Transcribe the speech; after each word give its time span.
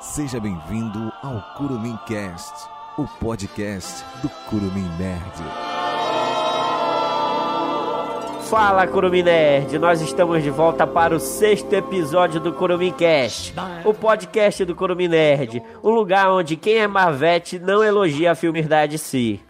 Seja 0.00 0.38
bem-vindo 0.38 1.12
ao 1.22 1.40
Curumim 1.56 1.98
Cast, 2.06 2.54
o 2.96 3.04
podcast 3.18 4.04
do 4.22 4.28
Curumim 4.48 4.88
Nerd. 4.96 5.42
Fala, 8.48 8.86
Curumim 8.86 9.24
Nerd! 9.24 9.76
Nós 9.76 10.00
estamos 10.00 10.42
de 10.44 10.50
volta 10.50 10.86
para 10.86 11.16
o 11.16 11.18
sexto 11.18 11.72
episódio 11.72 12.38
do 12.40 12.52
Curumim 12.52 12.92
Cast, 12.92 13.52
o 13.84 13.92
podcast 13.92 14.64
do 14.64 14.74
Curumim 14.76 15.08
Nerd, 15.08 15.60
lugar 15.82 16.30
onde 16.30 16.54
quem 16.54 16.78
é 16.78 16.86
Marvete 16.86 17.58
não 17.58 17.82
elogia 17.82 18.36
filmes 18.36 18.68
da 18.68 18.86
DC. 18.86 19.40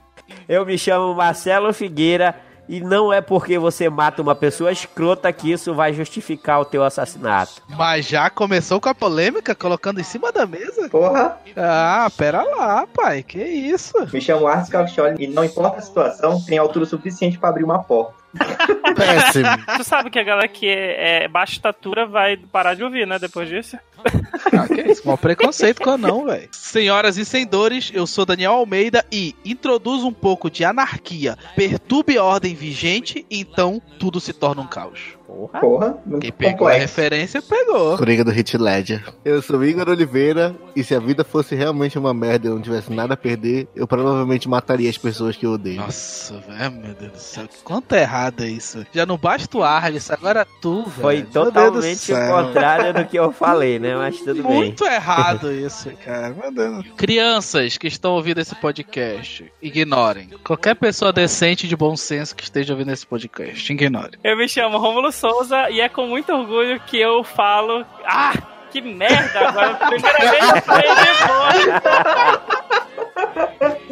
Eu 0.48 0.64
me 0.64 0.78
chamo 0.78 1.14
Marcelo 1.14 1.72
Figueira 1.74 2.34
e 2.68 2.80
não 2.80 3.12
é 3.12 3.20
porque 3.20 3.58
você 3.58 3.88
mata 3.88 4.20
uma 4.20 4.34
pessoa 4.34 4.70
escrota 4.70 5.32
que 5.32 5.50
isso 5.50 5.74
vai 5.74 5.92
justificar 5.92 6.60
o 6.60 6.64
teu 6.64 6.84
assassinato. 6.84 7.62
Mas 7.68 8.06
já 8.06 8.28
começou 8.28 8.80
com 8.80 8.88
a 8.88 8.94
polêmica, 8.94 9.54
colocando 9.54 10.00
em 10.00 10.04
cima 10.04 10.30
da 10.30 10.46
mesa? 10.46 10.88
Porra, 10.88 11.38
Ah, 11.56 12.10
pera 12.16 12.42
lá, 12.42 12.86
pai, 12.86 13.22
que 13.22 13.42
isso? 13.42 13.94
me 14.12 14.20
chamo 14.20 14.46
Arthur 14.46 14.70
Caucholi 14.72 15.16
e 15.18 15.26
não 15.28 15.44
importa 15.44 15.78
a 15.78 15.82
situação, 15.82 16.40
tem 16.44 16.58
altura 16.58 16.84
suficiente 16.86 17.38
pra 17.38 17.48
abrir 17.48 17.64
uma 17.64 17.82
porta. 17.82 18.17
Péssimo. 18.96 19.48
Tu 19.76 19.84
sabe 19.84 20.10
que 20.10 20.18
a 20.18 20.22
galera 20.22 20.48
que 20.48 20.66
é, 20.66 21.24
é 21.24 21.28
baixa 21.28 21.54
estatura 21.54 22.06
vai 22.06 22.36
parar 22.36 22.74
de 22.74 22.84
ouvir, 22.84 23.06
né? 23.06 23.18
Depois 23.18 23.48
disso. 23.48 23.78
Ah, 24.52 24.68
que 24.68 24.80
isso? 24.80 25.06
Mal 25.06 25.18
preconceito 25.18 25.82
com 25.82 25.96
não, 25.96 26.26
velho. 26.26 26.48
Senhoras 26.52 27.16
e 27.16 27.24
senhores, 27.24 27.90
eu 27.92 28.06
sou 28.06 28.24
Daniel 28.24 28.52
Almeida 28.52 29.04
e 29.10 29.34
introduzo 29.44 30.06
um 30.06 30.12
pouco 30.12 30.50
de 30.50 30.64
anarquia. 30.64 31.36
Perturbe 31.56 32.16
a 32.16 32.24
ordem 32.24 32.54
vigente, 32.54 33.26
então 33.30 33.82
tudo 33.98 34.20
se 34.20 34.32
torna 34.32 34.62
um 34.62 34.66
caos. 34.66 35.17
Porra! 35.28 35.60
Porra, 35.60 35.98
muito 36.06 36.22
Quem 36.22 36.32
pegou 36.32 36.66
a 36.66 36.70
complexo. 36.72 36.80
referência, 36.80 37.42
pegou. 37.42 37.98
Coringa 37.98 38.24
do 38.24 38.30
Hit 38.30 38.56
Ledger. 38.56 39.04
Eu 39.22 39.42
sou 39.42 39.62
Igor 39.62 39.86
Oliveira 39.90 40.56
e 40.74 40.82
se 40.82 40.94
a 40.94 40.98
vida 40.98 41.22
fosse 41.22 41.54
realmente 41.54 41.98
uma 41.98 42.14
merda 42.14 42.46
e 42.46 42.50
eu 42.50 42.54
não 42.54 42.62
tivesse 42.62 42.90
nada 42.90 43.12
a 43.12 43.16
perder, 43.16 43.68
eu 43.76 43.86
provavelmente 43.86 44.48
mataria 44.48 44.88
as 44.88 44.96
pessoas 44.96 45.36
que 45.36 45.44
eu 45.44 45.52
odeio. 45.52 45.76
Nossa, 45.82 46.38
velho, 46.40 46.72
meu 46.72 46.94
Deus 46.94 47.12
do 47.12 47.18
céu. 47.18 47.46
Quanto 47.62 47.94
errado 47.94 48.42
é 48.42 48.48
isso. 48.48 48.86
Já 48.90 49.04
não 49.04 49.18
basta 49.18 49.58
o 49.58 49.62
Arles, 49.62 50.10
agora 50.10 50.46
tu, 50.62 50.84
velho. 50.84 50.92
Foi 51.02 51.22
totalmente 51.22 52.10
contrário 52.10 52.94
do 52.94 53.04
que 53.04 53.18
eu 53.18 53.30
falei, 53.30 53.78
né? 53.78 53.94
Mas 53.96 54.18
tudo 54.20 54.42
bem. 54.42 54.42
Muito 54.54 54.84
errado 54.86 55.52
isso, 55.52 55.90
cara. 56.02 56.34
Meu 56.34 56.50
Deus. 56.50 56.86
Crianças 56.96 57.76
que 57.76 57.86
estão 57.86 58.12
ouvindo 58.12 58.40
esse 58.40 58.54
podcast, 58.54 59.52
ignorem. 59.60 60.30
Qualquer 60.42 60.74
pessoa 60.74 61.12
decente 61.12 61.66
e 61.66 61.68
de 61.68 61.76
bom 61.76 61.94
senso 61.96 62.34
que 62.34 62.44
esteja 62.44 62.72
ouvindo 62.72 62.92
esse 62.92 63.06
podcast, 63.06 63.70
ignore. 63.70 64.18
Eu 64.24 64.34
me 64.34 64.48
chamo 64.48 64.78
Rômulo 64.78 65.12
Souza 65.18 65.68
e 65.70 65.80
é 65.80 65.88
com 65.88 66.06
muito 66.06 66.32
orgulho 66.32 66.78
que 66.80 66.98
eu 66.98 67.24
falo. 67.24 67.84
Ah! 68.04 68.32
Que 68.70 68.80
merda! 68.80 69.48
Agora, 69.48 69.74
primeira 69.74 70.30
vez 70.30 70.48
eu 70.48 70.62
falei 70.62 70.88
depois. 70.94 71.66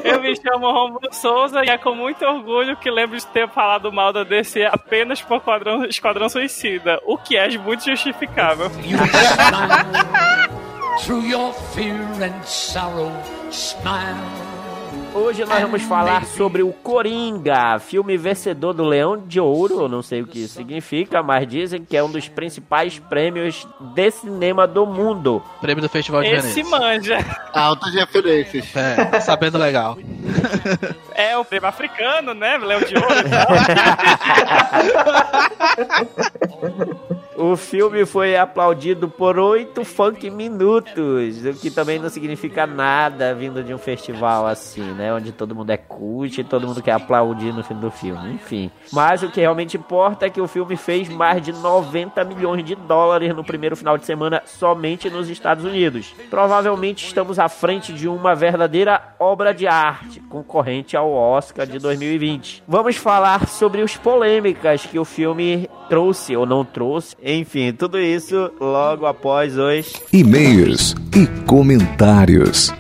Eu 0.05 0.21
me 0.21 0.37
chamo 0.37 0.71
Romulo 0.71 1.13
Souza 1.13 1.65
e 1.65 1.69
é 1.69 1.77
com 1.79 1.95
muito 1.95 2.25
orgulho 2.25 2.77
que 2.77 2.91
lembro 2.91 3.17
de 3.17 3.27
ter 3.27 3.49
falado 3.49 3.93
mal 3.93 4.13
da 4.13 4.23
DC 4.23 4.65
apenas 4.65 5.21
por 5.21 5.39
Esquadrão, 5.39 5.85
Esquadrão 5.85 6.29
Suicida, 6.29 7.01
o 7.05 7.19
que 7.19 7.37
é 7.37 7.49
muito 7.59 7.85
justificável. 7.85 8.71
Through 11.05 11.27
your 11.27 11.53
fear 11.75 12.01
and 12.23 12.43
sorrow. 12.45 13.13
Smile. 13.51 14.46
Hoje 15.17 15.47
nós 15.47 15.63
vamos 15.63 15.81
falar 15.83 16.27
sobre 16.27 16.63
o 16.63 16.71
Coringa, 16.73 17.79
filme 17.79 18.19
vencedor 18.19 18.75
do 18.75 18.85
Leão 18.85 19.17
de 19.17 19.41
Ouro, 19.41 19.81
eu 19.81 19.89
não 19.89 20.03
sei 20.03 20.21
o 20.21 20.27
que 20.27 20.41
isso 20.45 20.55
significa, 20.55 21.23
mas 21.23 21.49
dizem 21.49 21.83
que 21.83 21.97
é 21.97 22.05
um 22.05 22.11
dos 22.11 22.29
principais 22.29 22.99
prêmios 22.99 23.67
de 23.95 24.11
cinema 24.11 24.67
do 24.67 24.85
mundo. 24.85 25.43
Prêmio 25.59 25.83
do 25.83 25.89
Festival 25.89 26.23
de 26.23 26.29
Esse 26.29 26.63
Veneza. 26.63 26.71
manja. 26.79 27.19
Altas 27.51 27.95
referências. 27.95 28.77
É, 28.77 29.07
tá 29.07 29.21
sabendo 29.21 29.57
legal. 29.57 29.97
É 31.19 31.35
o 31.39 31.43
prêmio 31.47 31.67
africano, 31.67 32.35
né? 32.35 32.59
Leão 32.59 32.81
de 32.81 32.95
Ouro. 32.95 33.09
O 37.39 37.55
filme 37.55 38.07
foi 38.07 38.35
aplaudido 38.35 39.09
por 39.09 39.39
oito 39.39 39.85
funk 39.85 40.31
minutos, 40.31 41.45
o 41.45 41.53
que 41.61 41.71
também 41.71 41.99
não 41.99 42.09
significa 42.09 42.67
nada 42.67 43.35
vindo 43.35 43.63
de 43.63 43.75
um 43.75 43.79
festival 43.79 44.47
assim, 44.47 44.83
né? 44.95 45.13
Onde 45.13 45.33
todo 45.33 45.55
mundo 45.55 45.69
é 45.71 45.77
cult 45.77 46.41
e 46.41 46.45
todo 46.45 46.67
mundo 46.67 46.83
quer 46.83 46.93
aplaudir 46.93 47.53
no 47.53 47.63
fim 47.63 47.75
do 47.75 47.91
filme, 47.91 48.33
enfim. 48.33 48.71
Mas 48.91 49.23
o 49.23 49.31
que 49.31 49.41
realmente 49.41 49.77
importa 49.77 50.25
é 50.25 50.31
que 50.31 50.41
o 50.41 50.49
filme 50.49 50.77
fez 50.77 51.11
mais 51.11 51.43
de 51.43 51.53
90 51.53 52.25
milhões 52.25 52.65
de 52.65 52.75
dólares 52.75 53.35
no 53.37 53.45
primeiro 53.45 53.77
final 53.77 53.99
de 53.99 54.07
semana 54.07 54.43
somente 54.47 55.11
nos 55.11 55.29
Estados 55.29 55.65
Unidos. 55.65 56.15
Provavelmente 56.31 57.07
estamos 57.07 57.39
à 57.39 57.51
frente 57.51 57.93
de 57.93 58.09
uma 58.09 58.35
verdadeira 58.35 59.15
obra 59.19 59.53
de 59.53 59.67
arte, 59.67 60.21
concorrente 60.21 60.97
ao 60.97 61.13
Oscar 61.13 61.67
de 61.67 61.79
2020. 61.79 62.65
Vamos 62.67 62.97
falar 62.97 63.47
sobre 63.47 63.83
os 63.83 63.95
polêmicas 63.95 64.87
que 64.87 64.99
o 64.99 65.05
filme 65.05 65.69
trouxe 65.89 66.35
ou 66.35 66.47
não 66.47 66.65
trouxe. 66.65 67.15
Enfim, 67.29 67.73
tudo 67.73 67.99
isso 67.99 68.53
logo 68.61 69.05
após 69.05 69.59
os 69.59 69.93
E-mails 70.13 70.95
e 71.13 71.27
comentários. 71.45 72.73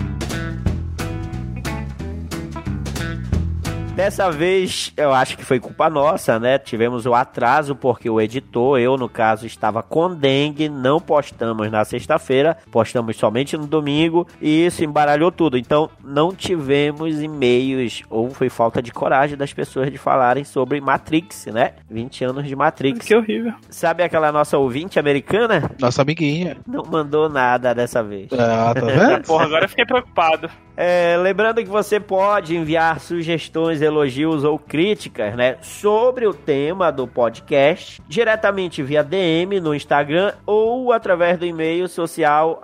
Dessa 3.96 4.30
vez, 4.30 4.92
eu 4.94 5.10
acho 5.10 5.38
que 5.38 5.44
foi 5.44 5.58
culpa 5.58 5.88
nossa, 5.88 6.38
né? 6.38 6.58
Tivemos 6.58 7.06
o 7.06 7.14
atraso 7.14 7.74
porque 7.74 8.10
o 8.10 8.20
editor, 8.20 8.78
eu 8.78 8.98
no 8.98 9.08
caso, 9.08 9.46
estava 9.46 9.82
com 9.82 10.14
dengue, 10.14 10.68
não 10.68 11.00
postamos 11.00 11.70
na 11.70 11.82
sexta-feira, 11.82 12.58
postamos 12.70 13.16
somente 13.16 13.56
no 13.56 13.66
domingo 13.66 14.28
e 14.38 14.66
isso 14.66 14.84
embaralhou 14.84 15.32
tudo. 15.32 15.56
Então, 15.56 15.88
não 16.04 16.34
tivemos 16.34 17.22
e-mails 17.22 18.02
ou 18.10 18.28
foi 18.28 18.50
falta 18.50 18.82
de 18.82 18.92
coragem 18.92 19.34
das 19.34 19.54
pessoas 19.54 19.90
de 19.90 19.96
falarem 19.96 20.44
sobre 20.44 20.78
Matrix, 20.78 21.46
né? 21.46 21.72
20 21.88 22.24
anos 22.24 22.46
de 22.46 22.54
Matrix. 22.54 23.06
Que 23.06 23.16
horrível. 23.16 23.54
Sabe 23.70 24.02
aquela 24.02 24.30
nossa 24.30 24.58
ouvinte 24.58 24.98
americana? 24.98 25.70
Nossa 25.80 26.02
amiguinha. 26.02 26.58
Não 26.66 26.84
mandou 26.84 27.30
nada 27.30 27.74
dessa 27.74 28.02
vez. 28.02 28.28
Ah, 28.34 28.74
tá 28.74 28.84
vendo? 28.84 29.22
Porra, 29.26 29.46
agora 29.46 29.64
eu 29.64 29.68
fiquei 29.70 29.86
preocupado. 29.86 30.50
É, 30.76 31.16
lembrando 31.16 31.62
que 31.62 31.70
você 31.70 31.98
pode 31.98 32.54
enviar 32.54 33.00
sugestões, 33.00 33.81
elogios 33.81 34.44
ou 34.44 34.59
críticas, 34.59 35.34
né, 35.34 35.56
sobre 35.62 36.26
o 36.26 36.34
tema 36.34 36.92
do 36.92 37.06
podcast 37.06 38.03
diretamente 38.06 38.82
via 38.82 39.03
DM 39.03 39.59
no 39.59 39.75
Instagram 39.75 40.34
ou 40.44 40.92
através 40.92 41.38
do 41.38 41.47
e-mail 41.47 41.88
social 41.88 42.62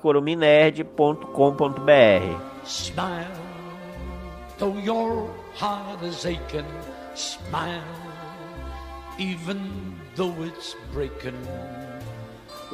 coruminerd.com.br. 0.00 2.64
Smile. 2.64 3.26
Though 4.58 4.78
your 4.78 5.28
heart 5.60 6.02
is 6.02 6.24
aching. 6.24 6.64
Smile. 7.14 7.82
Even 9.18 9.58
though 10.16 10.34
it's 10.44 10.74
breaking. 10.92 11.34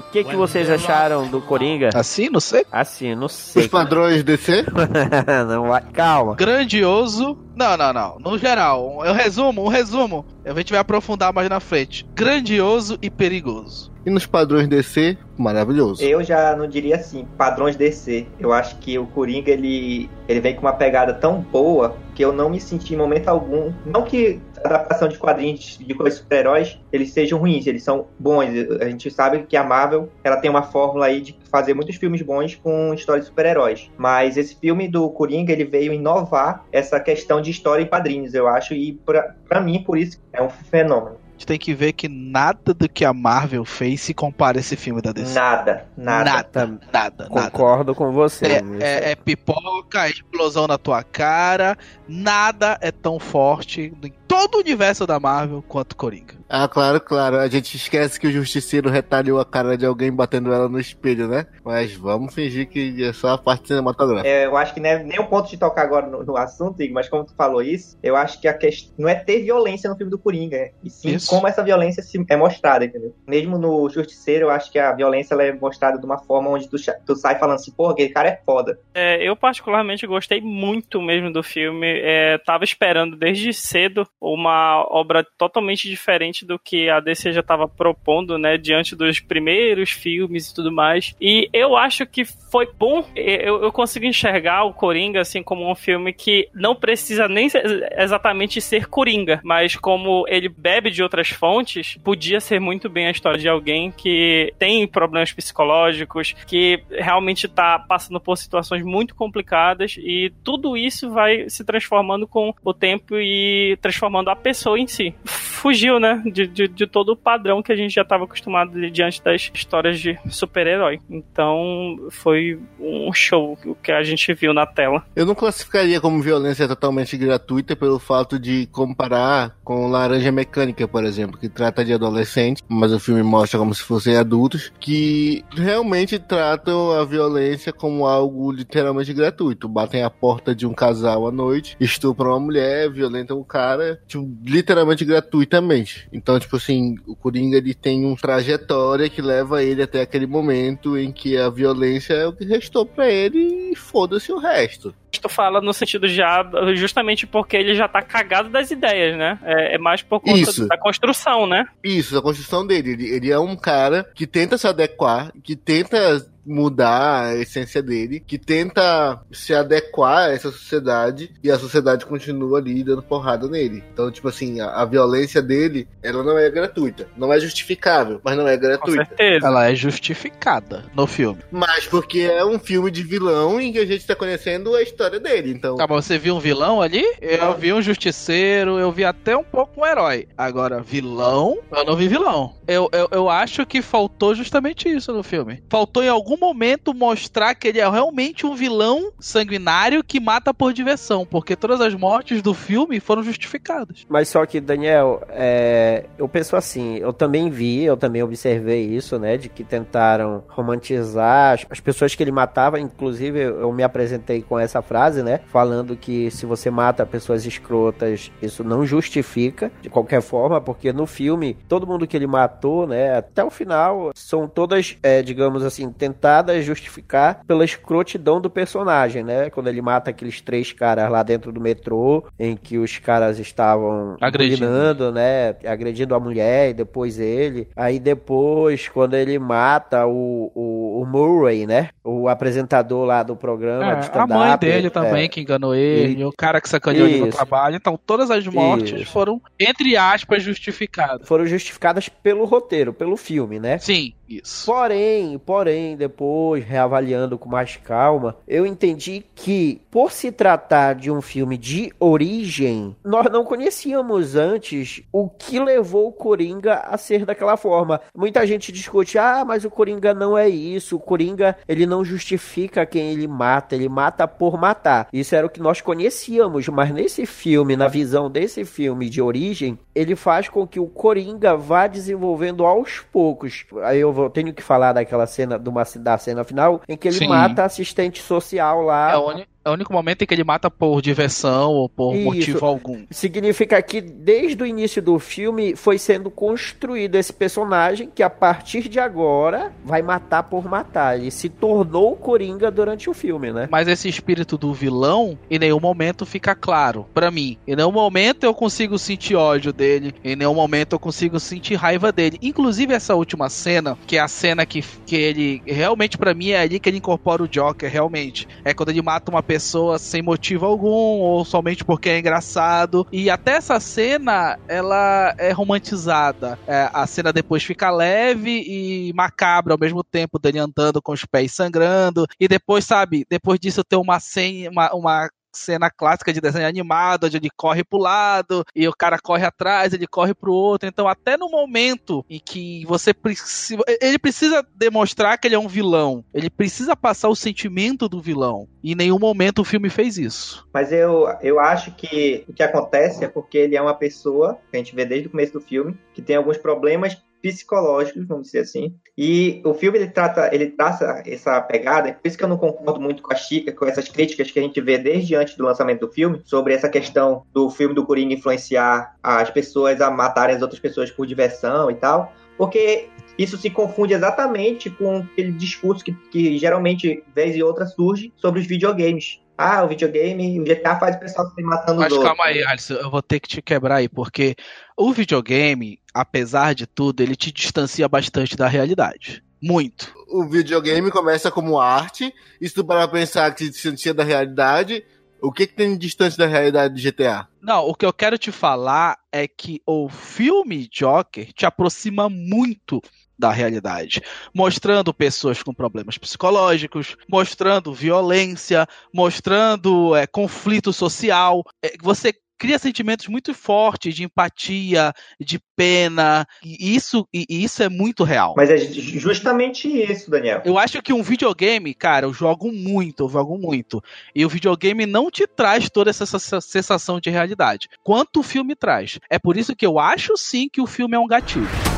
O 0.00 0.12
que, 0.12 0.24
que 0.24 0.34
vocês 0.34 0.68
acharam 0.70 1.28
do 1.28 1.40
Coringa? 1.42 1.90
Assim, 1.94 2.28
não 2.30 2.40
sei. 2.40 2.64
Assim, 2.72 3.14
não 3.14 3.26
Os 3.26 3.32
sei. 3.32 3.68
padrões 3.68 4.24
DC? 4.24 4.64
não 5.46 5.68
vai. 5.68 5.82
Calma. 5.92 6.34
Grandioso. 6.34 7.36
Não, 7.54 7.76
não, 7.76 7.92
não. 7.92 8.18
No 8.18 8.38
geral, 8.38 9.04
eu 9.04 9.12
resumo, 9.12 9.64
um 9.64 9.68
resumo. 9.68 10.24
A 10.44 10.52
gente 10.54 10.72
vai 10.72 10.80
aprofundar 10.80 11.32
mais 11.32 11.48
na 11.48 11.60
frente. 11.60 12.06
Grandioso 12.14 12.98
e 13.02 13.10
perigoso. 13.10 13.90
E 14.04 14.08
nos 14.08 14.24
padrões 14.24 14.66
DC, 14.66 15.18
maravilhoso. 15.36 16.02
Eu 16.02 16.24
já 16.24 16.56
não 16.56 16.66
diria 16.66 16.96
assim, 16.96 17.26
padrões 17.36 17.76
DC. 17.76 18.26
Eu 18.38 18.52
acho 18.52 18.76
que 18.78 18.98
o 18.98 19.06
Coringa, 19.06 19.50
ele, 19.50 20.08
ele 20.26 20.40
vem 20.40 20.54
com 20.54 20.62
uma 20.62 20.72
pegada 20.72 21.12
tão 21.12 21.40
boa 21.40 21.96
que 22.14 22.24
eu 22.24 22.32
não 22.32 22.48
me 22.48 22.58
senti 22.58 22.94
em 22.94 22.96
momento 22.96 23.28
algum. 23.28 23.72
Não 23.84 24.02
que 24.02 24.40
a 24.64 24.68
adaptação 24.68 25.08
de 25.08 25.18
quadrinhos 25.18 25.78
de 25.78 25.94
coisas 25.94 26.18
super-heróis 26.18 26.78
eles 26.92 27.12
sejam 27.12 27.38
ruins, 27.38 27.66
eles 27.66 27.82
são 27.82 28.06
bons. 28.18 28.48
A 28.80 28.86
gente 28.86 29.10
sabe 29.10 29.42
que 29.42 29.56
a 29.56 29.64
Marvel 29.64 30.08
ela 30.24 30.36
tem 30.36 30.50
uma 30.50 30.62
fórmula 30.62 31.06
aí 31.06 31.20
de 31.20 31.32
fazer 31.50 31.74
muitos 31.74 31.96
filmes 31.96 32.22
bons 32.22 32.54
com 32.54 32.94
histórias 32.94 33.24
de 33.26 33.30
super-heróis. 33.30 33.90
Mas 33.98 34.36
esse 34.36 34.54
filme 34.56 34.88
do 34.88 35.10
Coringa, 35.10 35.52
ele 35.52 35.64
veio 35.64 35.92
inovar 35.92 36.64
essa 36.72 36.98
questão 37.00 37.40
de 37.42 37.50
história 37.50 37.82
em 37.82 37.86
quadrinhos, 37.86 38.34
eu 38.34 38.46
acho, 38.48 38.74
e 38.74 38.92
pra, 38.92 39.34
pra 39.48 39.60
mim, 39.60 39.82
por 39.82 39.98
isso, 39.98 40.18
é 40.32 40.42
um 40.42 40.48
fenômeno. 40.48 41.16
A 41.16 41.32
gente 41.40 41.46
tem 41.46 41.58
que 41.58 41.72
ver 41.72 41.94
que 41.94 42.06
nada 42.06 42.74
do 42.74 42.86
que 42.86 43.02
a 43.02 43.14
Marvel 43.14 43.64
fez 43.64 44.02
se 44.02 44.12
compara 44.12 44.58
a 44.58 44.60
esse 44.60 44.76
filme 44.76 45.00
da 45.00 45.10
DC. 45.10 45.32
Nada, 45.34 45.86
nada. 45.96 46.24
Nada, 46.30 46.66
nada, 46.66 46.80
nada. 46.92 47.50
Concordo 47.50 47.94
com 47.94 48.12
você. 48.12 48.44
É, 48.46 48.62
é- 48.78 49.10
é 49.12 49.14
pipoca, 49.16 50.06
é 50.06 50.10
explosão 50.10 50.66
na 50.66 50.76
tua 50.76 51.02
cara. 51.02 51.78
Nada 52.06 52.76
é 52.82 52.92
tão 52.92 53.18
forte 53.18 53.90
em 54.02 54.12
todo 54.30 54.54
o 54.54 54.58
universo 54.60 55.04
da 55.08 55.18
Marvel 55.18 55.60
quanto 55.66 55.96
Coringa. 55.96 56.34
Ah, 56.48 56.68
claro, 56.68 57.00
claro. 57.00 57.36
A 57.36 57.48
gente 57.48 57.76
esquece 57.76 58.18
que 58.18 58.28
o 58.28 58.30
Justiceiro 58.30 58.88
retalhou 58.88 59.40
a 59.40 59.44
cara 59.44 59.76
de 59.76 59.84
alguém 59.84 60.12
batendo 60.12 60.52
ela 60.52 60.68
no 60.68 60.78
espelho, 60.78 61.26
né? 61.26 61.46
Mas 61.64 61.92
vamos 61.94 62.32
fingir 62.32 62.68
que 62.68 63.02
é 63.04 63.12
só 63.12 63.30
a 63.30 63.38
parte 63.38 63.66
cinematográfica. 63.66 64.28
É, 64.28 64.46
eu 64.46 64.56
acho 64.56 64.72
que 64.72 64.78
não 64.78 64.88
é 64.88 65.02
nem 65.02 65.18
o 65.18 65.26
ponto 65.26 65.50
de 65.50 65.56
tocar 65.56 65.82
agora 65.82 66.06
no, 66.06 66.22
no 66.24 66.36
assunto, 66.36 66.80
Igor, 66.80 66.94
mas 66.94 67.08
como 67.08 67.24
tu 67.24 67.34
falou 67.34 67.60
isso, 67.60 67.98
eu 68.04 68.14
acho 68.14 68.40
que 68.40 68.46
a 68.46 68.54
questão 68.54 68.92
não 68.98 69.08
é 69.08 69.16
ter 69.16 69.42
violência 69.42 69.90
no 69.90 69.96
filme 69.96 70.10
do 70.12 70.18
Coringa, 70.18 70.56
é, 70.56 70.72
e 70.84 70.90
sim 70.90 71.14
Isso. 71.16 71.28
como 71.28 71.48
essa 71.48 71.62
violência 71.64 72.00
se- 72.00 72.24
é 72.28 72.36
mostrada, 72.36 72.84
entendeu? 72.84 73.12
Mesmo 73.26 73.58
no 73.58 73.90
Justiceiro, 73.90 74.46
eu 74.46 74.50
acho 74.50 74.70
que 74.70 74.78
a 74.78 74.92
violência 74.92 75.34
ela 75.34 75.42
é 75.42 75.52
mostrada 75.52 75.98
de 75.98 76.06
uma 76.06 76.18
forma 76.18 76.50
onde 76.50 76.68
tu, 76.68 76.76
tu 77.04 77.16
sai 77.16 77.36
falando 77.36 77.56
assim, 77.56 77.72
porra, 77.72 77.94
aquele 77.94 78.10
cara 78.10 78.28
é 78.28 78.40
foda. 78.46 78.78
É, 78.94 79.26
eu 79.28 79.34
particularmente 79.34 80.06
gostei 80.06 80.40
muito 80.40 81.02
mesmo 81.02 81.32
do 81.32 81.42
filme. 81.42 81.86
É, 82.00 82.38
tava 82.38 82.62
esperando 82.62 83.16
desde 83.16 83.52
cedo 83.52 84.06
uma 84.20 84.86
obra 84.90 85.24
totalmente 85.38 85.88
diferente 85.88 86.44
do 86.44 86.58
que 86.58 86.90
a 86.90 87.00
DC 87.00 87.32
já 87.32 87.40
estava 87.40 87.66
propondo, 87.66 88.36
né? 88.36 88.58
Diante 88.58 88.94
dos 88.94 89.18
primeiros 89.18 89.90
filmes 89.90 90.48
e 90.48 90.54
tudo 90.54 90.70
mais. 90.70 91.14
E 91.20 91.48
eu 91.52 91.76
acho 91.76 92.06
que 92.06 92.24
foi 92.24 92.68
bom. 92.78 93.04
Eu, 93.16 93.62
eu 93.62 93.72
consigo 93.72 94.04
enxergar 94.04 94.64
o 94.64 94.74
Coringa 94.74 95.20
assim 95.20 95.42
como 95.42 95.70
um 95.70 95.74
filme 95.74 96.12
que 96.12 96.48
não 96.54 96.76
precisa 96.76 97.28
nem 97.28 97.48
exatamente 97.96 98.60
ser 98.60 98.86
Coringa, 98.86 99.40
mas 99.42 99.76
como 99.76 100.24
ele 100.28 100.48
bebe 100.48 100.90
de 100.90 101.02
outras 101.02 101.30
fontes, 101.30 101.96
podia 102.04 102.40
ser 102.40 102.60
muito 102.60 102.90
bem 102.90 103.06
a 103.06 103.10
história 103.10 103.38
de 103.38 103.48
alguém 103.48 103.90
que 103.90 104.52
tem 104.58 104.86
problemas 104.86 105.32
psicológicos, 105.32 106.34
que 106.46 106.82
realmente 106.90 107.48
tá 107.48 107.78
passando 107.78 108.20
por 108.20 108.36
situações 108.36 108.82
muito 108.82 109.14
complicadas 109.14 109.96
e 109.98 110.32
tudo 110.44 110.76
isso 110.76 111.10
vai 111.10 111.48
se 111.48 111.64
transformando 111.64 112.26
com 112.26 112.52
o 112.62 112.74
tempo 112.74 113.16
e 113.16 113.78
transformando 113.80 114.09
a 114.30 114.36
pessoa 114.36 114.78
em 114.78 114.86
si. 114.86 115.14
Fugiu, 115.60 116.00
né, 116.00 116.22
de, 116.24 116.46
de, 116.46 116.68
de 116.68 116.86
todo 116.86 117.12
o 117.12 117.16
padrão 117.16 117.62
que 117.62 117.70
a 117.70 117.76
gente 117.76 117.94
já 117.94 118.00
estava 118.00 118.24
acostumado 118.24 118.72
de- 118.72 118.90
diante 118.90 119.22
das 119.22 119.50
histórias 119.52 120.00
de 120.00 120.18
super-herói. 120.30 120.98
Então 121.10 121.98
foi 122.10 122.58
um 122.78 123.12
show 123.12 123.58
o 123.66 123.74
que 123.74 123.92
a 123.92 124.02
gente 124.02 124.32
viu 124.32 124.54
na 124.54 124.64
tela. 124.64 125.04
Eu 125.14 125.26
não 125.26 125.34
classificaria 125.34 126.00
como 126.00 126.22
violência 126.22 126.66
totalmente 126.66 127.14
gratuita 127.18 127.76
pelo 127.76 127.98
fato 127.98 128.38
de 128.38 128.66
comparar 128.72 129.54
com 129.62 129.88
Laranja 129.90 130.32
Mecânica, 130.32 130.88
por 130.88 131.04
exemplo, 131.04 131.38
que 131.38 131.48
trata 131.48 131.84
de 131.84 131.92
adolescentes, 131.92 132.62
mas 132.66 132.90
o 132.90 132.98
filme 132.98 133.22
mostra 133.22 133.58
como 133.58 133.74
se 133.74 133.82
fossem 133.82 134.16
adultos, 134.16 134.72
que 134.80 135.44
realmente 135.54 136.18
tratam 136.18 136.92
a 136.92 137.04
violência 137.04 137.70
como 137.70 138.06
algo 138.06 138.50
literalmente 138.50 139.12
gratuito. 139.12 139.68
Batem 139.68 140.02
a 140.02 140.08
porta 140.10 140.54
de 140.54 140.66
um 140.66 140.72
casal 140.72 141.28
à 141.28 141.30
noite, 141.30 141.76
estupram 141.78 142.30
uma 142.30 142.40
mulher, 142.40 142.90
violentam 142.90 143.38
o 143.38 143.44
cara, 143.44 144.00
tipo, 144.08 144.26
literalmente 144.42 145.04
gratuitamente. 145.50 146.08
Então, 146.12 146.38
tipo 146.38 146.56
assim, 146.56 146.94
o 147.06 147.16
Coringa 147.16 147.56
ele 147.56 147.74
tem 147.74 148.04
uma 148.04 148.16
trajetória 148.16 149.10
que 149.10 149.20
leva 149.20 149.62
ele 149.62 149.82
até 149.82 150.00
aquele 150.00 150.26
momento 150.26 150.96
em 150.96 151.10
que 151.10 151.36
a 151.36 151.50
violência 151.50 152.14
é 152.14 152.26
o 152.26 152.32
que 152.32 152.44
restou 152.44 152.86
pra 152.86 153.10
ele 153.10 153.72
e 153.72 153.76
foda-se 153.76 154.32
o 154.32 154.38
resto. 154.38 154.94
Tu 155.20 155.28
fala 155.28 155.60
no 155.60 155.72
sentido 155.72 156.06
já, 156.06 156.48
justamente 156.74 157.26
porque 157.26 157.56
ele 157.56 157.74
já 157.74 157.88
tá 157.88 158.00
cagado 158.00 158.48
das 158.48 158.70
ideias, 158.70 159.18
né? 159.18 159.38
É, 159.42 159.74
é 159.74 159.78
mais 159.78 160.02
por 160.02 160.20
conta 160.20 160.38
Isso. 160.38 160.66
da 160.66 160.78
construção, 160.78 161.46
né? 161.46 161.66
Isso, 161.82 162.16
a 162.16 162.22
construção 162.22 162.66
dele. 162.66 162.92
Ele, 162.92 163.08
ele 163.08 163.30
é 163.30 163.38
um 163.38 163.56
cara 163.56 164.08
que 164.14 164.26
tenta 164.26 164.56
se 164.56 164.68
adequar, 164.68 165.32
que 165.42 165.56
tenta 165.56 166.24
mudar 166.44 167.26
a 167.26 167.36
essência 167.36 167.82
dele, 167.82 168.20
que 168.26 168.38
tenta 168.38 169.20
se 169.32 169.54
adequar 169.54 170.28
a 170.28 170.32
essa 170.32 170.50
sociedade 170.50 171.30
e 171.42 171.50
a 171.50 171.58
sociedade 171.58 172.06
continua 172.06 172.58
ali 172.58 172.82
dando 172.82 173.02
porrada 173.02 173.46
nele. 173.48 173.82
Então, 173.92 174.10
tipo 174.10 174.28
assim, 174.28 174.60
a, 174.60 174.70
a 174.70 174.84
violência 174.84 175.40
dele, 175.42 175.88
ela 176.02 176.22
não 176.22 176.38
é 176.38 176.48
gratuita. 176.50 177.08
Não 177.16 177.32
é 177.32 177.38
justificável, 177.40 178.20
mas 178.24 178.36
não 178.36 178.46
é 178.48 178.56
Com 178.56 178.62
gratuita. 178.62 179.04
certeza. 179.06 179.46
Ela 179.46 179.70
é 179.70 179.74
justificada 179.74 180.84
no 180.94 181.06
filme. 181.06 181.40
Mas 181.50 181.86
porque 181.86 182.20
é 182.20 182.44
um 182.44 182.58
filme 182.58 182.90
de 182.90 183.02
vilão 183.02 183.60
em 183.60 183.72
que 183.72 183.78
a 183.78 183.86
gente 183.86 184.06
tá 184.06 184.14
conhecendo 184.14 184.74
a 184.74 184.82
história 184.82 185.18
dele. 185.20 185.50
Então, 185.52 185.76
Tá, 185.76 185.86
mas 185.88 186.04
você 186.04 186.18
viu 186.18 186.36
um 186.36 186.40
vilão 186.40 186.80
ali? 186.82 187.04
Eu 187.20 187.54
vi 187.56 187.72
um 187.72 187.80
justiceiro, 187.82 188.78
eu 188.78 188.90
vi 188.92 189.04
até 189.04 189.36
um 189.36 189.44
pouco 189.44 189.80
um 189.80 189.86
herói. 189.86 190.26
Agora, 190.36 190.80
vilão? 190.80 191.58
Eu 191.72 191.84
não 191.84 191.96
vi 191.96 192.08
vilão. 192.08 192.54
Eu, 192.66 192.88
eu, 192.92 193.08
eu 193.10 193.28
acho 193.30 193.64
que 193.66 193.82
faltou 193.82 194.34
justamente 194.34 194.88
isso 194.88 195.12
no 195.12 195.22
filme. 195.22 195.62
Faltou 195.68 196.02
em 196.02 196.08
algum 196.08 196.36
momento 196.40 196.94
mostrar 196.94 197.54
que 197.54 197.68
ele 197.68 197.78
é 197.78 197.88
realmente 197.88 198.46
um 198.46 198.54
vilão 198.54 199.12
sanguinário 199.20 200.02
que 200.02 200.18
mata 200.18 200.52
por 200.52 200.72
diversão, 200.72 201.26
porque 201.26 201.54
todas 201.54 201.80
as 201.80 201.94
mortes 201.94 202.42
do 202.42 202.54
filme 202.54 202.98
foram 202.98 203.22
justificadas. 203.22 204.06
Mas 204.08 204.28
só 204.28 204.44
que, 204.46 204.60
Daniel, 204.60 205.22
é, 205.28 206.06
eu 206.18 206.28
penso 206.28 206.56
assim, 206.56 206.96
eu 206.96 207.12
também 207.12 207.50
vi, 207.50 207.84
eu 207.84 207.96
também 207.96 208.22
observei 208.22 208.86
isso, 208.86 209.18
né? 209.18 209.36
De 209.36 209.48
que 209.48 209.62
tentaram 209.62 210.42
romantizar 210.48 211.54
as, 211.54 211.66
as 211.70 211.80
pessoas 211.80 212.14
que 212.14 212.22
ele 212.22 212.32
matava, 212.32 212.80
inclusive 212.80 213.38
eu, 213.40 213.72
me 213.72 213.82
apresentei 213.82 214.42
com 214.42 214.58
essa 214.58 214.82
frase, 214.82 215.22
né? 215.22 215.40
Falando 215.48 215.96
que 215.96 216.30
se 216.30 216.46
você 216.46 216.70
mata 216.70 217.04
pessoas 217.04 217.44
escrotas, 217.44 218.32
isso 218.40 218.64
não 218.64 218.84
justifica 218.86 219.70
de 219.82 219.90
qualquer 219.90 220.22
forma, 220.22 220.60
porque 220.60 220.92
no 220.92 221.06
filme, 221.06 221.56
todo 221.68 221.86
mundo 221.86 222.06
que 222.06 222.16
ele 222.16 222.26
matou, 222.26 222.86
né? 222.86 223.18
Até 223.18 223.44
o 223.44 223.50
final, 223.50 224.10
são 224.14 224.48
todas, 224.48 224.96
é, 225.02 225.22
digamos 225.22 225.64
assim, 225.64 225.90
tentadas 226.20 226.64
justificar 226.64 227.40
pela 227.46 227.64
escrotidão 227.64 228.40
do 228.40 228.50
personagem, 228.50 229.24
né? 229.24 229.48
Quando 229.48 229.68
ele 229.68 229.80
mata 229.80 230.10
aqueles 230.10 230.40
três 230.40 230.72
caras 230.72 231.10
lá 231.10 231.22
dentro 231.22 231.50
do 231.50 231.60
metrô, 231.60 232.24
em 232.38 232.54
que 232.56 232.76
os 232.76 232.98
caras 232.98 233.38
estavam 233.38 234.16
Agredindo. 234.20 235.10
né? 235.10 235.56
Agredindo 235.66 236.14
a 236.14 236.20
mulher 236.20 236.70
e 236.70 236.74
depois 236.74 237.18
ele. 237.18 237.68
Aí 237.74 237.98
depois, 237.98 238.88
quando 238.88 239.14
ele 239.14 239.38
mata 239.38 240.06
o, 240.06 240.52
o, 240.54 241.02
o 241.02 241.06
Murray, 241.06 241.66
né? 241.66 241.88
O 242.04 242.28
apresentador 242.28 243.06
lá 243.06 243.22
do 243.22 243.34
programa 243.34 243.84
de 243.84 243.90
É, 243.90 243.94
a 243.96 244.00
stand-up. 244.00 244.32
mãe 244.34 244.58
dele 244.58 244.86
é, 244.88 244.90
também, 244.90 245.28
que 245.28 245.40
enganou 245.40 245.74
ele, 245.74 246.22
o 246.24 246.32
cara 246.32 246.60
que 246.60 246.68
sacaneou 246.68 247.06
ele 247.06 247.20
no 247.20 247.28
trabalho. 247.28 247.76
Então, 247.76 247.98
todas 248.04 248.30
as 248.30 248.46
mortes 248.46 249.00
Isso. 249.02 249.12
foram, 249.12 249.40
entre 249.58 249.96
aspas, 249.96 250.42
justificadas. 250.42 251.26
foram 251.26 251.46
justificadas 251.46 252.08
pelo 252.08 252.44
roteiro, 252.44 252.92
pelo 252.92 253.16
filme, 253.16 253.58
né? 253.58 253.78
Sim, 253.78 254.12
isso. 254.30 254.66
Porém, 254.66 255.38
porém, 255.38 255.96
depois, 255.96 256.64
reavaliando 256.64 257.36
com 257.36 257.48
mais 257.48 257.76
calma, 257.76 258.36
eu 258.46 258.64
entendi 258.64 259.24
que, 259.34 259.80
por 259.90 260.12
se 260.12 260.30
tratar 260.30 260.94
de 260.94 261.10
um 261.10 261.20
filme 261.20 261.58
de 261.58 261.92
origem, 261.98 262.94
nós 263.04 263.26
não 263.30 263.44
conhecíamos 263.44 264.36
antes 264.36 265.02
o 265.12 265.28
que 265.28 265.58
levou 265.58 266.08
o 266.08 266.12
Coringa 266.12 266.74
a 266.74 266.96
ser 266.96 267.24
daquela 267.24 267.56
forma. 267.56 268.00
Muita 268.14 268.46
gente 268.46 268.70
discute, 268.70 269.18
ah, 269.18 269.44
mas 269.44 269.64
o 269.64 269.70
Coringa 269.70 270.14
não 270.14 270.38
é 270.38 270.48
isso, 270.48 270.96
o 270.96 271.00
Coringa, 271.00 271.56
ele 271.66 271.86
não 271.86 272.04
justifica 272.04 272.86
quem 272.86 273.10
ele 273.10 273.26
mata, 273.26 273.74
ele 273.74 273.88
mata 273.88 274.28
por 274.28 274.58
matar. 274.58 275.08
Isso 275.12 275.34
era 275.34 275.46
o 275.46 275.50
que 275.50 275.60
nós 275.60 275.80
conhecíamos, 275.80 276.68
mas 276.68 276.92
nesse 276.92 277.26
filme, 277.26 277.76
na 277.76 277.88
visão 277.88 278.30
desse 278.30 278.64
filme 278.64 279.10
de 279.10 279.20
origem, 279.20 279.78
ele 280.00 280.16
faz 280.16 280.48
com 280.48 280.66
que 280.66 280.80
o 280.80 280.86
Coringa 280.86 281.56
vá 281.56 281.86
desenvolvendo 281.86 282.64
aos 282.64 283.00
poucos. 283.12 283.66
Aí 283.82 284.00
eu 284.00 284.12
vou, 284.12 284.30
tenho 284.30 284.52
que 284.54 284.62
falar 284.62 284.92
daquela 284.94 285.26
cena, 285.26 285.58
de 285.58 285.68
uma, 285.68 285.82
da 285.96 286.16
cena 286.16 286.42
final, 286.44 286.80
em 286.88 286.96
que 286.96 287.08
ele 287.08 287.18
Sim. 287.18 287.28
mata 287.28 287.62
a 287.62 287.66
assistente 287.66 288.22
social 288.22 288.82
lá. 288.82 289.12
É 289.12 289.16
o, 289.16 289.28
uni- 289.28 289.46
é 289.59 289.59
o 289.70 289.74
único 289.74 289.92
momento 289.92 290.22
em 290.22 290.26
que 290.26 290.34
ele 290.34 290.44
mata 290.44 290.70
por 290.70 291.00
diversão 291.00 291.72
ou 291.72 291.88
por 291.88 292.14
Isso. 292.14 292.24
motivo 292.24 292.66
algum. 292.66 293.04
Significa 293.10 293.80
que 293.82 294.00
desde 294.00 294.62
o 294.62 294.66
início 294.66 295.00
do 295.00 295.18
filme 295.18 295.74
foi 295.76 295.98
sendo 295.98 296.30
construído 296.30 297.16
esse 297.16 297.32
personagem 297.32 298.10
que 298.14 298.22
a 298.22 298.30
partir 298.30 298.88
de 298.88 298.98
agora 298.98 299.72
vai 299.84 300.02
matar 300.02 300.44
por 300.44 300.68
matar. 300.68 301.18
Ele 301.18 301.30
se 301.30 301.48
tornou 301.48 302.12
o 302.12 302.16
Coringa 302.16 302.70
durante 302.70 303.08
o 303.08 303.14
filme, 303.14 303.52
né? 303.52 303.68
Mas 303.70 303.88
esse 303.88 304.08
espírito 304.08 304.58
do 304.58 304.72
vilão, 304.72 305.38
em 305.50 305.58
nenhum 305.58 305.80
momento 305.80 306.26
fica 306.26 306.54
claro 306.54 307.06
pra 307.14 307.30
mim. 307.30 307.58
Em 307.66 307.76
nenhum 307.76 307.92
momento 307.92 308.44
eu 308.44 308.54
consigo 308.54 308.98
sentir 308.98 309.36
ódio 309.36 309.72
dele. 309.72 310.14
Em 310.24 310.36
nenhum 310.36 310.54
momento 310.54 310.94
eu 310.94 310.98
consigo 310.98 311.38
sentir 311.38 311.74
raiva 311.74 312.12
dele. 312.12 312.38
Inclusive 312.42 312.94
essa 312.94 313.14
última 313.14 313.48
cena, 313.48 313.96
que 314.06 314.16
é 314.16 314.20
a 314.20 314.28
cena 314.28 314.66
que, 314.66 314.82
que 315.06 315.16
ele 315.16 315.62
realmente 315.66 316.18
pra 316.18 316.34
mim 316.34 316.50
é 316.50 316.60
ali 316.60 316.80
que 316.80 316.88
ele 316.88 316.98
incorpora 316.98 317.42
o 317.42 317.48
Joker, 317.48 317.90
realmente. 317.90 318.48
É 318.64 318.74
quando 318.74 318.90
ele 318.90 319.02
mata 319.02 319.30
uma 319.30 319.42
pessoa 319.42 319.59
sem 319.98 320.22
motivo 320.22 320.66
algum 320.66 320.88
ou 320.88 321.44
somente 321.44 321.84
porque 321.84 322.08
é 322.08 322.18
engraçado. 322.18 323.06
E 323.12 323.30
até 323.30 323.52
essa 323.52 323.78
cena, 323.78 324.58
ela 324.68 325.34
é 325.38 325.52
romantizada. 325.52 326.58
É, 326.66 326.88
a 326.92 327.06
cena 327.06 327.32
depois 327.32 327.62
fica 327.62 327.90
leve 327.90 328.62
e 328.66 329.12
macabra 329.14 329.74
ao 329.74 329.78
mesmo 329.78 330.02
tempo 330.02 330.38
dele 330.38 330.58
andando 330.58 331.02
com 331.02 331.12
os 331.12 331.24
pés 331.24 331.52
sangrando. 331.52 332.26
E 332.38 332.48
depois, 332.48 332.84
sabe, 332.84 333.24
depois 333.28 333.58
disso 333.60 333.84
ter 333.84 333.96
uma, 333.96 334.18
senha, 334.18 334.70
uma, 334.70 334.92
uma 334.94 335.30
cena 335.52 335.90
clássica 335.90 336.32
de 336.32 336.40
desenho 336.40 336.66
animado, 336.66 337.24
onde 337.24 337.36
ele 337.36 337.50
corre 337.50 337.84
pro 337.84 337.98
lado 337.98 338.64
e 338.74 338.86
o 338.86 338.92
cara 338.92 339.18
corre 339.18 339.44
atrás, 339.44 339.92
ele 339.92 340.06
corre 340.06 340.34
pro 340.34 340.52
outro. 340.52 340.88
Então, 340.88 341.08
até 341.08 341.36
no 341.36 341.50
momento 341.50 342.24
em 342.28 342.40
que 342.40 342.84
você 342.86 343.12
precisa. 343.12 343.82
Ele 344.00 344.18
precisa 344.18 344.66
demonstrar 344.74 345.38
que 345.38 345.46
ele 345.46 345.54
é 345.54 345.58
um 345.58 345.68
vilão. 345.68 346.24
Ele 346.32 346.50
precisa 346.50 346.96
passar 346.96 347.28
o 347.28 347.36
sentimento 347.36 348.08
do 348.08 348.20
vilão. 348.20 348.68
E 348.82 348.92
em 348.92 348.94
nenhum 348.94 349.18
momento 349.18 349.60
o 349.60 349.64
filme 349.64 349.90
fez 349.90 350.18
isso. 350.18 350.66
Mas 350.72 350.92
eu, 350.92 351.26
eu 351.42 351.60
acho 351.60 351.92
que 351.92 352.44
o 352.48 352.52
que 352.52 352.62
acontece 352.62 353.24
é 353.24 353.28
porque 353.28 353.58
ele 353.58 353.76
é 353.76 353.82
uma 353.82 353.94
pessoa, 353.94 354.58
que 354.70 354.76
a 354.76 354.78
gente 354.78 354.94
vê 354.94 355.04
desde 355.04 355.28
o 355.28 355.30
começo 355.30 355.52
do 355.52 355.60
filme, 355.60 355.96
que 356.14 356.22
tem 356.22 356.36
alguns 356.36 356.56
problemas 356.56 357.16
psicológicos, 357.40 358.26
vamos 358.26 358.46
dizer 358.46 358.60
assim. 358.60 358.94
E 359.22 359.60
o 359.66 359.74
filme 359.74 359.98
ele 359.98 360.08
trata, 360.08 360.48
ele 360.50 360.68
traça 360.68 361.22
essa 361.26 361.60
pegada, 361.60 362.10
por 362.10 362.26
isso 362.26 362.38
que 362.38 362.42
eu 362.42 362.48
não 362.48 362.56
concordo 362.56 362.98
muito 362.98 363.22
com 363.22 363.30
a 363.30 363.36
Chica, 363.36 363.70
com 363.70 363.84
essas 363.84 364.08
críticas 364.08 364.50
que 364.50 364.58
a 364.58 364.62
gente 364.62 364.80
vê 364.80 364.96
desde 364.96 365.34
antes 365.34 365.56
do 365.56 365.64
lançamento 365.64 366.06
do 366.06 366.10
filme, 366.10 366.40
sobre 366.42 366.72
essa 366.72 366.88
questão 366.88 367.44
do 367.52 367.68
filme 367.68 367.94
do 367.94 368.06
Coringa 368.06 368.32
influenciar 368.32 369.14
as 369.22 369.50
pessoas 369.50 370.00
a 370.00 370.10
matarem 370.10 370.56
as 370.56 370.62
outras 370.62 370.80
pessoas 370.80 371.10
por 371.10 371.26
diversão 371.26 371.90
e 371.90 371.96
tal, 371.96 372.32
porque 372.56 373.10
isso 373.38 373.58
se 373.58 373.68
confunde 373.68 374.14
exatamente 374.14 374.88
com 374.88 375.18
aquele 375.18 375.52
discurso 375.52 376.02
que, 376.02 376.14
que 376.30 376.56
geralmente, 376.56 377.22
vez 377.34 377.54
e 377.54 377.62
outra, 377.62 377.84
surge 377.84 378.32
sobre 378.36 378.60
os 378.60 378.66
videogames. 378.66 379.38
Ah, 379.62 379.84
o 379.84 379.88
videogame, 379.88 380.58
o 380.58 380.64
GTA 380.64 380.98
faz 380.98 381.16
o 381.16 381.18
pessoal 381.18 381.50
se 381.50 381.62
matando 381.62 382.00
Mas 382.00 382.16
calma 382.16 382.44
aí, 382.44 382.64
Alisson, 382.64 382.94
eu 382.94 383.10
vou 383.10 383.20
ter 383.20 383.38
que 383.38 383.46
te 383.46 383.60
quebrar 383.60 383.96
aí, 383.96 384.08
porque 384.08 384.56
o 384.96 385.12
videogame, 385.12 386.00
apesar 386.14 386.74
de 386.74 386.86
tudo, 386.86 387.20
ele 387.20 387.36
te 387.36 387.52
distancia 387.52 388.08
bastante 388.08 388.56
da 388.56 388.66
realidade. 388.66 389.44
Muito. 389.62 390.14
O 390.28 390.48
videogame 390.48 391.10
começa 391.10 391.50
como 391.50 391.78
arte, 391.78 392.32
e 392.58 392.66
se 392.66 392.74
tu 392.74 392.82
parar 392.82 393.06
pra 393.06 393.20
pensar 393.20 393.54
que 393.54 393.64
se 393.64 393.70
distancia 393.70 394.14
da 394.14 394.24
realidade, 394.24 395.04
o 395.42 395.52
que 395.52 395.66
que 395.66 395.74
tem 395.74 395.92
de 395.92 396.06
distante 396.06 396.38
da 396.38 396.46
realidade 396.46 396.94
do 396.94 397.00
GTA? 397.00 397.46
Não, 397.60 397.86
o 397.86 397.94
que 397.94 398.06
eu 398.06 398.14
quero 398.14 398.38
te 398.38 398.50
falar 398.50 399.18
é 399.30 399.46
que 399.46 399.82
o 399.86 400.08
filme 400.08 400.88
Joker 400.88 401.52
te 401.52 401.66
aproxima 401.66 402.30
muito 402.30 403.02
da 403.40 403.50
realidade, 403.50 404.22
mostrando 404.54 405.12
pessoas 405.12 405.62
com 405.62 405.72
problemas 405.74 406.18
psicológicos, 406.18 407.16
mostrando 407.28 407.92
violência, 407.92 408.86
mostrando 409.12 410.14
é, 410.14 410.26
conflito 410.26 410.92
social. 410.92 411.64
É, 411.82 411.94
você 412.02 412.34
cria 412.58 412.78
sentimentos 412.78 413.26
muito 413.26 413.54
fortes 413.54 414.14
de 414.14 414.22
empatia, 414.22 415.14
de 415.40 415.58
pena, 415.74 416.46
e 416.62 416.94
isso, 416.94 417.26
e 417.32 417.46
isso 417.48 417.82
é 417.82 417.88
muito 417.88 418.22
real. 418.22 418.52
Mas 418.54 418.68
é 418.68 418.76
ju- 418.76 419.18
justamente 419.18 419.88
isso, 419.88 420.30
Daniel. 420.30 420.60
Eu 420.66 420.76
acho 420.76 421.00
que 421.00 421.10
um 421.10 421.22
videogame, 421.22 421.94
cara, 421.94 422.26
eu 422.26 422.34
jogo 422.34 422.70
muito, 422.70 423.24
eu 423.24 423.28
jogo 423.30 423.56
muito. 423.56 424.02
E 424.34 424.44
o 424.44 424.48
videogame 424.50 425.06
não 425.06 425.30
te 425.30 425.46
traz 425.46 425.88
toda 425.88 426.10
essa 426.10 426.26
sensação 426.60 427.18
de 427.18 427.30
realidade. 427.30 427.88
Quanto 428.04 428.40
o 428.40 428.42
filme 428.42 428.76
traz. 428.76 429.18
É 429.30 429.38
por 429.38 429.56
isso 429.56 429.74
que 429.74 429.86
eu 429.86 429.98
acho 429.98 430.36
sim 430.36 430.68
que 430.70 430.82
o 430.82 430.86
filme 430.86 431.16
é 431.16 431.18
um 431.18 431.26
gatilho. 431.26 431.89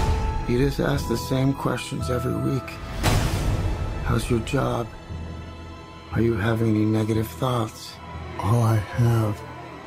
You 0.48 0.58
just 0.58 0.80
ask 0.80 1.08
the 1.08 1.16
same 1.16 1.54
questions 1.54 2.10
every 2.10 2.34
week. 2.34 2.68
How's 4.04 4.28
your 4.28 4.40
job? 4.40 4.88
Are 6.12 6.20
you 6.20 6.34
having 6.34 6.70
any 6.70 6.84
negative 6.84 7.28
thoughts? 7.28 7.94
All 8.40 8.62
I 8.62 8.76
have 8.76 9.40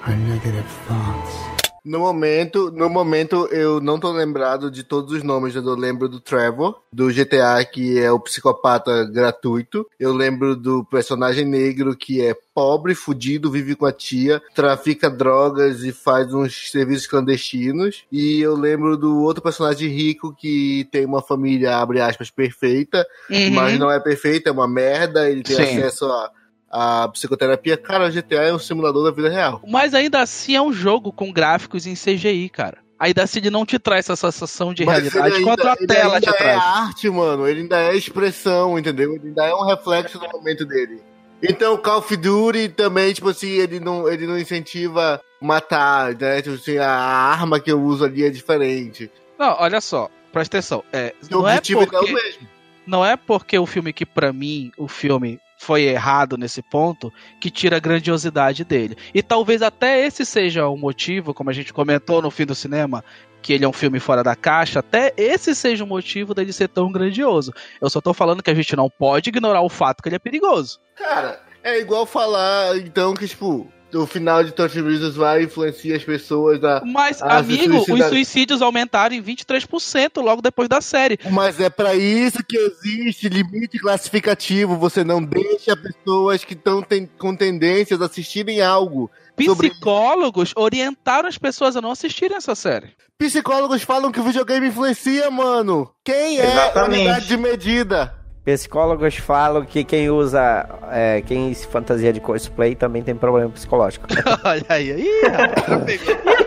are 0.03 0.15
negative 0.15 0.65
thoughts. 0.87 1.54
No 1.85 1.99
momento, 1.99 2.71
no 2.71 2.89
momento 2.89 3.47
eu 3.51 3.79
não 3.79 3.99
tô 3.99 4.11
lembrado 4.11 4.71
de 4.71 4.83
todos 4.83 5.13
os 5.13 5.21
nomes, 5.21 5.55
eu 5.55 5.61
lembro 5.75 6.09
do 6.09 6.19
Trevor, 6.19 6.81
do 6.91 7.13
GTA, 7.13 7.63
que 7.63 7.99
é 7.99 8.11
o 8.11 8.19
psicopata 8.19 9.05
gratuito. 9.05 9.87
Eu 9.99 10.11
lembro 10.11 10.55
do 10.55 10.83
personagem 10.83 11.45
negro 11.45 11.95
que 11.95 12.25
é 12.25 12.35
pobre, 12.55 12.95
fudido, 12.95 13.51
vive 13.51 13.75
com 13.75 13.85
a 13.85 13.91
tia, 13.91 14.41
trafica 14.55 15.11
drogas 15.11 15.83
e 15.83 15.91
faz 15.91 16.33
uns 16.33 16.71
serviços 16.71 17.05
clandestinos. 17.05 18.03
E 18.11 18.39
eu 18.39 18.55
lembro 18.55 18.97
do 18.97 19.19
outro 19.21 19.43
personagem 19.43 19.87
rico 19.87 20.35
que 20.35 20.87
tem 20.91 21.05
uma 21.05 21.21
família, 21.21 21.77
abre 21.77 22.01
aspas, 22.01 22.31
perfeita, 22.31 23.05
mas 23.53 23.77
não 23.77 23.91
é 23.91 23.99
perfeita, 23.99 24.49
é 24.49 24.51
uma 24.51 24.67
merda, 24.67 25.29
ele 25.29 25.43
tem 25.43 25.55
Sim. 25.55 25.61
acesso 25.61 26.05
a, 26.05 26.31
a 26.75 27.07
psicoterapia. 27.07 27.77
Cara, 27.77 28.09
GTA 28.09 28.43
é 28.43 28.53
um 28.53 28.59
simulador 28.59 29.03
da 29.05 29.11
vida 29.11 29.29
real. 29.29 29.61
Mas 29.67 29.93
ainda 29.93 30.19
assim 30.21 30.55
é 30.55 30.61
um 30.61 30.73
jogo 30.73 31.11
com 31.11 31.31
gráficos 31.31 31.85
em 31.87 31.93
CGI, 31.95 32.49
cara. 32.49 32.79
Ainda 32.99 33.23
assim 33.23 33.39
ele 33.39 33.49
não 33.49 33.65
te 33.65 33.77
traz 33.79 34.09
essa 34.09 34.15
sensação 34.31 34.73
de 34.73 34.85
Mas 34.85 35.03
realidade 35.03 35.35
ele 35.35 35.43
quanto 35.43 35.67
a 35.67 35.75
ele 35.77 35.87
tela 35.87 36.19
te 36.21 36.27
ainda 36.27 36.37
é 36.37 36.41
traz. 36.41 36.61
arte, 36.63 37.09
mano. 37.09 37.47
Ele 37.47 37.61
ainda 37.61 37.79
é 37.81 37.95
expressão, 37.95 38.77
entendeu? 38.79 39.13
Ele 39.15 39.27
ainda 39.27 39.45
é 39.45 39.53
um 39.53 39.65
reflexo 39.65 40.17
do 40.19 40.27
momento 40.29 40.65
dele. 40.65 41.01
Então, 41.43 41.77
Call 41.77 41.99
of 41.99 42.15
Duty 42.15 42.69
também, 42.69 43.13
tipo 43.13 43.29
assim, 43.29 43.49
ele 43.49 43.79
não, 43.79 44.07
ele 44.09 44.25
não 44.25 44.37
incentiva 44.39 45.21
matar, 45.41 46.15
né? 46.15 46.41
Tipo 46.41 46.55
assim, 46.55 46.77
a 46.77 46.89
arma 46.89 47.59
que 47.59 47.71
eu 47.71 47.81
uso 47.81 48.05
ali 48.05 48.23
é 48.23 48.29
diferente. 48.29 49.11
Não, 49.37 49.55
olha 49.59 49.81
só, 49.81 50.09
presta 50.31 50.57
atenção. 50.57 50.83
É, 50.93 51.13
O 51.23 51.31
não, 51.31 51.47
é 51.47 51.51
objetivo 51.57 51.81
é 51.81 51.83
o 51.83 51.87
porque, 51.87 52.13
mesmo. 52.13 52.47
não 52.87 53.05
é 53.05 53.17
porque 53.17 53.59
o 53.59 53.65
filme 53.65 53.91
que 53.91 54.05
pra 54.05 54.31
mim, 54.31 54.71
o 54.77 54.87
filme 54.87 55.39
foi 55.65 55.83
errado 55.83 56.37
nesse 56.37 56.61
ponto, 56.61 57.11
que 57.41 57.49
tira 57.49 57.77
a 57.77 57.79
grandiosidade 57.79 58.63
dele. 58.63 58.95
E 59.15 59.23
talvez 59.23 59.63
até 59.63 60.05
esse 60.05 60.23
seja 60.23 60.67
o 60.67 60.77
motivo, 60.77 61.33
como 61.33 61.49
a 61.49 61.53
gente 61.53 61.73
comentou 61.73 62.21
no 62.21 62.29
fim 62.29 62.45
do 62.45 62.53
cinema, 62.53 63.03
que 63.41 63.51
ele 63.51 63.65
é 63.65 63.67
um 63.67 63.73
filme 63.73 63.99
fora 63.99 64.23
da 64.23 64.35
caixa, 64.35 64.79
até 64.79 65.11
esse 65.17 65.55
seja 65.55 65.83
o 65.83 65.87
motivo 65.87 66.35
dele 66.35 66.53
ser 66.53 66.67
tão 66.67 66.91
grandioso. 66.91 67.51
Eu 67.81 67.89
só 67.89 67.99
tô 67.99 68.13
falando 68.13 68.43
que 68.43 68.51
a 68.51 68.53
gente 68.53 68.75
não 68.75 68.89
pode 68.89 69.29
ignorar 69.29 69.61
o 69.61 69.69
fato 69.69 70.03
que 70.03 70.09
ele 70.09 70.17
é 70.17 70.19
perigoso. 70.19 70.79
Cara, 70.95 71.41
é 71.63 71.79
igual 71.79 72.05
falar, 72.05 72.77
então, 72.77 73.15
que, 73.15 73.27
tipo, 73.27 73.67
o 73.95 74.05
final 74.05 74.43
de 74.43 74.51
30 74.51 74.81
Reasons 74.81 75.15
vai 75.15 75.43
influenciar 75.43 75.95
as 75.97 76.03
pessoas 76.03 76.63
a. 76.63 76.81
Mas, 76.85 77.17
se 77.17 77.23
amigo, 77.23 77.77
os 77.79 78.05
suicídios 78.09 78.61
aumentaram 78.61 79.15
em 79.15 79.21
23% 79.23 80.21
logo 80.21 80.41
depois 80.41 80.67
da 80.69 80.81
série. 80.81 81.17
Mas 81.31 81.59
é 81.59 81.69
pra 81.69 81.95
isso 81.95 82.39
que 82.47 82.57
existe 82.57 83.29
limite 83.29 83.79
classificativo. 83.79 84.77
Você 84.77 85.03
não 85.03 85.23
deixa 85.23 85.75
pessoas 85.75 86.43
que 86.43 86.53
estão 86.53 86.85
com 87.17 87.35
tendências 87.35 88.01
a 88.01 88.05
assistirem 88.05 88.61
algo. 88.61 89.09
Sobre- 89.43 89.69
Psicólogos 89.69 90.53
orientaram 90.55 91.27
as 91.27 91.37
pessoas 91.37 91.75
a 91.75 91.81
não 91.81 91.91
assistirem 91.91 92.37
essa 92.37 92.55
série. 92.55 92.93
Psicólogos 93.17 93.81
falam 93.81 94.11
que 94.11 94.19
o 94.19 94.23
videogame 94.23 94.67
influencia, 94.67 95.29
mano. 95.29 95.89
Quem 96.03 96.39
é 96.39 96.45
Exatamente. 96.51 96.99
unidade 97.01 97.27
de 97.27 97.37
medida? 97.37 98.13
Psicólogos 98.45 99.15
falam 99.15 99.65
que 99.65 99.83
quem 99.83 100.07
usa, 100.11 100.69
é, 100.91 101.23
quem 101.25 101.51
se 101.51 101.65
fantasia 101.65 102.13
de 102.13 102.19
cosplay 102.19 102.75
também 102.75 103.01
tem 103.01 103.15
problema 103.15 103.49
psicológico. 103.49 104.05
Olha 104.45 104.63
aí, 104.69 104.91
aí. 104.91 105.21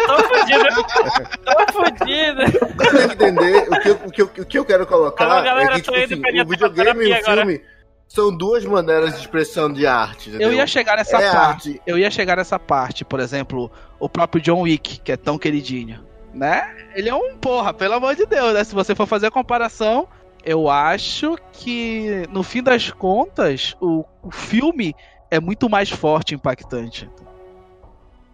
Tô 0.07 0.23
fudido. 0.29 0.85
Tô 1.45 1.73
fudido. 1.73 2.69
Você 2.79 2.99
tem 2.99 3.09
que 3.09 3.15
entender 3.15 3.69
o 3.69 3.81
que, 3.81 3.89
eu, 3.89 3.95
o 4.07 4.11
que, 4.13 4.23
eu, 4.23 4.27
o 4.27 4.47
que 4.47 4.59
eu 4.61 4.65
quero 4.65 4.87
colocar 4.87 5.25
Alô, 5.25 5.43
galera, 5.43 5.73
é 5.73 5.75
que, 5.75 5.83
tipo 5.83 5.97
assim, 5.97 6.41
o 6.41 6.47
videogame 6.47 7.05
e 7.05 7.13
o 7.13 7.17
agora. 7.17 7.41
filme 7.43 7.61
são 8.07 8.35
duas 8.35 8.65
maneiras 8.65 9.15
de 9.15 9.21
expressão 9.21 9.71
de 9.71 9.85
arte, 9.87 10.31
entendeu? 10.31 10.49
Eu 10.51 10.55
ia 10.55 10.67
chegar 10.69 10.97
nessa 10.97 11.19
É 11.19 11.33
parte. 11.33 11.69
arte. 11.71 11.83
Eu 11.85 11.99
ia 11.99 12.11
chegar 12.13 12.37
nessa 12.37 12.59
parte, 12.61 13.05
por 13.05 13.19
exemplo, 13.21 13.71
o 13.99 14.09
próprio 14.09 14.41
John 14.41 14.63
Wick, 14.63 15.01
que 15.01 15.11
é 15.13 15.17
tão 15.17 15.37
queridinho, 15.37 16.03
né? 16.33 16.75
Ele 16.95 17.09
é 17.09 17.15
um 17.15 17.37
porra, 17.37 17.75
pelo 17.75 17.95
amor 17.95 18.15
de 18.15 18.25
Deus, 18.25 18.55
né? 18.55 18.63
Se 18.63 18.75
você 18.75 18.95
for 18.95 19.07
fazer 19.07 19.27
a 19.27 19.31
comparação, 19.31 20.09
eu 20.49 20.71
acho 20.71 21.37
que 21.53 22.23
no 22.33 22.43
fim 22.43 22.63
das 22.63 22.91
contas, 22.91 23.77
o, 23.83 24.03
o 24.23 24.31
filme 24.31 24.95
é 25.31 25.39
muito 25.39 25.69
mais 25.69 25.91
forte 25.91 26.33
e 26.33 26.37
impactante. 26.37 27.07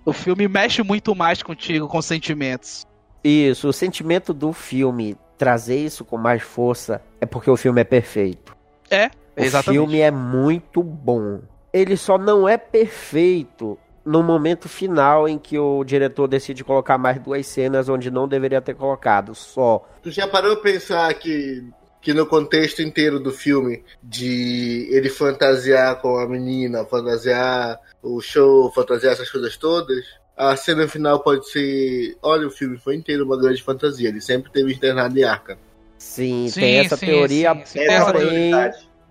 O 0.04 0.12
filme 0.12 0.46
mexe 0.46 0.80
muito 0.84 1.12
mais 1.12 1.42
contigo, 1.42 1.88
com 1.88 2.00
sentimentos. 2.00 2.86
Isso, 3.24 3.68
o 3.68 3.72
sentimento 3.72 4.32
do 4.32 4.52
filme 4.52 5.16
trazer 5.36 5.76
isso 5.84 6.04
com 6.04 6.16
mais 6.16 6.40
força 6.40 7.02
é 7.20 7.26
porque 7.26 7.50
o 7.50 7.56
filme 7.56 7.80
é 7.80 7.84
perfeito. 7.84 8.54
É, 8.88 9.06
O 9.06 9.10
exatamente. 9.42 9.80
filme 9.80 9.98
é 9.98 10.12
muito 10.12 10.84
bom. 10.84 11.40
Ele 11.72 11.96
só 11.96 12.16
não 12.16 12.48
é 12.48 12.56
perfeito 12.56 13.76
no 14.04 14.22
momento 14.22 14.68
final 14.68 15.26
em 15.28 15.36
que 15.36 15.58
o 15.58 15.82
diretor 15.82 16.28
decide 16.28 16.62
colocar 16.62 16.96
mais 16.96 17.18
duas 17.18 17.44
cenas 17.46 17.88
onde 17.88 18.08
não 18.08 18.28
deveria 18.28 18.60
ter 18.60 18.74
colocado, 18.74 19.34
só. 19.34 19.84
Tu 20.00 20.12
já 20.12 20.28
parou 20.28 20.54
pra 20.56 20.70
pensar 20.72 21.12
que, 21.14 21.64
que 22.04 22.12
no 22.12 22.26
contexto 22.26 22.82
inteiro 22.82 23.18
do 23.18 23.32
filme, 23.32 23.82
de 24.02 24.86
ele 24.90 25.08
fantasiar 25.08 25.98
com 26.02 26.18
a 26.18 26.28
menina, 26.28 26.84
fantasiar 26.84 27.80
o 28.02 28.20
show, 28.20 28.70
fantasiar 28.70 29.14
essas 29.14 29.30
coisas 29.30 29.56
todas, 29.56 30.04
a 30.36 30.54
cena 30.54 30.86
final 30.86 31.20
pode 31.20 31.50
ser. 31.50 32.14
Olha, 32.22 32.46
o 32.46 32.50
filme 32.50 32.76
foi 32.76 32.94
inteiro 32.94 33.24
uma 33.24 33.40
grande 33.40 33.62
fantasia. 33.62 34.10
Ele 34.10 34.20
sempre 34.20 34.52
teve 34.52 34.74
internado 34.74 35.18
em 35.18 35.24
arca. 35.24 35.58
Sim, 35.96 36.48
Sim, 36.48 36.60
tem 36.60 36.78
essa 36.80 36.96
sim, 36.96 37.06
teoria, 37.06 37.62
sim, 37.64 37.78
porém, 38.12 38.52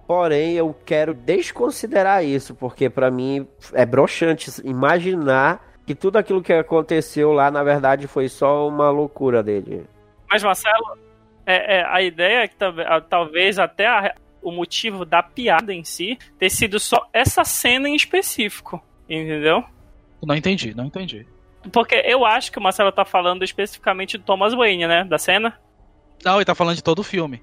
porém 0.06 0.54
eu 0.54 0.76
quero 0.86 1.16
desconsiderar 1.16 2.24
isso, 2.24 2.54
porque 2.54 2.88
pra 2.92 3.10
mim 3.10 3.48
é 3.74 3.84
broxante 3.84 4.52
imaginar 4.64 5.74
que 5.88 5.96
tudo 5.96 6.18
aquilo 6.18 6.44
que 6.44 6.54
aconteceu 6.54 7.32
lá, 7.32 7.50
na 7.50 7.64
verdade, 7.64 8.06
foi 8.06 8.30
só 8.30 8.68
uma 8.68 8.92
loucura 8.92 9.42
dele. 9.42 9.88
Mas, 10.30 10.44
Marcelo, 10.44 10.98
é, 11.46 11.78
é, 11.80 11.86
a 11.86 12.02
ideia 12.02 12.44
é 12.44 12.48
que 12.48 12.56
talvez 13.10 13.60
até 13.60 13.88
a- 13.88 14.16
o 14.42 14.52
motivo 14.52 15.06
da 15.06 15.24
piada 15.24 15.74
em 15.74 15.84
si 15.84 16.18
ter 16.38 16.50
sido 16.50 16.80
só 16.80 17.08
essa 17.14 17.44
cena 17.44 17.88
em 17.88 17.96
específico. 17.96 18.84
Entendeu? 19.10 19.64
Não 20.26 20.36
entendi, 20.36 20.74
não 20.76 20.86
entendi. 20.86 21.26
Porque 21.72 21.96
eu 22.06 22.26
acho 22.26 22.52
que 22.52 22.60
o 22.60 22.62
Marcelo 22.62 22.92
tá 22.92 23.06
falando 23.06 23.44
especificamente 23.44 24.18
do 24.18 24.24
Thomas 24.24 24.54
Wayne, 24.54 24.88
né? 24.88 25.04
Da 25.06 25.18
cena. 25.18 25.58
Não, 26.24 26.36
ele 26.36 26.46
tá 26.46 26.56
falando 26.56 26.76
de 26.76 26.84
todo 26.84 27.00
o 27.00 27.04
filme. 27.04 27.42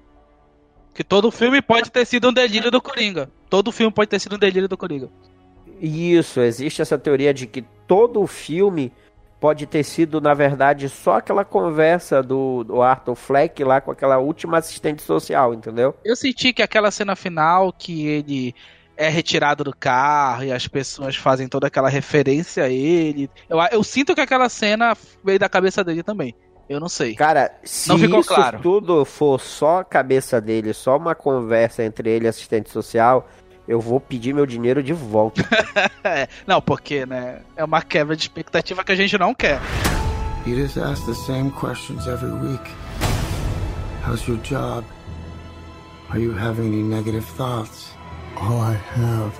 Que 0.93 1.03
todo 1.03 1.31
filme 1.31 1.61
pode 1.61 1.89
ter 1.91 2.05
sido 2.05 2.29
um 2.29 2.33
delírio 2.33 2.69
do 2.69 2.81
Coringa. 2.81 3.29
Todo 3.49 3.71
filme 3.71 3.91
pode 3.93 4.09
ter 4.09 4.19
sido 4.19 4.35
um 4.35 4.39
delírio 4.39 4.67
do 4.67 4.77
Coringa. 4.77 5.09
Isso, 5.79 6.39
existe 6.41 6.81
essa 6.81 6.97
teoria 6.97 7.33
de 7.33 7.47
que 7.47 7.63
todo 7.87 8.21
o 8.21 8.27
filme 8.27 8.91
pode 9.41 9.65
ter 9.65 9.83
sido, 9.83 10.21
na 10.21 10.35
verdade, 10.35 10.87
só 10.87 11.15
aquela 11.17 11.43
conversa 11.43 12.21
do, 12.21 12.63
do 12.63 12.81
Arthur 12.83 13.15
Fleck 13.15 13.63
lá 13.63 13.81
com 13.81 13.89
aquela 13.89 14.19
última 14.19 14.59
assistente 14.59 15.01
social, 15.01 15.51
entendeu? 15.51 15.95
Eu 16.05 16.15
senti 16.15 16.53
que 16.53 16.61
aquela 16.61 16.91
cena 16.91 17.15
final 17.15 17.73
que 17.73 18.05
ele 18.05 18.53
é 18.95 19.09
retirado 19.09 19.63
do 19.63 19.75
carro 19.75 20.43
e 20.43 20.51
as 20.51 20.67
pessoas 20.67 21.15
fazem 21.15 21.47
toda 21.47 21.65
aquela 21.65 21.89
referência 21.89 22.65
a 22.65 22.69
ele. 22.69 23.31
Eu, 23.49 23.57
eu 23.71 23.83
sinto 23.83 24.13
que 24.13 24.21
aquela 24.21 24.47
cena 24.47 24.95
veio 25.23 25.39
da 25.39 25.49
cabeça 25.49 25.83
dele 25.83 26.03
também. 26.03 26.35
Eu 26.69 26.79
não 26.79 26.87
sei. 26.87 27.15
Cara, 27.15 27.51
se 27.63 27.89
Não 27.89 27.97
ficou 27.97 28.19
isso 28.19 28.29
claro. 28.29 28.59
tudo 28.61 29.03
for 29.03 29.41
só 29.41 29.79
a 29.79 29.83
cabeça 29.83 30.39
dele, 30.39 30.71
só 30.71 30.95
uma 30.97 31.15
conversa 31.15 31.83
entre 31.83 32.11
ele 32.11 32.25
e 32.25 32.27
assistente 32.29 32.69
social, 32.69 33.27
eu 33.67 33.79
vou 33.79 33.99
pedir 33.99 34.33
meu 34.33 34.45
dinheiro 34.45 34.81
de 34.81 34.93
volta. 34.93 35.41
É, 36.03 36.27
não, 36.47 36.59
porque, 36.59 37.05
né? 37.05 37.41
É 37.55 37.63
uma 37.63 37.81
quebra 37.81 38.15
de 38.15 38.23
expectativa 38.23 38.83
que 38.83 38.91
a 38.91 38.95
gente 38.95 39.17
não 39.19 39.35
quer. 39.35 39.61
You 40.47 40.55
just 40.57 40.77
ask 40.77 41.05
the 41.05 41.13
same 41.13 41.51
questions 41.51 42.07
every 42.07 42.31
week. 42.31 42.63
How's 44.03 44.27
your 44.27 44.39
job? 44.39 44.83
Are 46.09 46.19
you 46.19 46.33
having 46.33 46.67
any 46.67 46.81
negative 46.81 47.25
thoughts? 47.37 47.93
All 48.35 48.59
I 48.59 48.77
have 48.97 49.31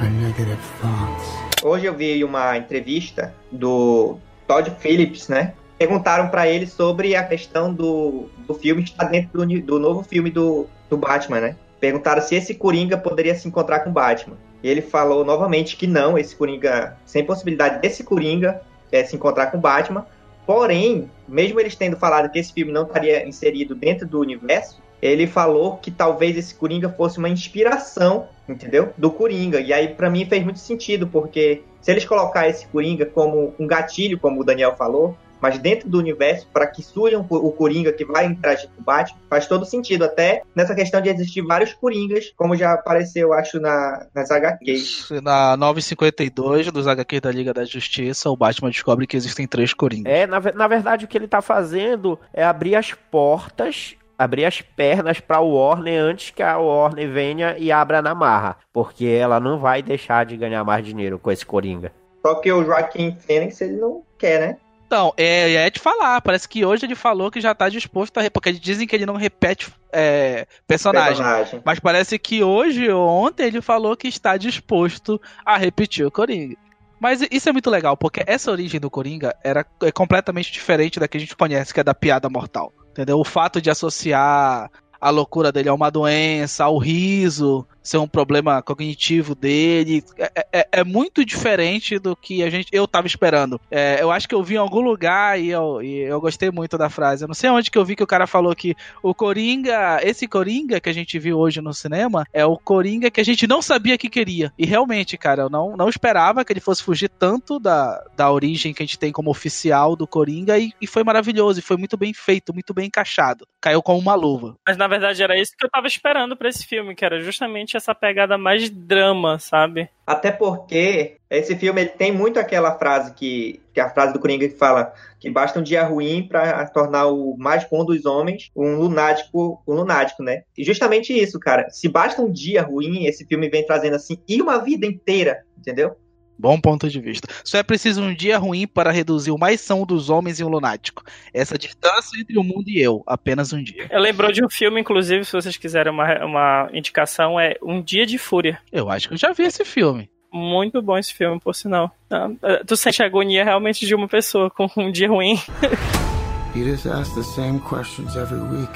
are 0.00 0.10
negative 0.10 0.58
thoughts. 0.80 1.62
Hoje 1.62 1.86
eu 1.86 1.94
vi 1.94 2.24
uma 2.24 2.56
entrevista 2.56 3.32
do 3.52 4.18
Todd 4.48 4.70
Phillips, 4.80 5.28
né? 5.28 5.54
Perguntaram 5.78 6.28
pra 6.28 6.48
ele 6.48 6.66
sobre 6.66 7.14
a 7.14 7.22
questão 7.22 7.72
do, 7.72 8.28
do 8.46 8.54
filme 8.54 8.82
estar 8.82 9.04
dentro 9.04 9.46
do, 9.46 9.60
do 9.60 9.78
novo 9.78 10.02
filme 10.02 10.28
do, 10.28 10.66
do 10.90 10.96
Batman, 10.96 11.40
né? 11.40 11.56
Perguntaram 11.80 12.20
se 12.20 12.34
esse 12.34 12.54
Coringa 12.54 12.98
poderia 12.98 13.34
se 13.34 13.48
encontrar 13.48 13.80
com 13.80 13.90
Batman. 13.90 14.36
E 14.62 14.68
ele 14.68 14.82
falou 14.82 15.24
novamente 15.24 15.76
que 15.76 15.86
não, 15.86 16.18
esse 16.18 16.36
Coringa, 16.36 16.96
sem 17.06 17.24
possibilidade 17.24 17.80
desse 17.80 18.04
Coringa 18.04 18.60
é, 18.92 19.02
se 19.02 19.16
encontrar 19.16 19.46
com 19.46 19.58
Batman. 19.58 20.06
Porém, 20.46 21.10
mesmo 21.26 21.58
eles 21.58 21.74
tendo 21.74 21.96
falado 21.96 22.30
que 22.30 22.38
esse 22.38 22.52
filme 22.52 22.72
não 22.72 22.82
estaria 22.82 23.26
inserido 23.26 23.74
dentro 23.74 24.06
do 24.06 24.20
universo, 24.20 24.80
ele 25.00 25.26
falou 25.26 25.78
que 25.78 25.90
talvez 25.90 26.36
esse 26.36 26.54
Coringa 26.54 26.90
fosse 26.90 27.18
uma 27.18 27.28
inspiração, 27.28 28.28
entendeu? 28.48 28.92
Do 28.98 29.10
Coringa. 29.10 29.60
E 29.60 29.72
aí, 29.72 29.88
pra 29.88 30.10
mim, 30.10 30.26
fez 30.26 30.44
muito 30.44 30.58
sentido, 30.58 31.06
porque 31.06 31.62
se 31.80 31.90
eles 31.90 32.04
colocar 32.04 32.48
esse 32.48 32.66
Coringa 32.66 33.06
como 33.06 33.54
um 33.58 33.66
gatilho, 33.66 34.18
como 34.18 34.40
o 34.40 34.44
Daniel 34.44 34.76
falou, 34.76 35.16
mas 35.40 35.58
dentro 35.58 35.88
do 35.88 35.98
universo, 35.98 36.46
para 36.52 36.66
que 36.66 36.82
surja 36.82 37.18
um- 37.18 37.26
o 37.28 37.50
Coringa 37.52 37.92
que 37.92 38.04
vai 38.04 38.26
interagir 38.26 38.68
com 38.74 38.80
o 38.80 38.84
Batman, 38.84 39.18
faz 39.28 39.46
todo 39.46 39.64
sentido. 39.64 40.04
Até 40.04 40.42
nessa 40.54 40.74
questão 40.74 41.00
de 41.00 41.08
existir 41.08 41.42
vários 41.42 41.72
Coringas, 41.74 42.32
como 42.36 42.56
já 42.56 42.72
apareceu, 42.72 43.32
acho, 43.32 43.58
na, 43.60 44.06
nas 44.14 44.30
HQs. 44.30 45.08
Na 45.22 45.56
952 45.56 46.70
dos 46.70 46.86
HQs 46.86 47.20
da 47.20 47.30
Liga 47.30 47.52
da 47.54 47.64
Justiça, 47.64 48.30
o 48.30 48.36
Batman 48.36 48.70
descobre 48.70 49.06
que 49.06 49.16
existem 49.16 49.46
três 49.46 49.72
Coringas. 49.74 50.12
É, 50.12 50.26
na, 50.26 50.40
na 50.40 50.68
verdade, 50.68 51.04
o 51.04 51.08
que 51.08 51.16
ele 51.16 51.28
tá 51.28 51.40
fazendo 51.42 52.18
é 52.32 52.44
abrir 52.44 52.74
as 52.74 52.92
portas, 52.92 53.94
abrir 54.18 54.44
as 54.44 54.60
pernas 54.60 55.20
pra 55.20 55.40
Warner 55.40 56.02
antes 56.02 56.30
que 56.30 56.42
a 56.42 56.58
Warner 56.58 57.10
venha 57.10 57.56
e 57.58 57.72
abra 57.72 58.02
na 58.02 58.14
marra. 58.14 58.56
Porque 58.72 59.06
ela 59.06 59.40
não 59.40 59.58
vai 59.58 59.82
deixar 59.82 60.24
de 60.26 60.36
ganhar 60.36 60.62
mais 60.64 60.84
dinheiro 60.84 61.18
com 61.18 61.30
esse 61.30 61.44
Coringa. 61.46 61.92
Só 62.24 62.34
que 62.34 62.52
o 62.52 62.62
Joaquim 62.64 63.16
Fênix, 63.18 63.60
ele 63.62 63.76
não 63.76 64.02
quer, 64.18 64.40
né? 64.40 64.56
Então, 64.90 65.14
é, 65.16 65.52
é 65.52 65.70
de 65.70 65.78
falar. 65.78 66.20
Parece 66.20 66.48
que 66.48 66.64
hoje 66.64 66.84
ele 66.84 66.96
falou 66.96 67.30
que 67.30 67.40
já 67.40 67.54
tá 67.54 67.68
disposto 67.68 68.18
a. 68.18 68.28
Porque 68.28 68.52
dizem 68.52 68.88
que 68.88 68.96
ele 68.96 69.06
não 69.06 69.14
repete 69.14 69.72
é, 69.92 70.48
personagem. 70.66 71.18
Personagem. 71.18 71.62
Mas 71.64 71.78
parece 71.78 72.18
que 72.18 72.42
hoje 72.42 72.90
ou 72.90 73.08
ontem 73.08 73.46
ele 73.46 73.62
falou 73.62 73.96
que 73.96 74.08
está 74.08 74.36
disposto 74.36 75.22
a 75.46 75.56
repetir 75.56 76.04
o 76.04 76.10
Coringa. 76.10 76.56
Mas 76.98 77.24
isso 77.30 77.48
é 77.48 77.52
muito 77.52 77.70
legal, 77.70 77.96
porque 77.96 78.24
essa 78.26 78.50
origem 78.50 78.80
do 78.80 78.90
Coringa 78.90 79.32
era 79.44 79.64
é 79.80 79.92
completamente 79.92 80.50
diferente 80.50 80.98
da 80.98 81.06
que 81.06 81.16
a 81.16 81.20
gente 81.20 81.36
conhece, 81.36 81.72
que 81.72 81.78
é 81.78 81.84
da 81.84 81.94
piada 81.94 82.28
mortal. 82.28 82.72
Entendeu? 82.90 83.20
O 83.20 83.24
fato 83.24 83.62
de 83.62 83.70
associar 83.70 84.68
a 85.00 85.10
loucura 85.10 85.52
dele 85.52 85.68
a 85.68 85.74
uma 85.74 85.88
doença, 85.88 86.64
ao 86.64 86.78
riso, 86.78 87.64
ser 87.82 87.98
um 87.98 88.08
problema 88.08 88.62
cognitivo 88.62 89.34
dele, 89.34 90.04
é, 90.18 90.46
é- 90.52 90.68
é 90.72 90.84
muito 90.84 91.24
diferente 91.24 91.98
do 91.98 92.14
que 92.16 92.42
a 92.42 92.50
gente 92.50 92.68
eu 92.72 92.86
tava 92.86 93.06
esperando. 93.06 93.60
É, 93.70 93.98
eu 94.00 94.10
acho 94.10 94.28
que 94.28 94.34
eu 94.34 94.42
vi 94.42 94.54
em 94.54 94.58
algum 94.58 94.80
lugar 94.80 95.40
e 95.40 95.50
eu, 95.50 95.82
e 95.82 96.00
eu 96.00 96.20
gostei 96.20 96.50
muito 96.50 96.76
da 96.78 96.88
frase. 96.90 97.24
Eu 97.24 97.28
não 97.28 97.34
sei 97.34 97.50
onde 97.50 97.70
que 97.70 97.78
eu 97.78 97.84
vi 97.84 97.96
que 97.96 98.02
o 98.02 98.06
cara 98.06 98.26
falou 98.26 98.54
que 98.54 98.74
o 99.02 99.14
Coringa, 99.14 100.00
esse 100.02 100.26
Coringa 100.28 100.80
que 100.80 100.88
a 100.88 100.92
gente 100.92 101.18
viu 101.18 101.38
hoje 101.38 101.60
no 101.60 101.72
cinema, 101.72 102.24
é 102.32 102.44
o 102.44 102.56
Coringa 102.58 103.10
que 103.10 103.20
a 103.20 103.24
gente 103.24 103.46
não 103.46 103.62
sabia 103.62 103.96
que 103.98 104.08
queria. 104.08 104.52
E 104.58 104.66
realmente, 104.66 105.16
cara, 105.16 105.42
eu 105.42 105.50
não, 105.50 105.76
não 105.76 105.88
esperava 105.88 106.44
que 106.44 106.52
ele 106.52 106.60
fosse 106.60 106.82
fugir 106.82 107.08
tanto 107.08 107.58
da, 107.58 108.02
da 108.16 108.30
origem 108.30 108.72
que 108.74 108.82
a 108.82 108.86
gente 108.86 108.98
tem 108.98 109.12
como 109.12 109.30
oficial 109.30 109.96
do 109.96 110.06
Coringa 110.06 110.58
e, 110.58 110.72
e 110.80 110.86
foi 110.86 111.02
maravilhoso, 111.04 111.58
e 111.58 111.62
foi 111.62 111.76
muito 111.76 111.96
bem 111.96 112.12
feito, 112.12 112.52
muito 112.52 112.74
bem 112.74 112.86
encaixado. 112.86 113.46
Caiu 113.60 113.82
como 113.82 113.98
uma 113.98 114.14
luva. 114.14 114.56
Mas 114.66 114.76
na 114.76 114.86
verdade 114.88 115.22
era 115.22 115.38
isso 115.40 115.52
que 115.56 115.64
eu 115.64 115.70
tava 115.70 115.86
esperando 115.86 116.36
pra 116.36 116.48
esse 116.48 116.66
filme, 116.66 116.94
que 116.94 117.04
era 117.04 117.20
justamente 117.20 117.69
essa 117.76 117.94
pegada 117.94 118.36
mais 118.36 118.68
drama, 118.70 119.38
sabe? 119.38 119.88
Até 120.06 120.30
porque 120.30 121.16
esse 121.30 121.56
filme 121.56 121.82
ele 121.82 121.90
tem 121.90 122.10
muito 122.10 122.38
aquela 122.38 122.76
frase 122.76 123.14
que, 123.14 123.60
que 123.72 123.80
é 123.80 123.82
a 123.82 123.90
frase 123.90 124.12
do 124.12 124.18
Coringa 124.18 124.48
que 124.48 124.56
fala 124.56 124.92
que 125.18 125.30
basta 125.30 125.60
um 125.60 125.62
dia 125.62 125.84
ruim 125.84 126.26
pra 126.26 126.66
tornar 126.66 127.06
o 127.06 127.36
mais 127.38 127.64
bom 127.64 127.84
dos 127.84 128.04
homens 128.04 128.50
um 128.56 128.76
lunático, 128.76 129.62
um 129.66 129.74
lunático, 129.74 130.22
né? 130.22 130.42
E 130.56 130.64
justamente 130.64 131.12
isso, 131.12 131.38
cara. 131.38 131.68
Se 131.70 131.88
basta 131.88 132.20
um 132.22 132.30
dia 132.30 132.62
ruim, 132.62 133.06
esse 133.06 133.24
filme 133.26 133.48
vem 133.48 133.64
trazendo 133.64 133.96
assim 133.96 134.18
e 134.26 134.40
uma 134.42 134.58
vida 134.58 134.86
inteira, 134.86 135.44
entendeu? 135.58 135.96
Bom 136.40 136.58
ponto 136.58 136.88
de 136.88 136.98
vista. 136.98 137.28
Só 137.44 137.58
é 137.58 137.62
preciso 137.62 138.02
um 138.02 138.14
dia 138.14 138.38
ruim 138.38 138.66
para 138.66 138.90
reduzir 138.90 139.30
o 139.30 139.36
mais 139.36 139.60
são 139.60 139.84
dos 139.84 140.08
homens 140.08 140.40
e 140.40 140.44
um 140.44 140.48
lunático. 140.48 141.04
Essa 141.34 141.58
distância 141.58 142.18
entre 142.18 142.38
o 142.38 142.42
mundo 142.42 142.64
e 142.66 142.80
eu, 142.80 143.02
apenas 143.06 143.52
um 143.52 143.62
dia. 143.62 143.86
Eu 143.90 144.00
lembrou 144.00 144.32
de 144.32 144.42
um 144.42 144.48
filme, 144.48 144.80
inclusive, 144.80 145.22
se 145.26 145.32
vocês 145.32 145.58
quiserem 145.58 145.92
uma, 145.92 146.24
uma 146.24 146.70
indicação, 146.72 147.38
é 147.38 147.56
Um 147.62 147.82
Dia 147.82 148.06
de 148.06 148.16
Fúria. 148.16 148.58
Eu 148.72 148.88
acho 148.88 149.08
que 149.08 149.14
eu 149.14 149.18
já 149.18 149.32
vi 149.32 149.42
esse 149.42 149.66
filme. 149.66 150.08
Muito 150.32 150.80
bom 150.80 150.96
esse 150.96 151.12
filme, 151.12 151.38
por 151.38 151.54
sinal. 151.54 151.94
Ah, 152.10 152.30
eh, 152.42 152.62
Tu 152.66 152.74
sente 152.74 153.02
a 153.02 153.06
agonia 153.06 153.44
realmente 153.44 153.84
de 153.84 153.94
uma 153.94 154.08
pessoa 154.08 154.48
com 154.48 154.66
um 154.78 154.90
dia 154.90 155.08
ruim. 155.08 155.38
You 156.54 156.64
just 156.64 156.86
ask 156.86 157.14
the 157.14 157.22
same 157.22 157.60
questions 157.60 158.16
every 158.16 158.40
week. 158.40 158.72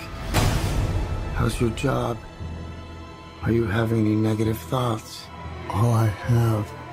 How's 1.36 1.58
your 1.60 1.70
job? 1.70 2.16
Are 3.42 3.52
you 3.52 3.66
having 3.66 4.00
any 4.06 4.14
negative 4.14 4.58
thoughts? 4.70 5.26
All 5.70 5.92
I 5.92 6.06
have. 6.06 6.83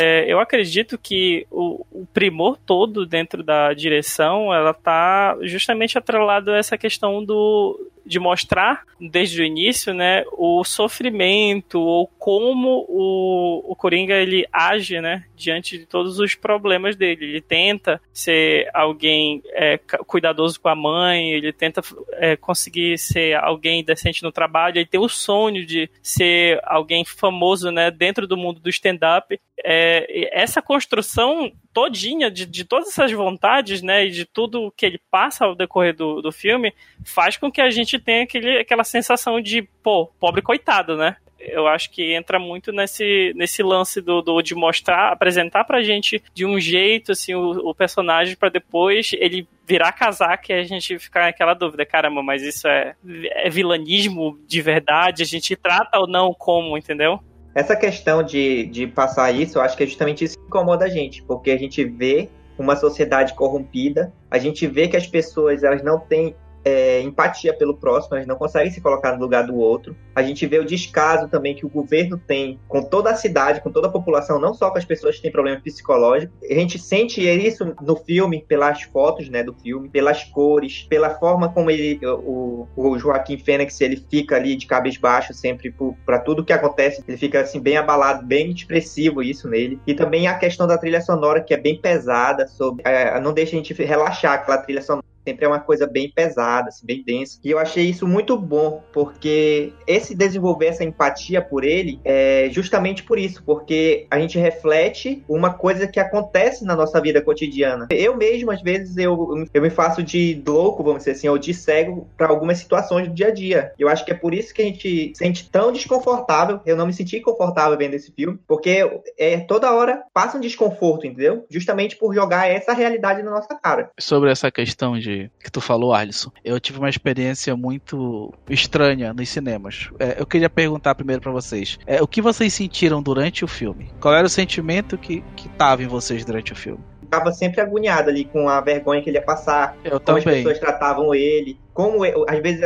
É, 0.00 0.24
eu 0.26 0.40
acredito 0.40 0.96
que 0.96 1.46
o, 1.50 1.84
o 1.90 2.06
primor 2.06 2.56
todo 2.56 3.04
dentro 3.04 3.42
da 3.42 3.72
direção, 3.74 4.52
ela 4.54 4.72
tá 4.72 5.36
justamente 5.42 5.98
atrelado 5.98 6.50
a 6.50 6.56
essa 6.56 6.78
questão 6.78 7.24
do 7.24 7.78
de 8.10 8.18
mostrar 8.18 8.82
desde 9.00 9.40
o 9.40 9.44
início, 9.44 9.94
né, 9.94 10.24
o 10.32 10.64
sofrimento 10.64 11.80
ou 11.80 12.08
como 12.18 12.84
o, 12.88 13.72
o 13.72 13.76
Coringa 13.76 14.16
ele 14.16 14.44
age, 14.52 15.00
né, 15.00 15.24
diante 15.36 15.78
de 15.78 15.86
todos 15.86 16.18
os 16.18 16.34
problemas 16.34 16.96
dele. 16.96 17.24
Ele 17.24 17.40
tenta 17.40 18.02
ser 18.12 18.68
alguém 18.74 19.40
é, 19.52 19.78
cuidadoso 19.78 20.60
com 20.60 20.68
a 20.68 20.74
mãe, 20.74 21.30
ele 21.30 21.52
tenta 21.52 21.80
é, 22.14 22.34
conseguir 22.34 22.98
ser 22.98 23.36
alguém 23.36 23.84
decente 23.84 24.24
no 24.24 24.32
trabalho, 24.32 24.78
ele 24.78 24.86
tem 24.86 25.00
o 25.00 25.08
sonho 25.08 25.64
de 25.64 25.88
ser 26.02 26.60
alguém 26.64 27.04
famoso, 27.04 27.70
né, 27.70 27.92
dentro 27.92 28.26
do 28.26 28.36
mundo 28.36 28.58
do 28.58 28.68
stand-up. 28.68 29.38
É, 29.62 30.28
essa 30.32 30.60
construção 30.60 31.52
todinha 31.72 32.30
de, 32.30 32.44
de 32.44 32.64
todas 32.64 32.88
essas 32.88 33.12
vontades, 33.12 33.82
né, 33.82 34.06
e 34.06 34.10
de 34.10 34.24
tudo 34.24 34.72
que 34.76 34.84
ele 34.84 35.00
passa 35.10 35.44
ao 35.44 35.54
decorrer 35.54 35.94
do, 35.94 36.20
do 36.20 36.32
filme, 36.32 36.74
faz 37.04 37.36
com 37.36 37.52
que 37.52 37.60
a 37.60 37.70
gente 37.70 37.99
tenha 38.00 38.24
aquele, 38.24 38.58
aquela 38.58 38.84
sensação 38.84 39.40
de, 39.40 39.62
pô, 39.82 40.06
pobre 40.18 40.42
coitado, 40.42 40.96
né? 40.96 41.16
Eu 41.38 41.66
acho 41.66 41.90
que 41.90 42.12
entra 42.12 42.38
muito 42.38 42.70
nesse, 42.70 43.32
nesse 43.34 43.62
lance 43.62 44.00
do, 44.00 44.20
do 44.20 44.42
de 44.42 44.54
mostrar, 44.54 45.10
apresentar 45.10 45.64
pra 45.64 45.82
gente 45.82 46.22
de 46.34 46.44
um 46.44 46.60
jeito 46.60 47.12
assim 47.12 47.34
o, 47.34 47.70
o 47.70 47.74
personagem 47.74 48.36
pra 48.36 48.50
depois 48.50 49.12
ele 49.14 49.48
virar 49.66 49.92
casaca 49.92 50.52
e 50.52 50.60
a 50.60 50.64
gente 50.64 50.98
ficar 50.98 51.22
naquela 51.22 51.54
dúvida, 51.54 51.86
caramba, 51.86 52.22
mas 52.22 52.42
isso 52.42 52.68
é, 52.68 52.94
é 53.36 53.48
vilanismo 53.48 54.38
de 54.46 54.60
verdade? 54.60 55.22
A 55.22 55.26
gente 55.26 55.56
trata 55.56 55.98
ou 55.98 56.06
não 56.06 56.34
como, 56.34 56.76
entendeu? 56.76 57.20
Essa 57.54 57.74
questão 57.74 58.22
de, 58.22 58.66
de 58.66 58.86
passar 58.86 59.32
isso, 59.32 59.58
eu 59.58 59.62
acho 59.62 59.76
que 59.76 59.82
é 59.82 59.86
justamente 59.86 60.24
isso 60.24 60.36
que 60.36 60.44
incomoda 60.44 60.84
a 60.84 60.88
gente, 60.88 61.22
porque 61.22 61.50
a 61.50 61.58
gente 61.58 61.84
vê 61.84 62.28
uma 62.58 62.76
sociedade 62.76 63.34
corrompida, 63.34 64.12
a 64.30 64.38
gente 64.38 64.66
vê 64.66 64.86
que 64.86 64.96
as 64.96 65.06
pessoas 65.06 65.64
elas 65.64 65.82
não 65.82 65.98
têm 65.98 66.34
é, 66.64 67.00
empatia 67.00 67.54
pelo 67.54 67.76
próximo, 67.76 68.20
gente 68.20 68.28
não 68.28 68.36
consegue 68.36 68.70
se 68.70 68.80
colocar 68.80 69.12
no 69.14 69.20
lugar 69.20 69.46
do 69.46 69.56
outro. 69.56 69.96
A 70.14 70.22
gente 70.22 70.46
vê 70.46 70.58
o 70.58 70.64
descaso 70.64 71.28
também 71.28 71.54
que 71.54 71.66
o 71.66 71.68
governo 71.68 72.18
tem 72.18 72.58
com 72.68 72.82
toda 72.82 73.10
a 73.10 73.14
cidade, 73.14 73.60
com 73.60 73.70
toda 73.70 73.88
a 73.88 73.90
população, 73.90 74.38
não 74.38 74.54
só 74.54 74.70
com 74.70 74.78
as 74.78 74.84
pessoas 74.84 75.16
que 75.16 75.22
têm 75.22 75.32
problema 75.32 75.60
psicológico. 75.60 76.32
A 76.48 76.54
gente 76.54 76.78
sente 76.78 77.20
isso 77.22 77.74
no 77.80 77.96
filme, 77.96 78.44
pelas 78.46 78.82
fotos 78.82 79.28
né, 79.28 79.42
do 79.42 79.54
filme, 79.54 79.88
pelas 79.88 80.24
cores, 80.24 80.86
pela 80.88 81.10
forma 81.10 81.52
como 81.52 81.70
ele, 81.70 81.98
o, 82.06 82.66
o 82.76 82.98
Joaquim 82.98 83.38
Fênix 83.38 83.80
ele 83.80 84.04
fica 84.10 84.36
ali 84.36 84.56
de 84.56 84.66
cabisbaixo 84.66 85.32
sempre 85.32 85.74
para 86.04 86.18
tudo 86.18 86.44
que 86.44 86.52
acontece. 86.52 87.02
Ele 87.06 87.16
fica 87.16 87.40
assim 87.40 87.60
bem 87.60 87.76
abalado, 87.76 88.26
bem 88.26 88.50
expressivo 88.50 89.22
isso 89.22 89.48
nele. 89.48 89.80
E 89.86 89.94
também 89.94 90.26
a 90.26 90.34
questão 90.34 90.66
da 90.66 90.78
trilha 90.78 91.00
sonora 91.00 91.40
que 91.40 91.54
é 91.54 91.56
bem 91.56 91.80
pesada, 91.80 92.46
sobre, 92.46 92.82
é, 92.84 93.18
não 93.20 93.32
deixa 93.32 93.52
a 93.52 93.56
gente 93.56 93.72
relaxar 93.82 94.34
aquela 94.34 94.58
trilha 94.58 94.82
sonora 94.82 95.09
sempre 95.30 95.44
é 95.44 95.48
uma 95.48 95.60
coisa 95.60 95.86
bem 95.86 96.10
pesada, 96.10 96.68
assim, 96.68 96.84
bem 96.84 97.02
densa. 97.04 97.38
E 97.44 97.50
eu 97.50 97.58
achei 97.58 97.84
isso 97.84 98.06
muito 98.06 98.36
bom, 98.36 98.82
porque 98.92 99.72
esse 99.86 100.14
desenvolver 100.14 100.66
essa 100.66 100.84
empatia 100.84 101.40
por 101.40 101.64
ele 101.64 102.00
é 102.04 102.48
justamente 102.50 103.02
por 103.02 103.18
isso, 103.18 103.42
porque 103.44 104.06
a 104.10 104.18
gente 104.18 104.38
reflete 104.38 105.22
uma 105.28 105.54
coisa 105.54 105.86
que 105.86 106.00
acontece 106.00 106.64
na 106.64 106.74
nossa 106.74 107.00
vida 107.00 107.22
cotidiana. 107.22 107.86
Eu 107.90 108.16
mesmo, 108.16 108.50
às 108.50 108.62
vezes, 108.62 108.96
eu, 108.96 109.44
eu 109.52 109.62
me 109.62 109.70
faço 109.70 110.02
de 110.02 110.42
louco, 110.46 110.82
vamos 110.82 111.00
dizer 111.00 111.12
assim, 111.12 111.28
ou 111.28 111.38
de 111.38 111.54
cego 111.54 112.08
para 112.16 112.28
algumas 112.28 112.58
situações 112.58 113.08
do 113.08 113.14
dia 113.14 113.28
a 113.28 113.30
dia. 113.30 113.72
Eu 113.78 113.88
acho 113.88 114.04
que 114.04 114.10
é 114.10 114.14
por 114.14 114.34
isso 114.34 114.52
que 114.52 114.62
a 114.62 114.64
gente 114.64 114.80
se 114.80 115.12
sente 115.14 115.48
tão 115.48 115.72
desconfortável. 115.72 116.60
Eu 116.66 116.76
não 116.76 116.86
me 116.86 116.92
senti 116.92 117.20
confortável 117.20 117.78
vendo 117.78 117.94
esse 117.94 118.12
filme, 118.12 118.38
porque 118.46 118.88
é 119.18 119.38
toda 119.40 119.72
hora 119.72 120.02
passa 120.12 120.36
um 120.36 120.40
desconforto, 120.40 121.06
entendeu? 121.06 121.44
Justamente 121.50 121.96
por 121.96 122.14
jogar 122.14 122.48
essa 122.48 122.72
realidade 122.72 123.22
na 123.22 123.30
nossa 123.30 123.54
cara. 123.54 123.90
Sobre 123.98 124.30
essa 124.30 124.50
questão 124.50 124.98
de 124.98 125.19
que 125.42 125.50
tu 125.50 125.60
falou, 125.60 125.92
Alisson, 125.92 126.30
eu 126.44 126.60
tive 126.60 126.78
uma 126.78 126.88
experiência 126.88 127.56
muito 127.56 128.32
estranha 128.48 129.12
nos 129.12 129.28
cinemas. 129.28 129.90
É, 129.98 130.20
eu 130.20 130.26
queria 130.26 130.48
perguntar 130.48 130.94
primeiro 130.94 131.20
para 131.20 131.32
vocês, 131.32 131.78
é, 131.86 132.00
o 132.00 132.06
que 132.06 132.22
vocês 132.22 132.52
sentiram 132.54 133.02
durante 133.02 133.44
o 133.44 133.48
filme? 133.48 133.90
Qual 134.00 134.14
era 134.14 134.26
o 134.26 134.30
sentimento 134.30 134.96
que, 134.96 135.22
que 135.36 135.48
tava 135.50 135.82
em 135.82 135.86
vocês 135.86 136.24
durante 136.24 136.52
o 136.52 136.56
filme? 136.56 136.82
Tava 137.10 137.32
sempre 137.32 137.60
agoniado 137.60 138.08
ali 138.08 138.24
com 138.24 138.48
a 138.48 138.60
vergonha 138.60 139.02
que 139.02 139.10
ele 139.10 139.18
ia 139.18 139.24
passar, 139.24 139.76
eu 139.82 139.98
como 139.98 140.20
também. 140.20 140.20
as 140.20 140.24
pessoas 140.24 140.58
tratavam 140.60 141.12
ele, 141.12 141.58
como 141.74 142.04
eu, 142.04 142.24
às 142.28 142.38
vezes 142.40 142.60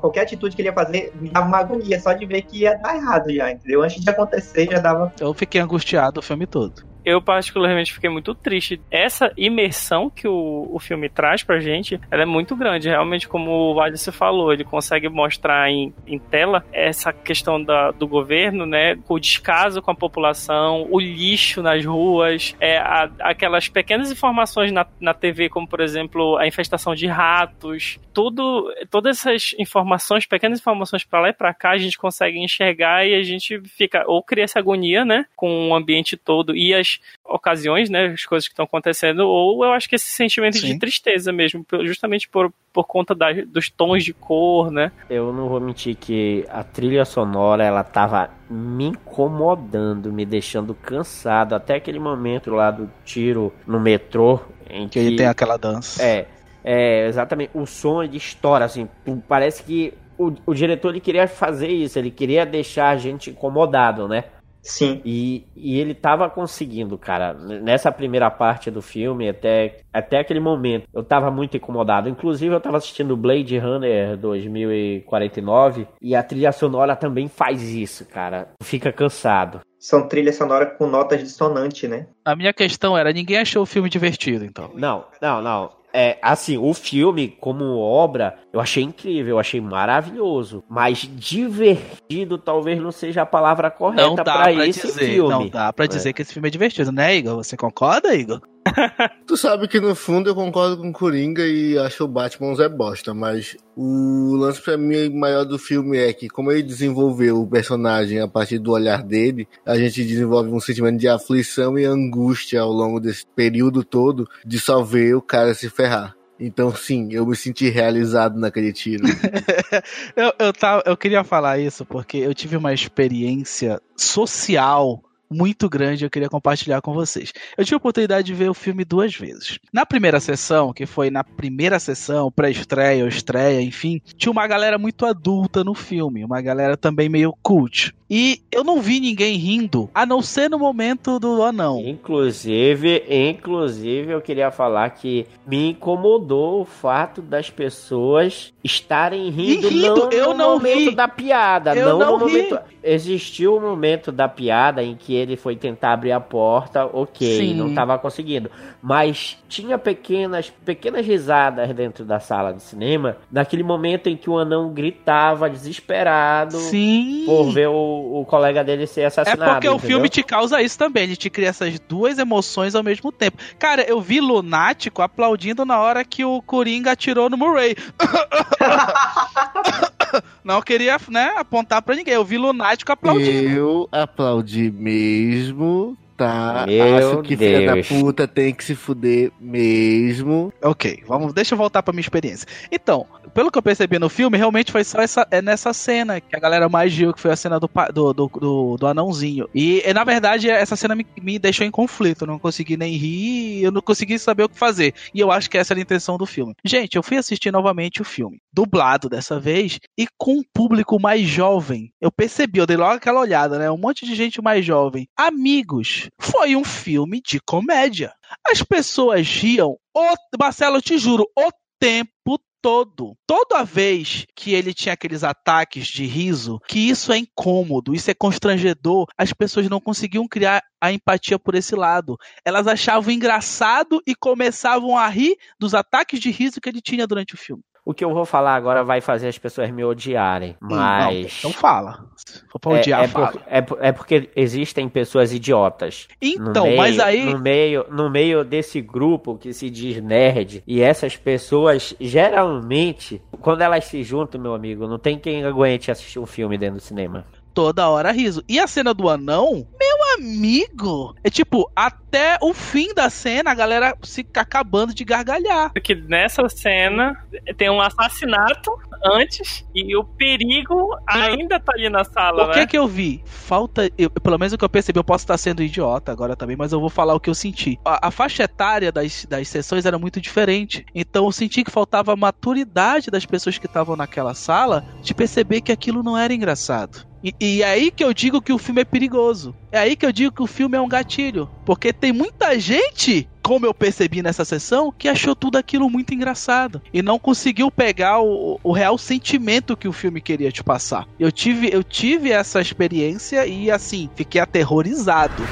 qualquer 0.00 0.22
atitude 0.22 0.56
que 0.56 0.62
ele 0.62 0.68
ia 0.68 0.74
fazer 0.74 1.12
me 1.14 1.28
dava 1.28 1.46
uma 1.46 1.58
agonia 1.58 2.00
só 2.00 2.12
de 2.12 2.26
ver 2.26 2.42
que 2.42 2.60
ia 2.62 2.74
dar 2.74 2.96
errado 2.96 3.32
já, 3.32 3.52
entendeu? 3.52 3.82
Antes 3.82 4.02
de 4.02 4.10
acontecer 4.10 4.68
já 4.68 4.80
dava. 4.80 5.12
Eu 5.20 5.32
fiquei 5.32 5.60
angustiado 5.60 6.18
o 6.18 6.22
filme 6.22 6.44
todo 6.44 6.93
eu 7.04 7.20
particularmente 7.20 7.92
fiquei 7.92 8.08
muito 8.08 8.34
triste. 8.34 8.80
Essa 8.90 9.32
imersão 9.36 10.08
que 10.08 10.26
o, 10.26 10.68
o 10.70 10.78
filme 10.78 11.08
traz 11.08 11.42
pra 11.42 11.60
gente, 11.60 12.00
ela 12.10 12.22
é 12.22 12.26
muito 12.26 12.56
grande. 12.56 12.88
Realmente, 12.88 13.28
como 13.28 13.74
o 13.74 13.80
Alice 13.80 14.10
falou, 14.10 14.52
ele 14.52 14.64
consegue 14.64 15.08
mostrar 15.08 15.70
em, 15.70 15.94
em 16.06 16.18
tela 16.18 16.64
essa 16.72 17.12
questão 17.12 17.62
da, 17.62 17.90
do 17.90 18.06
governo, 18.06 18.64
né? 18.64 18.96
O 19.08 19.18
descaso 19.18 19.82
com 19.82 19.90
a 19.90 19.94
população, 19.94 20.86
o 20.90 20.98
lixo 20.98 21.62
nas 21.62 21.84
ruas, 21.84 22.56
é, 22.58 22.78
a, 22.78 23.10
aquelas 23.20 23.68
pequenas 23.68 24.10
informações 24.10 24.72
na, 24.72 24.86
na 25.00 25.12
TV, 25.12 25.48
como 25.48 25.68
por 25.68 25.80
exemplo 25.80 26.36
a 26.36 26.46
infestação 26.46 26.94
de 26.94 27.06
ratos, 27.06 27.98
tudo, 28.12 28.72
todas 28.90 29.18
essas 29.18 29.54
informações, 29.58 30.26
pequenas 30.26 30.60
informações 30.60 31.04
para 31.04 31.20
lá 31.20 31.28
e 31.28 31.32
para 31.32 31.52
cá, 31.52 31.70
a 31.70 31.78
gente 31.78 31.98
consegue 31.98 32.38
enxergar 32.38 33.06
e 33.06 33.14
a 33.14 33.22
gente 33.22 33.60
fica 33.68 34.04
ou 34.06 34.22
cria 34.22 34.44
essa 34.44 34.58
agonia, 34.58 35.04
né, 35.04 35.26
com 35.36 35.70
o 35.70 35.74
ambiente 35.74 36.16
todo 36.16 36.56
e 36.56 36.72
as 36.74 36.93
ocasiões, 37.24 37.88
né, 37.88 38.06
as 38.06 38.24
coisas 38.24 38.46
que 38.46 38.52
estão 38.52 38.64
acontecendo, 38.64 39.20
ou 39.20 39.64
eu 39.64 39.72
acho 39.72 39.88
que 39.88 39.96
esse 39.96 40.08
sentimento 40.08 40.58
Sim. 40.58 40.68
de 40.68 40.78
tristeza 40.78 41.32
mesmo, 41.32 41.64
justamente 41.82 42.28
por, 42.28 42.52
por 42.72 42.84
conta 42.84 43.14
da, 43.14 43.32
dos 43.46 43.70
tons 43.70 44.04
de 44.04 44.12
cor, 44.12 44.70
né? 44.70 44.92
Eu 45.08 45.32
não 45.32 45.48
vou 45.48 45.60
mentir 45.60 45.96
que 45.96 46.44
a 46.48 46.62
trilha 46.62 47.04
sonora, 47.04 47.64
ela 47.64 47.82
tava 47.82 48.30
me 48.48 48.86
incomodando, 48.86 50.12
me 50.12 50.24
deixando 50.24 50.74
cansado, 50.74 51.54
até 51.54 51.76
aquele 51.76 51.98
momento 51.98 52.50
lá 52.50 52.70
do 52.70 52.90
tiro 53.04 53.52
no 53.66 53.80
metrô, 53.80 54.40
em 54.68 54.88
que... 54.88 55.00
que 55.00 55.06
ele 55.06 55.16
tem 55.16 55.26
aquela 55.26 55.56
dança. 55.56 56.02
É, 56.02 56.26
é, 56.62 57.06
exatamente, 57.06 57.50
o 57.54 57.66
som 57.66 58.02
ele 58.02 58.16
estoura, 58.16 58.64
assim, 58.64 58.88
parece 59.28 59.62
que 59.62 59.94
o, 60.18 60.32
o 60.46 60.54
diretor 60.54 60.90
ele 60.90 61.00
queria 61.00 61.26
fazer 61.26 61.68
isso, 61.68 61.98
ele 61.98 62.10
queria 62.10 62.46
deixar 62.46 62.90
a 62.90 62.96
gente 62.96 63.30
incomodado, 63.30 64.08
né? 64.08 64.24
Sim. 64.64 65.02
E, 65.04 65.46
e 65.54 65.78
ele 65.78 65.94
tava 65.94 66.28
conseguindo, 66.30 66.96
cara. 66.96 67.34
Nessa 67.34 67.92
primeira 67.92 68.30
parte 68.30 68.70
do 68.70 68.80
filme, 68.80 69.28
até, 69.28 69.76
até 69.92 70.20
aquele 70.20 70.40
momento, 70.40 70.88
eu 70.92 71.04
tava 71.04 71.30
muito 71.30 71.56
incomodado. 71.56 72.08
Inclusive, 72.08 72.54
eu 72.54 72.60
tava 72.60 72.78
assistindo 72.78 73.16
Blade 73.16 73.58
Runner 73.58 74.16
2049 74.16 75.86
e 76.00 76.16
a 76.16 76.22
trilha 76.22 76.50
sonora 76.50 76.96
também 76.96 77.28
faz 77.28 77.62
isso, 77.62 78.06
cara. 78.06 78.48
Fica 78.62 78.90
cansado. 78.90 79.60
São 79.78 80.08
trilhas 80.08 80.36
sonoras 80.36 80.78
com 80.78 80.86
notas 80.86 81.22
dissonantes, 81.22 81.88
né? 81.88 82.06
A 82.24 82.34
minha 82.34 82.54
questão 82.54 82.96
era: 82.96 83.12
ninguém 83.12 83.38
achou 83.38 83.62
o 83.62 83.66
filme 83.66 83.90
divertido, 83.90 84.42
então. 84.42 84.70
Não, 84.74 85.04
não, 85.20 85.42
não 85.42 85.83
é, 85.96 86.18
assim, 86.20 86.58
o 86.58 86.74
filme, 86.74 87.28
como 87.28 87.78
obra, 87.78 88.36
eu 88.52 88.58
achei 88.58 88.82
incrível, 88.82 89.36
eu 89.36 89.38
achei 89.38 89.60
maravilhoso. 89.60 90.64
Mas 90.68 91.08
divertido 91.14 92.36
talvez 92.36 92.82
não 92.82 92.90
seja 92.90 93.22
a 93.22 93.26
palavra 93.26 93.70
correta 93.70 94.24
para 94.24 94.66
esse 94.66 94.88
dizer, 94.88 95.12
filme. 95.12 95.30
Não 95.30 95.48
dá 95.48 95.72
pra 95.72 95.86
dizer 95.86 96.08
é. 96.08 96.12
que 96.12 96.22
esse 96.22 96.32
filme 96.32 96.48
é 96.48 96.50
divertido, 96.50 96.90
né, 96.90 97.14
Igor? 97.14 97.36
Você 97.36 97.56
concorda, 97.56 98.12
Igor? 98.12 98.40
tu 99.26 99.36
sabe 99.36 99.68
que 99.68 99.80
no 99.80 99.94
fundo 99.94 100.30
eu 100.30 100.34
concordo 100.34 100.76
com 100.76 100.88
o 100.88 100.92
Coringa 100.92 101.46
e 101.46 101.78
acho 101.78 102.04
o 102.04 102.08
Batman 102.08 102.48
um 102.48 102.56
Zé 102.56 102.68
Bosta, 102.68 103.14
mas 103.14 103.56
o 103.76 104.36
lance 104.36 104.60
pra 104.60 104.76
mim 104.76 105.08
maior 105.10 105.44
do 105.44 105.58
filme 105.58 105.98
é 105.98 106.12
que, 106.12 106.28
como 106.28 106.50
ele 106.50 106.62
desenvolveu 106.62 107.40
o 107.40 107.48
personagem 107.48 108.20
a 108.20 108.28
partir 108.28 108.58
do 108.58 108.72
olhar 108.72 109.02
dele, 109.02 109.48
a 109.64 109.76
gente 109.76 110.04
desenvolve 110.04 110.50
um 110.50 110.60
sentimento 110.60 110.98
de 110.98 111.08
aflição 111.08 111.78
e 111.78 111.84
angústia 111.84 112.60
ao 112.60 112.72
longo 112.72 113.00
desse 113.00 113.26
período 113.34 113.84
todo 113.84 114.28
de 114.44 114.58
só 114.58 114.82
ver 114.82 115.14
o 115.14 115.22
cara 115.22 115.54
se 115.54 115.68
ferrar. 115.68 116.14
Então, 116.38 116.74
sim, 116.74 117.08
eu 117.12 117.24
me 117.24 117.36
senti 117.36 117.68
realizado 117.68 118.38
naquele 118.38 118.72
tiro. 118.72 119.04
eu, 120.16 120.32
eu, 120.38 120.52
tava, 120.52 120.82
eu 120.84 120.96
queria 120.96 121.22
falar 121.22 121.58
isso 121.58 121.86
porque 121.86 122.16
eu 122.16 122.34
tive 122.34 122.56
uma 122.56 122.74
experiência 122.74 123.80
social 123.96 125.02
muito 125.30 125.68
grande 125.68 126.04
eu 126.04 126.10
queria 126.10 126.28
compartilhar 126.28 126.80
com 126.80 126.92
vocês. 126.92 127.32
Eu 127.56 127.64
tive 127.64 127.74
a 127.74 127.78
oportunidade 127.78 128.26
de 128.26 128.34
ver 128.34 128.50
o 128.50 128.54
filme 128.54 128.84
duas 128.84 129.14
vezes. 129.14 129.58
Na 129.72 129.84
primeira 129.84 130.20
sessão, 130.20 130.72
que 130.72 130.86
foi 130.86 131.10
na 131.10 131.24
primeira 131.24 131.78
sessão, 131.78 132.30
pré-estreia 132.30 133.02
ou 133.02 133.08
estreia, 133.08 133.60
enfim, 133.60 134.00
tinha 134.16 134.32
uma 134.32 134.46
galera 134.46 134.78
muito 134.78 135.04
adulta 135.06 135.64
no 135.64 135.74
filme, 135.74 136.24
uma 136.24 136.40
galera 136.40 136.76
também 136.76 137.08
meio 137.08 137.34
cult. 137.42 137.94
E 138.08 138.42
eu 138.52 138.62
não 138.62 138.80
vi 138.80 139.00
ninguém 139.00 139.36
rindo, 139.38 139.90
a 139.94 140.04
não 140.04 140.20
ser 140.20 140.50
no 140.50 140.58
momento 140.58 141.18
do 141.18 141.42
anão. 141.42 141.80
Inclusive, 141.80 143.02
inclusive, 143.08 144.12
eu 144.12 144.20
queria 144.20 144.50
falar 144.50 144.90
que 144.90 145.26
me 145.46 145.70
incomodou 145.70 146.60
o 146.60 146.64
fato 146.64 147.22
das 147.22 147.50
pessoas 147.50 148.52
estarem 148.62 149.30
rindo, 149.30 149.68
rindo 149.68 149.96
não 149.96 150.10
eu 150.12 150.28
no 150.28 150.34
não 150.34 150.52
momento 150.54 150.90
ri. 150.90 150.94
da 150.94 151.08
piada, 151.08 151.74
eu 151.74 151.98
não, 151.98 151.98
não 151.98 152.18
no 152.18 152.26
ri. 152.26 152.42
momento. 152.42 152.58
Existiu 152.82 153.54
o 153.54 153.58
um 153.58 153.62
momento 153.62 154.12
da 154.12 154.28
piada 154.28 154.82
em 154.82 154.94
que 154.94 155.13
ele 155.14 155.36
foi 155.36 155.56
tentar 155.56 155.92
abrir 155.92 156.12
a 156.12 156.20
porta, 156.20 156.86
ok, 156.86 157.38
Sim. 157.38 157.54
não 157.54 157.68
estava 157.68 157.98
conseguindo, 157.98 158.50
mas 158.82 159.38
tinha 159.48 159.78
pequenas, 159.78 160.50
pequenas 160.64 161.06
risadas 161.06 161.72
dentro 161.74 162.04
da 162.04 162.20
sala 162.20 162.52
de 162.52 162.62
cinema, 162.62 163.16
naquele 163.30 163.62
momento 163.62 164.08
em 164.08 164.16
que 164.16 164.28
o 164.28 164.38
anão 164.38 164.72
gritava 164.72 165.48
desesperado 165.48 166.56
Sim. 166.58 167.24
por 167.26 167.52
ver 167.52 167.68
o 167.68 167.94
o, 167.94 168.24
colega 168.24 168.64
dele 168.64 168.86
ser 168.86 169.04
assassinado. 169.04 169.42
É 169.42 169.46
porque 169.54 169.66
entendeu? 169.66 169.76
o 169.76 169.88
filme 169.88 170.08
te 170.08 170.22
causa 170.22 170.62
isso 170.62 170.78
também, 170.78 171.04
ele 171.04 171.16
te 171.16 171.28
cria 171.30 171.48
essas 171.48 171.78
duas 171.80 172.18
emoções 172.18 172.74
ao 172.74 172.82
mesmo 172.82 173.12
tempo. 173.12 173.38
Cara, 173.58 173.82
eu 173.82 174.00
vi 174.00 174.20
Lunático 174.20 175.02
aplaudindo 175.02 175.64
na 175.64 175.78
hora 175.78 176.04
que 176.04 176.24
o 176.24 176.42
Coringa 176.42 176.92
atirou 176.92 177.28
no 177.28 177.36
Murray. 177.36 177.76
Não 180.44 180.60
queria, 180.60 180.98
né, 181.08 181.32
apontar 181.36 181.82
pra 181.82 181.94
ninguém. 181.94 182.14
Eu 182.14 182.24
vi 182.24 182.38
Lunático 182.38 182.92
aplaudindo. 182.92 183.48
Eu 183.48 183.88
aplaudi 183.90 184.70
mesmo 184.70 185.96
tá? 186.16 186.64
Meu 186.66 186.96
Acho 186.96 187.22
que 187.22 187.36
Deus. 187.36 187.56
filha 187.56 187.74
da 187.74 187.82
puta 187.82 188.28
tem 188.28 188.54
que 188.54 188.64
se 188.64 188.74
fuder 188.74 189.30
mesmo. 189.40 190.52
Ok, 190.62 191.02
vamos, 191.06 191.32
deixa 191.32 191.54
eu 191.54 191.58
voltar 191.58 191.82
pra 191.82 191.92
minha 191.92 192.00
experiência. 192.00 192.46
Então, 192.70 193.06
pelo 193.34 193.50
que 193.50 193.58
eu 193.58 193.62
percebi 193.62 193.98
no 193.98 194.08
filme, 194.08 194.38
realmente 194.38 194.72
foi 194.72 194.84
só 194.84 195.00
essa, 195.00 195.26
é 195.30 195.42
nessa 195.42 195.72
cena 195.72 196.20
que 196.20 196.36
a 196.36 196.38
galera 196.38 196.68
mais 196.68 196.94
viu, 196.94 197.12
que 197.12 197.20
foi 197.20 197.32
a 197.32 197.36
cena 197.36 197.58
do, 197.58 197.68
do, 197.92 198.12
do, 198.12 198.28
do, 198.28 198.76
do 198.76 198.86
anãozinho. 198.86 199.48
E, 199.54 199.82
na 199.92 200.04
verdade, 200.04 200.48
essa 200.48 200.76
cena 200.76 200.94
me, 200.94 201.06
me 201.20 201.38
deixou 201.38 201.66
em 201.66 201.70
conflito. 201.70 202.22
Eu 202.22 202.28
não 202.28 202.38
consegui 202.38 202.76
nem 202.76 202.96
rir, 202.96 203.62
eu 203.62 203.72
não 203.72 203.80
consegui 203.80 204.18
saber 204.18 204.44
o 204.44 204.48
que 204.48 204.58
fazer. 204.58 204.94
E 205.12 205.20
eu 205.20 205.30
acho 205.30 205.50
que 205.50 205.58
essa 205.58 205.72
era 205.72 205.80
a 205.80 205.82
intenção 205.82 206.16
do 206.16 206.26
filme. 206.26 206.54
Gente, 206.64 206.96
eu 206.96 207.02
fui 207.02 207.16
assistir 207.16 207.50
novamente 207.50 208.00
o 208.00 208.04
filme, 208.04 208.38
dublado 208.52 209.08
dessa 209.08 209.38
vez, 209.40 209.78
e 209.98 210.06
com 210.16 210.38
um 210.38 210.42
público 210.52 211.00
mais 211.00 211.22
jovem. 211.22 211.90
Eu 212.00 212.10
percebi, 212.10 212.58
eu 212.58 212.66
dei 212.66 212.76
logo 212.76 212.94
aquela 212.94 213.20
olhada, 213.20 213.58
né? 213.58 213.70
Um 213.70 213.78
monte 213.78 214.06
de 214.06 214.14
gente 214.14 214.40
mais 214.40 214.64
jovem. 214.64 215.08
Amigos, 215.16 216.03
foi 216.20 216.56
um 216.56 216.64
filme 216.64 217.20
de 217.20 217.40
comédia. 217.40 218.12
As 218.46 218.62
pessoas 218.62 219.26
riam, 219.28 219.76
o, 219.94 220.14
Marcelo, 220.38 220.76
eu 220.76 220.82
te 220.82 220.98
juro, 220.98 221.26
o 221.36 221.50
tempo 221.78 222.38
todo. 222.64 223.14
Toda 223.26 223.62
vez 223.62 224.24
que 224.34 224.54
ele 224.54 224.72
tinha 224.72 224.94
aqueles 224.94 225.22
ataques 225.22 225.86
de 225.86 226.06
riso, 226.06 226.58
que 226.66 226.78
isso 226.78 227.12
é 227.12 227.18
incômodo, 227.18 227.94
isso 227.94 228.10
é 228.10 228.14
constrangedor, 228.14 229.06
as 229.18 229.34
pessoas 229.34 229.68
não 229.68 229.78
conseguiam 229.78 230.26
criar 230.26 230.62
a 230.80 230.90
empatia 230.90 231.38
por 231.38 231.54
esse 231.54 231.76
lado. 231.76 232.16
Elas 232.42 232.66
achavam 232.66 233.12
engraçado 233.12 234.00
e 234.06 234.14
começavam 234.14 234.96
a 234.96 235.06
rir 235.08 235.36
dos 235.60 235.74
ataques 235.74 236.18
de 236.18 236.30
riso 236.30 236.58
que 236.58 236.68
ele 236.70 236.80
tinha 236.80 237.06
durante 237.06 237.34
o 237.34 237.38
filme. 237.38 237.62
O 237.86 237.92
que 237.92 238.02
eu 238.02 238.14
vou 238.14 238.24
falar 238.24 238.54
agora 238.54 238.82
vai 238.82 239.02
fazer 239.02 239.28
as 239.28 239.36
pessoas 239.36 239.70
me 239.70 239.84
odiarem, 239.84 240.56
mas... 240.58 241.04
Não, 241.04 241.12
então 241.12 241.52
fala. 241.52 242.06
For 242.50 242.58
pra 242.58 242.72
É, 242.76 242.80
odiar, 242.80 243.04
é, 243.04 243.08
fala. 243.08 243.26
por- 243.32 243.42
é 243.46 243.88
é 243.88 243.92
porque 243.92 244.30
existem 244.34 244.88
pessoas 244.88 245.34
idiotas. 245.34 246.08
Então, 246.22 246.64
meio- 246.64 246.76
mas 246.78 246.98
aí. 246.98 247.24
No 247.26 247.38
meio, 247.38 247.84
no 247.90 248.08
meio 248.08 248.42
desse 248.42 248.80
grupo 248.80 249.36
que 249.36 249.52
se 249.52 249.68
diz 249.68 250.00
nerd, 250.02 250.62
e 250.66 250.80
essas 250.80 251.14
pessoas, 251.18 251.94
geralmente, 252.00 253.20
quando 253.40 253.60
elas 253.62 253.84
se 253.84 254.02
juntam, 254.02 254.40
meu 254.40 254.54
amigo, 254.54 254.86
não 254.86 254.98
tem 254.98 255.18
quem 255.18 255.44
aguente 255.44 255.90
assistir 255.90 256.18
um 256.18 256.26
filme 256.26 256.56
dentro 256.56 256.76
do 256.76 256.80
cinema. 256.82 257.24
Toda 257.54 257.88
hora 257.88 258.10
riso. 258.10 258.42
E 258.48 258.58
a 258.58 258.66
cena 258.66 258.92
do 258.92 259.08
anão, 259.08 259.66
meu 259.80 260.14
amigo, 260.18 261.14
é 261.22 261.30
tipo, 261.30 261.70
até 261.74 262.36
o 262.42 262.52
fim 262.52 262.92
da 262.94 263.08
cena 263.08 263.50
a 263.52 263.54
galera 263.54 263.96
se 264.02 264.26
acabando 264.34 264.92
de 264.94 265.04
gargalhar. 265.04 265.72
Porque 265.72 265.94
nessa 265.94 266.48
cena 266.48 267.16
tem 267.56 267.70
um 267.70 267.80
assassinato 267.80 268.70
antes 269.04 269.64
e 269.74 269.96
o 269.96 270.02
perigo 270.04 270.96
ainda 271.06 271.60
tá 271.60 271.72
ali 271.74 271.88
na 271.88 272.04
sala, 272.04 272.48
O 272.48 272.50
que 272.52 272.60
né? 272.60 272.66
que 272.66 272.76
eu 272.78 272.86
vi? 272.88 273.22
Falta, 273.24 273.90
eu- 273.96 274.10
pelo 274.10 274.38
menos 274.38 274.52
o 274.52 274.58
que 274.58 274.64
eu 274.64 274.68
percebi, 274.68 274.98
eu 274.98 275.04
posso 275.04 275.24
estar 275.24 275.38
sendo 275.38 275.62
idiota 275.62 276.10
agora 276.10 276.34
também, 276.36 276.56
mas 276.56 276.72
eu 276.72 276.80
vou 276.80 276.90
falar 276.90 277.14
o 277.14 277.20
que 277.20 277.30
eu 277.30 277.34
senti. 277.34 277.78
A, 277.84 278.08
a 278.08 278.10
faixa 278.10 278.42
etária 278.44 278.90
das, 278.90 279.24
das 279.26 279.48
sessões 279.48 279.86
era 279.86 279.98
muito 279.98 280.20
diferente, 280.20 280.84
então 280.94 281.24
eu 281.26 281.32
senti 281.32 281.62
que 281.62 281.70
faltava 281.70 282.12
a 282.12 282.16
maturidade 282.16 283.10
das 283.10 283.26
pessoas 283.26 283.58
que 283.58 283.66
estavam 283.66 283.94
naquela 283.96 284.34
sala 284.34 284.84
de 285.02 285.14
perceber 285.14 285.60
que 285.60 285.72
aquilo 285.72 286.02
não 286.02 286.16
era 286.16 286.32
engraçado. 286.32 287.06
E, 287.24 287.34
e 287.40 287.62
é 287.62 287.70
aí 287.70 287.90
que 287.90 288.04
eu 288.04 288.12
digo 288.12 288.42
que 288.42 288.52
o 288.52 288.58
filme 288.58 288.82
é 288.82 288.84
perigoso. 288.84 289.56
É 289.72 289.78
aí 289.78 289.96
que 289.96 290.04
eu 290.04 290.12
digo 290.12 290.30
que 290.30 290.42
o 290.42 290.46
filme 290.46 290.76
é 290.76 290.80
um 290.80 290.86
gatilho. 290.86 291.48
Porque 291.64 291.90
tem 291.90 292.12
muita 292.12 292.58
gente, 292.60 293.26
como 293.42 293.64
eu 293.64 293.72
percebi 293.72 294.22
nessa 294.22 294.44
sessão, 294.44 294.92
que 294.92 295.08
achou 295.08 295.34
tudo 295.34 295.56
aquilo 295.56 295.88
muito 295.88 296.12
engraçado. 296.12 296.82
E 296.92 297.00
não 297.00 297.18
conseguiu 297.18 297.70
pegar 297.70 298.20
o, 298.20 298.60
o 298.62 298.72
real 298.72 298.98
sentimento 298.98 299.74
que 299.74 299.88
o 299.88 299.92
filme 299.92 300.20
queria 300.20 300.52
te 300.52 300.62
passar. 300.62 301.08
Eu 301.18 301.32
tive, 301.32 301.70
eu 301.72 301.82
tive 301.82 302.30
essa 302.30 302.60
experiência 302.60 303.46
e, 303.46 303.70
assim, 303.70 304.10
fiquei 304.14 304.38
aterrorizado. 304.38 305.42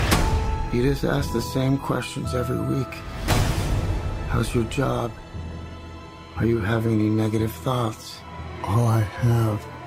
You 0.75 0.83
just 0.83 1.05
ask 1.05 1.33
the 1.33 1.41
same 1.41 1.79
questions 1.79 2.35
every 2.35 2.59
week. 2.59 2.91
How's 4.31 4.55
your 4.55 4.67
job? 4.69 5.11
Are 6.37 6.47
you 6.47 6.59
having 6.59 6.95
any 6.95 7.09
negative 7.09 7.53
thoughts? 7.65 8.21
All 8.63 8.89
I 8.89 9.05
have. 9.23 9.82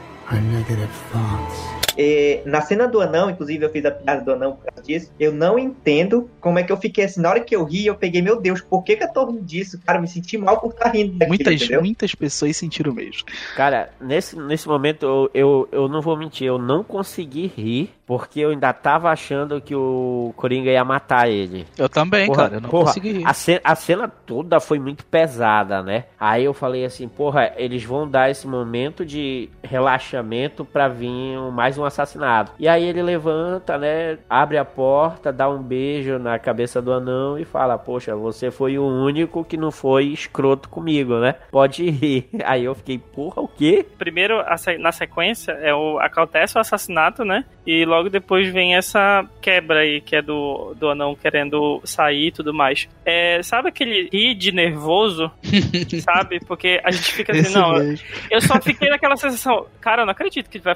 E, 1.97 2.41
na 2.45 2.61
cena 2.61 2.88
do 2.88 2.99
anão, 2.99 3.29
inclusive 3.29 3.65
eu 3.65 3.69
fiz 3.69 3.85
a 3.85 3.91
piada 3.91 4.21
do 4.21 4.33
anão 4.33 4.53
por 4.53 4.65
causa 4.65 4.83
disso, 4.83 5.11
eu 5.19 5.31
não 5.31 5.57
entendo 5.57 6.29
como 6.41 6.59
é 6.59 6.63
que 6.63 6.71
eu 6.71 6.77
fiquei 6.77 7.05
assim. 7.05 7.21
Na 7.21 7.29
hora 7.29 7.39
que 7.39 7.55
eu 7.55 7.63
ri, 7.63 7.85
eu 7.85 7.95
peguei, 7.95 8.21
meu 8.21 8.39
Deus, 8.39 8.61
por 8.61 8.83
que, 8.83 8.95
que 8.95 9.03
eu 9.03 9.13
tô 9.13 9.25
rindo 9.27 9.41
disso? 9.41 9.79
Cara, 9.85 9.97
eu 9.97 10.01
me 10.01 10.07
senti 10.07 10.38
mal 10.38 10.59
por 10.59 10.71
estar 10.71 10.89
rindo 10.89 11.13
daquilo, 11.13 11.29
Muitas, 11.29 11.53
entendeu? 11.53 11.81
muitas 11.81 12.13
pessoas 12.13 12.57
sentiram 12.57 12.93
mesmo. 12.93 13.23
Cara, 13.55 13.89
nesse, 14.01 14.38
nesse 14.38 14.67
momento 14.67 15.05
eu, 15.05 15.31
eu, 15.33 15.69
eu 15.71 15.88
não 15.88 16.01
vou 16.01 16.17
mentir, 16.17 16.47
eu 16.47 16.57
não 16.57 16.83
consegui 16.83 17.47
rir, 17.55 17.93
porque 18.05 18.39
eu 18.39 18.51
ainda 18.51 18.71
tava 18.71 19.09
achando 19.09 19.59
que 19.59 19.75
o 19.75 20.33
Coringa 20.35 20.69
ia 20.69 20.85
matar 20.85 21.29
ele. 21.29 21.65
Eu 21.77 21.89
também, 21.89 22.27
Porra, 22.27 22.43
cara. 22.43 22.55
Eu 22.55 22.61
não 22.61 22.69
porra, 22.69 22.85
consegui 22.85 23.11
rir. 23.13 23.25
A 23.25 23.33
cena, 23.33 23.61
a 23.63 23.75
cena 23.75 24.07
toda 24.07 24.59
foi 24.59 24.79
muito 24.79 25.05
pesada, 25.05 25.81
né? 25.81 26.05
Aí 26.19 26.45
eu 26.45 26.53
falei 26.53 26.85
assim, 26.85 27.07
porra, 27.07 27.53
eles 27.57 27.83
vão 27.83 28.07
dar 28.07 28.29
esse 28.29 28.47
momento 28.47 29.05
de 29.05 29.49
relaxamento 29.63 30.63
pra 30.63 30.87
vir 30.87 31.37
mais 31.51 31.77
um 31.77 31.85
assassinato. 31.85 32.51
E 32.59 32.67
aí 32.67 32.83
ele 32.83 33.01
levanta, 33.01 33.77
né? 33.77 34.19
Abre 34.29 34.57
a 34.57 34.65
porta, 34.65 35.33
dá 35.33 35.49
um 35.49 35.61
beijo 35.61 36.19
na 36.19 36.37
cabeça 36.37 36.81
do 36.81 36.93
anão 36.93 37.39
e 37.39 37.45
fala, 37.45 37.77
poxa, 37.77 38.15
você 38.15 38.51
foi 38.51 38.77
o 38.77 38.85
único 38.85 39.43
que 39.43 39.57
não 39.57 39.71
foi 39.71 40.05
escroto 40.05 40.69
comigo, 40.69 41.19
né? 41.19 41.35
Pode 41.51 41.89
rir. 41.89 42.29
Aí 42.45 42.65
eu 42.65 42.75
fiquei, 42.75 42.99
porra, 42.99 43.41
o 43.41 43.47
quê? 43.47 43.85
Primeiro, 43.97 44.43
na 44.79 44.91
sequência, 44.91 45.53
é 45.53 45.73
o, 45.73 45.97
acontece 45.99 46.57
o 46.57 46.61
assassinato, 46.61 47.23
né? 47.23 47.45
E 47.65 47.83
logo 47.85 47.94
depois 48.03 48.51
vem 48.51 48.75
essa 48.75 49.25
quebra 49.41 49.79
aí, 49.79 50.01
que 50.01 50.15
é 50.15 50.21
do, 50.21 50.73
do 50.75 50.89
anão 50.89 51.15
querendo 51.15 51.81
sair 51.84 52.27
e 52.27 52.31
tudo 52.31 52.53
mais. 52.53 52.88
É, 53.05 53.41
sabe 53.43 53.69
aquele 53.69 54.10
rir 54.12 54.36
de 54.36 54.51
nervoso? 54.51 55.31
sabe? 56.01 56.39
Porque 56.45 56.79
a 56.84 56.91
gente 56.91 57.12
fica 57.12 57.31
assim, 57.31 57.41
Esse 57.41 57.55
não, 57.55 57.73
mesmo. 57.73 58.05
eu 58.29 58.41
só 58.41 58.60
fiquei 58.62 58.89
naquela 58.89 59.15
sensação, 59.15 59.65
cara, 59.79 60.01
eu 60.01 60.05
não 60.05 60.12
acredito 60.12 60.49
que 60.49 60.60
vai, 60.60 60.73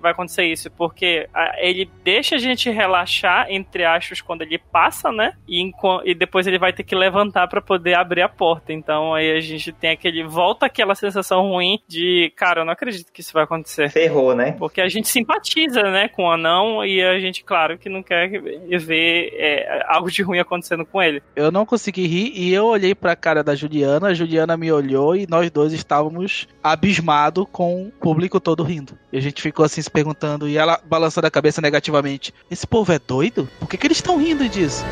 vai 0.00 0.12
acontecer 0.12 0.44
isso, 0.44 0.70
porque 0.70 1.28
ah, 1.34 1.54
ele 1.58 1.90
deixa 2.02 2.36
a 2.36 2.38
gente 2.38 2.70
relaxar, 2.70 3.46
entre 3.50 3.84
aspas, 3.84 4.20
quando 4.20 4.42
ele 4.42 4.58
passa, 4.58 5.10
né? 5.12 5.34
E, 5.48 5.70
e 6.04 6.14
depois 6.14 6.46
ele 6.46 6.58
vai 6.58 6.72
ter 6.72 6.82
que 6.82 6.94
levantar 6.94 7.48
pra 7.48 7.60
poder 7.60 7.94
abrir 7.94 8.22
a 8.22 8.28
porta. 8.28 8.72
Então 8.72 9.14
aí 9.14 9.36
a 9.36 9.40
gente 9.40 9.72
tem 9.72 9.90
aquele. 9.90 10.24
Volta 10.24 10.66
aquela 10.66 10.94
sensação 10.94 11.42
ruim 11.42 11.80
de, 11.86 12.32
cara, 12.36 12.60
eu 12.60 12.64
não 12.64 12.72
acredito 12.72 13.12
que 13.12 13.20
isso 13.20 13.32
vai 13.32 13.44
acontecer. 13.44 13.90
Ferrou, 13.90 14.34
né? 14.34 14.52
Porque 14.52 14.80
a 14.80 14.88
gente 14.88 15.08
simpatiza, 15.08 15.82
né, 15.82 16.08
com 16.08 16.24
o 16.24 16.30
anão 16.30 16.47
e 16.84 17.02
a 17.02 17.18
gente, 17.18 17.44
claro, 17.44 17.78
que 17.78 17.88
não 17.88 18.02
quer 18.02 18.28
ver 18.28 19.32
é, 19.34 19.84
algo 19.88 20.10
de 20.10 20.22
ruim 20.22 20.38
acontecendo 20.38 20.84
com 20.84 21.02
ele. 21.02 21.22
Eu 21.34 21.50
não 21.50 21.66
consegui 21.66 22.06
rir 22.06 22.32
e 22.34 22.52
eu 22.52 22.66
olhei 22.66 22.94
pra 22.94 23.16
cara 23.16 23.42
da 23.42 23.54
Juliana, 23.54 24.08
a 24.08 24.14
Juliana 24.14 24.56
me 24.56 24.70
olhou 24.70 25.16
e 25.16 25.26
nós 25.28 25.50
dois 25.50 25.72
estávamos 25.72 26.48
abismados 26.62 27.46
com 27.50 27.86
o 27.86 27.90
público 27.90 28.40
todo 28.40 28.62
rindo. 28.62 28.98
E 29.12 29.18
a 29.18 29.20
gente 29.20 29.42
ficou 29.42 29.64
assim 29.64 29.82
se 29.82 29.90
perguntando 29.90 30.48
e 30.48 30.56
ela 30.56 30.80
balançando 30.84 31.26
a 31.26 31.30
cabeça 31.30 31.60
negativamente. 31.60 32.32
Esse 32.50 32.66
povo 32.66 32.92
é 32.92 32.98
doido? 32.98 33.48
Por 33.58 33.68
que, 33.68 33.76
que 33.76 33.86
eles 33.86 33.98
estão 33.98 34.18
rindo 34.18 34.48
disso? 34.48 34.84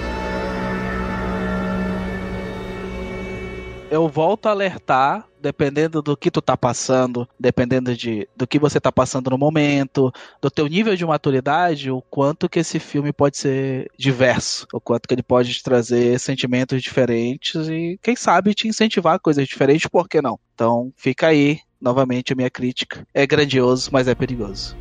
Eu 3.88 4.08
volto 4.08 4.46
a 4.46 4.50
alertar, 4.50 5.28
dependendo 5.40 6.02
do 6.02 6.16
que 6.16 6.28
tu 6.28 6.42
tá 6.42 6.56
passando, 6.56 7.28
dependendo 7.38 7.96
de, 7.96 8.28
do 8.36 8.44
que 8.44 8.58
você 8.58 8.80
tá 8.80 8.90
passando 8.90 9.30
no 9.30 9.38
momento, 9.38 10.12
do 10.42 10.50
teu 10.50 10.66
nível 10.66 10.96
de 10.96 11.06
maturidade, 11.06 11.88
o 11.88 12.02
quanto 12.02 12.48
que 12.48 12.58
esse 12.58 12.80
filme 12.80 13.12
pode 13.12 13.38
ser 13.38 13.88
diverso, 13.96 14.66
o 14.72 14.80
quanto 14.80 15.06
que 15.06 15.14
ele 15.14 15.22
pode 15.22 15.54
te 15.54 15.62
trazer 15.62 16.18
sentimentos 16.18 16.82
diferentes 16.82 17.68
e, 17.68 17.96
quem 18.02 18.16
sabe, 18.16 18.54
te 18.54 18.66
incentivar 18.66 19.14
a 19.14 19.20
coisas 19.20 19.46
diferentes, 19.46 19.86
por 19.86 20.08
que 20.08 20.20
não? 20.20 20.36
Então, 20.52 20.92
fica 20.96 21.28
aí, 21.28 21.60
novamente, 21.80 22.32
a 22.32 22.36
minha 22.36 22.50
crítica. 22.50 23.06
É 23.14 23.24
grandioso, 23.24 23.90
mas 23.92 24.08
é 24.08 24.16
perigoso. 24.16 24.76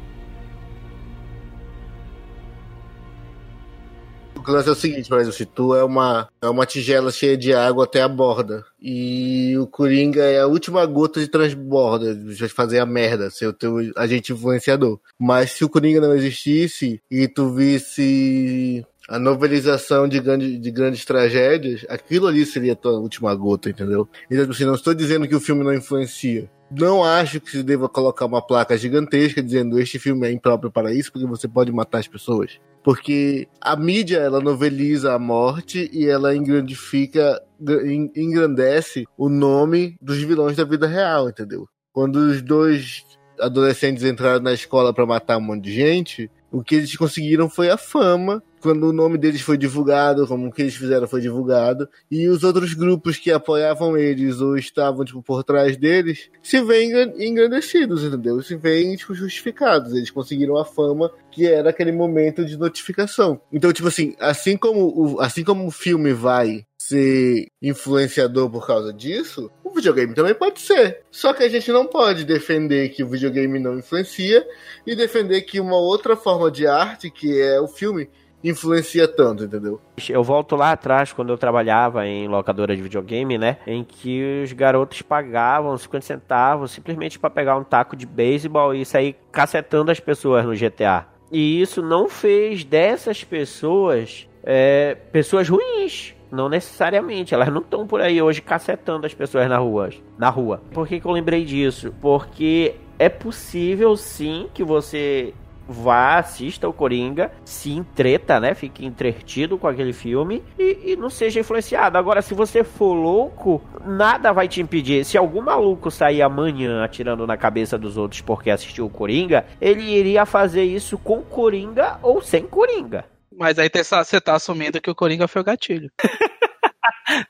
O 4.48 4.52
lance 4.52 4.70
é 4.70 4.72
o 4.72 4.76
seguinte, 4.76 5.12
exemplo, 5.12 5.34
se 5.34 5.46
tu 5.46 5.74
é 5.74 5.84
uma, 5.84 6.30
é 6.40 6.48
uma 6.48 6.68
tigela 6.68 7.12
cheia 7.12 7.36
de 7.36 7.52
água 7.52 7.86
até 7.86 8.04
a 8.04 8.08
borda 8.08 8.64
e 8.80 9.58
o 9.58 9.66
Coringa 9.66 10.24
é 10.24 10.42
a 10.42 10.46
última 10.46 10.86
gota 10.86 11.20
de 11.20 11.28
transborda, 11.28 12.14
de 12.14 12.48
fazer 12.48 12.78
a 12.78 12.86
merda, 12.86 13.32
ser 13.32 13.48
o 13.48 13.54
teu 13.54 13.78
agente 13.96 14.34
influenciador. 14.34 15.00
Mas 15.20 15.52
se 15.52 15.66
o 15.66 15.70
Coringa 15.70 16.00
não 16.00 16.14
existisse 16.14 17.02
e 17.10 17.28
tu 17.28 17.50
visse 17.50 18.86
a 19.08 19.20
novelização 19.20 20.08
de, 20.08 20.20
grande, 20.20 20.58
de 20.58 20.72
grandes 20.72 21.06
tragédias, 21.06 21.86
aquilo 21.90 22.28
ali 22.28 22.46
seria 22.46 22.74
a 22.74 22.76
tua 22.76 22.94
última 22.94 23.34
gota, 23.36 23.70
entendeu? 23.70 24.08
Então, 24.30 24.50
assim, 24.50 24.66
não 24.66 24.76
estou 24.76 24.94
dizendo 24.94 25.28
que 25.28 25.36
o 25.36 25.40
filme 25.40 25.64
não 25.64 25.74
influencia. 25.74 26.50
Não 26.72 27.04
acho 27.04 27.40
que 27.40 27.52
se 27.52 27.62
deva 27.62 27.88
colocar 27.88 28.26
uma 28.26 28.42
placa 28.42 28.76
gigantesca 28.76 29.42
dizendo 29.42 29.80
este 29.80 30.00
filme 30.00 30.28
é 30.28 30.32
impróprio 30.32 30.72
para 30.72 30.92
isso, 30.92 31.12
porque 31.12 31.28
você 31.28 31.48
pode 31.48 31.72
matar 31.72 32.00
as 32.00 32.08
pessoas. 32.08 32.60
Porque 32.84 33.48
a 33.62 33.76
mídia, 33.76 34.18
ela 34.18 34.40
noveliza 34.40 35.14
a 35.14 35.20
morte 35.20 35.90
e 35.94 36.08
ela 36.08 36.36
engrandifica, 36.36 37.42
en- 37.84 38.12
engrandece 38.16 39.06
o 39.18 39.30
nome 39.30 39.96
dos 40.02 40.18
vilões 40.18 40.58
da 40.58 40.64
vida 40.64 40.88
real, 40.88 41.30
entendeu? 41.30 41.68
Quando 41.94 42.16
os 42.16 42.42
dois 42.42 43.04
adolescentes 43.40 44.04
entraram 44.04 44.42
na 44.42 44.54
escola 44.54 44.94
para 44.94 45.06
matar 45.06 45.38
um 45.38 45.42
monte 45.42 45.66
de 45.66 45.74
gente, 45.74 46.32
o 46.52 46.64
que 46.64 46.76
eles 46.76 46.96
conseguiram 46.96 47.50
foi 47.50 47.70
a 47.70 47.78
fama. 47.78 48.42
Quando 48.66 48.90
o 48.90 48.92
nome 48.92 49.16
deles 49.20 49.42
foi 49.42 49.60
divulgado, 49.60 50.26
como 50.26 50.48
o 50.48 50.52
que 50.52 50.64
eles 50.64 50.74
fizeram 50.74 51.08
foi 51.08 51.22
divulgado, 51.22 51.88
e 52.10 52.28
os 52.28 52.44
outros 52.44 52.74
grupos 52.74 53.16
que 53.16 53.32
apoiavam 53.32 53.96
eles 53.96 54.42
ou 54.42 54.58
estavam 54.58 55.06
tipo, 55.06 55.22
por 55.22 55.44
trás 55.44 55.78
deles 55.78 56.32
se 56.42 56.60
veem 56.64 56.90
engran- 56.90 57.14
engrandecidos, 57.16 58.04
entendeu? 58.04 58.42
Se 58.42 58.56
veem 58.56 58.96
tipo, 58.96 59.14
justificados. 59.14 59.94
Eles 59.94 60.10
conseguiram 60.10 60.58
a 60.58 60.66
fama 60.66 61.12
que 61.30 61.46
era 61.46 61.70
aquele 61.70 61.92
momento 61.92 62.44
de 62.44 62.58
notificação. 62.58 63.40
Então, 63.54 63.72
tipo 63.72 63.88
assim, 63.88 64.16
assim 64.20 64.58
como 64.58 64.88
o, 64.88 65.22
assim 65.22 65.44
como 65.44 65.68
o 65.68 65.72
filme 65.72 66.12
vai 66.12 66.66
ser 66.76 67.48
influenciador 67.62 68.50
por 68.50 68.66
causa 68.66 68.92
disso, 68.94 69.52
o 69.64 69.72
videogame 69.72 70.14
também 70.14 70.34
pode 70.34 70.60
ser. 70.60 71.02
Só 71.12 71.34
que 71.34 71.44
a 71.44 71.50
gente 71.50 71.72
não 71.72 71.86
pode 71.86 72.26
defender 72.26 72.90
que 72.90 73.04
o 73.04 73.08
videogame 73.08 73.60
não 73.60 73.78
influencia 73.78 74.46
e 74.86 74.96
defender 74.96 75.42
que 75.42 75.60
uma 75.60 75.78
outra 75.78 76.16
forma 76.16 76.50
de 76.50 76.66
arte, 76.66 77.12
que 77.12 77.40
é 77.40 77.60
o 77.60 77.68
filme, 77.68 78.10
influencia 78.50 79.08
tanto, 79.08 79.44
entendeu? 79.44 79.82
Eu 80.10 80.24
volto 80.24 80.56
lá 80.56 80.72
atrás, 80.72 81.12
quando 81.12 81.32
eu 81.32 81.38
trabalhava 81.38 82.06
em 82.06 82.28
locadora 82.28 82.76
de 82.76 82.82
videogame, 82.82 83.38
né? 83.38 83.58
Em 83.66 83.84
que 83.84 84.44
os 84.44 84.54
garotos 84.54 85.02
pagavam 85.02 85.78
50 85.78 86.06
centavos 86.06 86.72
simplesmente 86.72 87.18
para 87.18 87.30
pegar 87.30 87.58
um 87.58 87.64
taco 87.64 87.96
de 87.96 88.06
beisebol 88.06 88.74
e 88.74 88.86
sair 88.86 89.16
cacetando 89.32 89.92
as 89.92 90.00
pessoas 90.00 90.46
no 90.46 90.54
GTA. 90.56 91.06
E 91.32 91.62
isso 91.62 91.82
não 91.82 92.08
fez 92.08 92.64
dessas 92.64 93.24
pessoas 93.24 94.28
é, 94.46 94.96
pessoas 95.12 95.50
ruins. 95.50 96.14
Não 96.32 96.50
necessariamente, 96.50 97.34
elas 97.34 97.50
não 97.50 97.62
estão 97.62 97.88
por 97.88 98.02
aí 98.02 98.22
hoje 98.22 98.42
cacetando 98.42 99.06
as 99.06 99.14
pessoas 99.14 99.48
na 99.48 99.58
rua. 99.58 99.90
Na 100.18 100.30
rua. 100.30 100.62
Por 100.74 100.88
que, 100.88 101.00
que 101.00 101.06
eu 101.06 101.12
lembrei 101.12 101.46
disso? 101.46 101.94
Porque 102.02 102.76
é 103.00 103.10
possível 103.10 103.96
sim 103.96 104.50
que 104.54 104.64
você 104.64 105.34
vá, 105.68 106.20
assista 106.20 106.68
o 106.68 106.74
Coringa, 106.74 107.32
se 107.44 107.72
entreta, 107.72 108.40
né? 108.40 108.54
Fique 108.54 108.86
entretido 108.86 109.58
com 109.58 109.68
aquele 109.68 109.94
filme 109.94 110.44
e, 110.58 110.92
e, 110.92 110.96
não 110.96 111.10
seja 111.10 111.40
influenciado. 111.40 111.98
Agora, 111.98 112.22
se 112.22 112.34
você 112.34 112.64
for 112.64 112.94
louco, 112.94 113.62
nada 113.86 114.32
vai 114.32 114.48
te 114.48 114.62
impedir. 114.62 115.04
Se 115.06 115.18
algum 115.18 115.42
maluco 115.42 115.90
sair 115.90 116.22
amanhã 116.22 116.84
atirando 116.84 117.26
na 117.26 117.38
cabeça 117.38 117.78
dos 117.78 117.98
outros 117.98 118.22
porque 118.22 118.50
assistiu 118.50 118.86
o 118.86 118.90
Coringa, 118.90 119.46
ele 119.60 119.84
iria 119.84 120.26
fazer 120.26 120.64
isso 120.64 120.98
com 120.98 121.22
Coringa 121.22 122.00
ou 122.02 122.22
sem 122.22 122.44
Coringa. 122.44 123.06
Mas 123.38 123.60
aí 123.60 123.70
você 123.70 124.22
tá 124.22 124.36
assumindo 124.36 124.80
que 124.80 124.90
o 124.90 124.96
Coringa 124.96 125.28
foi 125.28 125.42
o 125.42 125.46
gatilho. 125.46 125.92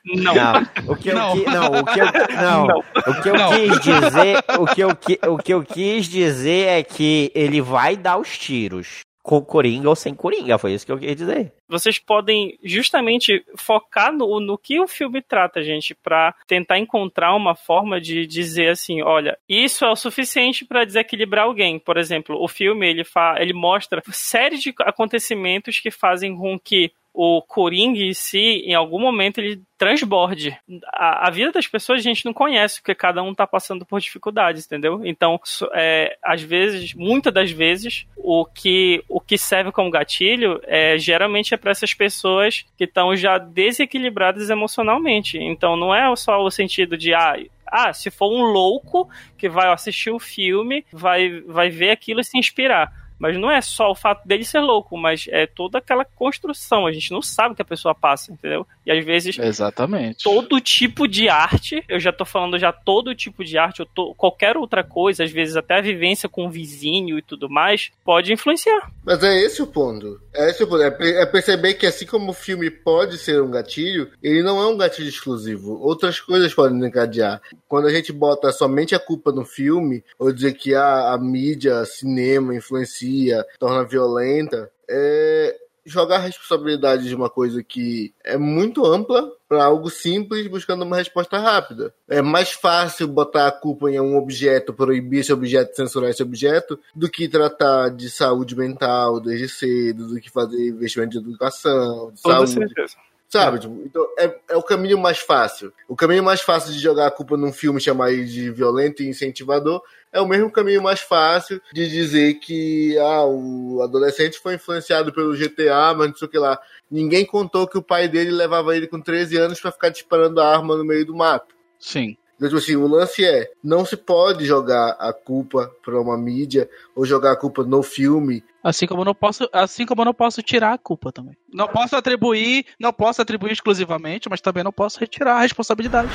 Não. 0.06 0.34
não. 0.34 0.68
O 0.88 0.96
que 0.96 1.10
eu, 1.10 1.16
não. 1.16 1.36
não, 1.36 1.80
o 1.80 1.86
que 1.86 2.00
eu, 2.00 2.06
não. 2.06 2.68
não. 2.68 2.80
O 2.80 3.22
que 3.22 3.30
eu 3.30 3.34
não. 3.36 3.50
quis 3.52 3.80
dizer, 3.80 4.44
o 4.60 4.66
que 4.66 4.82
eu, 4.82 4.90
o 5.34 5.38
que 5.38 5.54
eu 5.54 5.64
quis 5.64 6.08
dizer 6.08 6.68
é 6.68 6.84
que 6.84 7.32
ele 7.36 7.62
vai 7.62 7.96
dar 7.98 8.18
os 8.18 8.38
tiros 8.38 9.06
com 9.26 9.42
Coringa 9.42 9.90
ou 9.90 9.96
sem 9.96 10.14
Coringa, 10.14 10.60
foi 10.60 10.74
isso 10.74 10.86
que 10.86 10.92
eu 10.92 11.00
quis 11.00 11.16
dizer. 11.16 11.52
Vocês 11.68 11.98
podem 11.98 12.60
justamente 12.64 13.44
focar 13.58 14.14
no, 14.14 14.40
no 14.40 14.56
que 14.56 14.80
o 14.80 14.88
filme 14.88 15.20
trata, 15.20 15.64
gente, 15.64 15.96
para 15.96 16.36
tentar 16.46 16.78
encontrar 16.78 17.36
uma 17.36 17.56
forma 17.56 18.00
de 18.00 18.28
dizer 18.28 18.70
assim, 18.70 19.02
olha, 19.02 19.36
isso 19.50 19.84
é 19.84 19.90
o 19.90 19.96
suficiente 19.96 20.64
para 20.64 20.86
desequilibrar 20.86 21.46
alguém. 21.46 21.80
Por 21.80 21.98
exemplo, 21.98 22.40
o 22.40 22.48
filme 22.48 22.88
ele, 22.88 23.04
fa 23.04 23.38
ele 23.40 23.52
mostra 23.52 24.04
série 24.12 24.60
de 24.60 24.72
acontecimentos 24.82 25.80
que 25.80 25.90
fazem 25.90 26.38
com 26.38 26.60
que 26.60 26.92
o 27.16 27.42
Coringa 27.42 28.00
em 28.00 28.14
si, 28.14 28.62
em 28.66 28.76
algum 28.76 29.00
momento, 29.00 29.40
ele 29.40 29.62
transborde. 29.78 30.58
A, 30.94 31.28
a, 31.28 31.32
vida 31.32 31.54
das 31.54 31.66
pessoas 31.66 32.00
a 32.00 32.04
gente 32.04 32.26
não 32.26 32.34
conhece, 32.34 32.82
porque 32.82 32.94
cada 32.94 33.24
um 33.24 33.34
tá 33.34 33.48
passando 33.48 33.86
por 33.86 34.02
dificuldades, 34.02 34.66
entendeu? 34.66 35.02
Então, 35.06 35.40
é, 35.74 36.18
às 36.22 36.42
vezes, 36.42 36.94
muitas 36.94 37.34
das 37.34 37.52
vezes, 37.52 38.06
o 38.18 38.46
que, 38.46 39.02
o 39.08 39.22
que 39.22 39.38
serve 39.38 39.72
como 39.72 39.90
gatilho 39.90 40.60
é 40.64 40.98
geralmente 40.98 41.54
é 41.54 41.58
para 41.58 41.72
essas 41.72 41.94
pessoas 41.94 42.66
que 42.78 42.84
estão 42.84 43.16
já 43.16 43.38
desequilibradas 43.38 44.50
emocionalmente. 44.50 45.38
Então, 45.38 45.78
não 45.78 45.96
é 45.96 46.14
só 46.18 46.44
o 46.44 46.52
sentido 46.52 46.98
de, 46.98 47.14
ah, 47.14 47.38
ah, 47.66 47.94
se 47.94 48.12
for 48.12 48.30
um 48.30 48.44
louco 48.44 49.08
que 49.38 49.48
vai 49.48 49.72
assistir 49.72 50.12
o 50.12 50.20
filme, 50.20 50.86
vai, 50.92 51.42
vai 51.48 51.70
ver 51.70 51.92
aquilo 51.92 52.20
e 52.20 52.26
se 52.26 52.38
inspirar 52.38 53.05
mas 53.26 53.38
não 53.38 53.50
é 53.50 53.60
só 53.60 53.90
o 53.90 53.96
fato 53.96 54.28
dele 54.28 54.46
ser 54.46 54.60
louco, 54.60 54.96
mas 54.96 55.26
é 55.30 55.48
toda 55.48 55.80
aquela 55.80 56.06
construção. 56.06 56.86
A 56.86 56.92
gente 56.92 57.12
não 57.12 57.24
sabe 57.24 57.54
o 57.54 57.56
que 57.56 57.62
a 57.64 57.66
pessoa 57.66 57.96
passa, 57.96 58.32
entendeu? 58.32 58.68
E 58.86 58.92
às 58.92 59.04
vezes. 59.04 59.40
Exatamente. 59.40 60.24
Todo 60.24 60.62
tipo 60.62 61.08
de 61.08 61.28
arte, 61.28 61.84
eu 61.90 62.00
já 62.00 62.14
tô 62.14 62.24
falando 62.24 62.60
já 62.60 62.72
todo 62.72 63.16
tipo 63.16 63.44
de 63.44 63.58
arte, 63.58 63.82
ou 63.82 63.88
tô, 63.88 64.14
qualquer 64.14 64.58
outra 64.58 64.84
coisa, 64.84 65.24
às 65.24 65.32
vezes 65.32 65.56
até 65.56 65.80
a 65.80 65.82
vivência 65.82 66.30
com 66.30 66.46
o 66.46 66.52
vizinho 66.52 67.18
e 67.18 67.22
tudo 67.24 67.50
mais, 67.50 67.92
pode 68.04 68.32
influenciar. 68.32 68.92
Mas 69.04 69.24
é 69.24 69.36
esse 69.42 69.60
o 69.60 69.66
ponto. 69.66 70.22
É 70.32 70.52
esse 70.52 70.64
o 70.64 70.68
ponto. 70.68 70.84
É, 70.84 70.96
é 71.24 71.26
perceber 71.26 71.74
que 71.74 71.88
assim 71.88 72.06
como 72.06 72.30
o 72.30 72.34
filme 72.34 72.70
pode 72.70 73.18
ser 73.18 73.42
um 73.42 73.50
gatilho, 73.50 74.12
ele 74.22 74.44
não 74.44 74.62
é 74.62 74.68
um 74.68 74.78
gatilho 74.78 75.10
exclusivo. 75.10 75.80
Outras 75.82 76.20
coisas 76.20 76.54
podem 76.54 76.86
encadear. 76.86 77.42
Quando 77.68 77.88
a 77.88 77.92
gente 77.92 78.14
bota 78.14 78.52
somente 78.52 78.94
a 78.94 79.00
culpa 79.00 79.32
no 79.32 79.44
filme, 79.44 80.04
ou 80.20 80.32
dizer 80.32 80.54
que 80.54 80.76
a, 80.76 81.14
a 81.14 81.18
mídia, 81.18 81.84
cinema 81.86 82.54
influencia 82.54 83.15
torna 83.60 83.84
violenta, 83.84 84.72
é 84.90 85.56
jogar 85.86 86.16
a 86.16 86.20
responsabilidade 86.20 87.08
de 87.08 87.16
uma 87.16 87.30
coisa 87.30 87.64
que 87.64 88.14
é 88.24 88.38
muito 88.38 88.84
ampla 88.86 89.32
para 89.48 89.64
algo 89.64 89.90
simples 89.90 90.48
buscando 90.48 90.84
uma 90.84 90.98
resposta 90.98 91.38
rápida. 91.38 91.94
É 92.10 92.22
mais 92.22 92.52
fácil 92.52 93.08
botar 93.08 93.48
a 93.48 93.52
culpa 93.52 93.90
em 93.90 94.00
um 94.00 94.18
objeto, 94.18 94.74
proibir 94.74 95.20
esse 95.20 95.32
objeto, 95.32 95.76
censurar 95.76 96.10
esse 96.10 96.24
objeto, 96.24 96.80
do 96.96 97.08
que 97.08 97.28
tratar 97.28 97.90
de 97.90 98.10
saúde 98.10 98.56
mental 98.56 99.20
desde 99.20 99.48
cedo, 99.48 100.08
do 100.08 100.20
que 100.20 100.32
fazer 100.32 100.70
investimento 100.70 101.12
de 101.12 101.30
educação, 101.30 102.12
de 102.12 102.22
Toda 102.22 102.48
saúde. 102.48 102.52
certeza. 102.52 102.96
Sabe? 103.36 103.60
Tipo, 103.60 103.82
então 103.86 104.08
é, 104.18 104.36
é 104.50 104.58
o 104.58 104.64
caminho 104.64 104.98
mais 104.98 105.20
fácil. 105.20 105.74
O 105.88 105.96
caminho 105.96 106.24
mais 106.24 106.42
fácil 106.42 106.72
de 106.72 106.80
jogar 106.80 107.08
a 107.08 107.12
culpa 107.12 107.36
num 107.36 107.52
filme 107.52 107.82
chamar 107.82 108.12
de 108.12 108.50
violento 108.52 109.04
e 109.04 109.08
incentivador 109.08 109.82
é 110.12 110.22
o 110.22 110.28
mesmo 110.28 110.50
caminho 110.50 110.82
mais 110.82 111.02
fácil 111.02 111.62
de 111.74 111.90
dizer 111.90 112.36
que 112.36 112.98
ah, 112.98 113.26
o 113.26 113.82
adolescente 113.82 114.40
foi 114.40 114.56
influenciado 114.56 115.12
pelo 115.12 115.36
GTA, 115.36 115.94
mas 115.94 116.10
não 116.10 116.16
sei 116.16 116.28
o 116.28 116.32
que 116.32 116.38
lá. 116.38 116.58
Ninguém 116.90 117.26
contou 117.26 117.68
que 117.68 117.78
o 117.78 117.84
pai 117.84 118.08
dele 118.08 118.32
levava 118.32 118.76
ele 118.76 118.88
com 118.88 119.02
13 119.02 119.38
anos 119.38 119.60
para 119.60 119.72
ficar 119.72 119.90
disparando 119.90 120.40
a 120.40 120.50
arma 120.50 120.78
no 120.78 120.86
meio 120.86 121.06
do 121.06 121.16
mato. 121.16 121.54
Sim. 121.78 122.16
Então, 122.36 122.50
tipo 122.50 122.58
assim, 122.58 122.76
o 122.76 122.88
lance 122.88 123.24
é, 123.24 123.50
não 123.64 123.86
se 123.86 123.96
pode 123.96 124.46
jogar 124.46 124.98
a 125.00 125.14
culpa 125.14 125.72
para 125.84 126.00
uma 126.00 126.18
mídia 126.18 126.70
ou 126.94 127.06
jogar 127.06 127.32
a 127.32 127.36
culpa 127.36 127.64
no 127.64 127.82
filme. 127.82 128.44
Assim 128.62 128.86
como 128.86 129.02
eu 129.02 129.06
não 129.06 129.16
posso, 129.16 129.48
assim 129.54 129.86
como 129.86 130.02
eu 130.02 130.06
não 130.06 130.14
posso 130.14 130.42
tirar 130.42 130.74
a 130.74 130.78
culpa 130.78 131.12
também. 131.12 131.38
Não 131.54 131.68
posso 131.68 131.96
atribuir, 131.96 132.66
não 132.78 132.92
posso 132.92 133.22
atribuir 133.22 133.54
exclusivamente, 133.54 134.30
mas 134.30 134.42
também 134.42 134.64
não 134.64 134.72
posso 134.72 135.00
retirar 135.00 135.38
a 135.38 135.42
responsabilidade. 135.42 136.10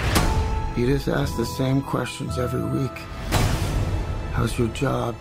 You 0.76 0.86
just 0.86 1.08
ask 1.08 1.36
the 1.36 1.44
same 1.44 1.82
questions 1.82 2.38
every 2.38 2.62
week. 2.62 2.94
How's 4.36 4.56
your 4.58 4.68
job? 4.68 5.16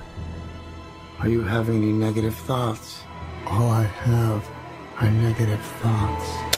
Are 1.20 1.30
you 1.30 1.42
having 1.42 1.78
any 1.78 1.94
negative 1.94 2.36
thoughts? 2.46 3.04
All 3.48 3.72
I 3.72 3.84
have 4.06 4.44
are 5.02 5.12
negative 5.12 5.60
thoughts. 5.82 6.49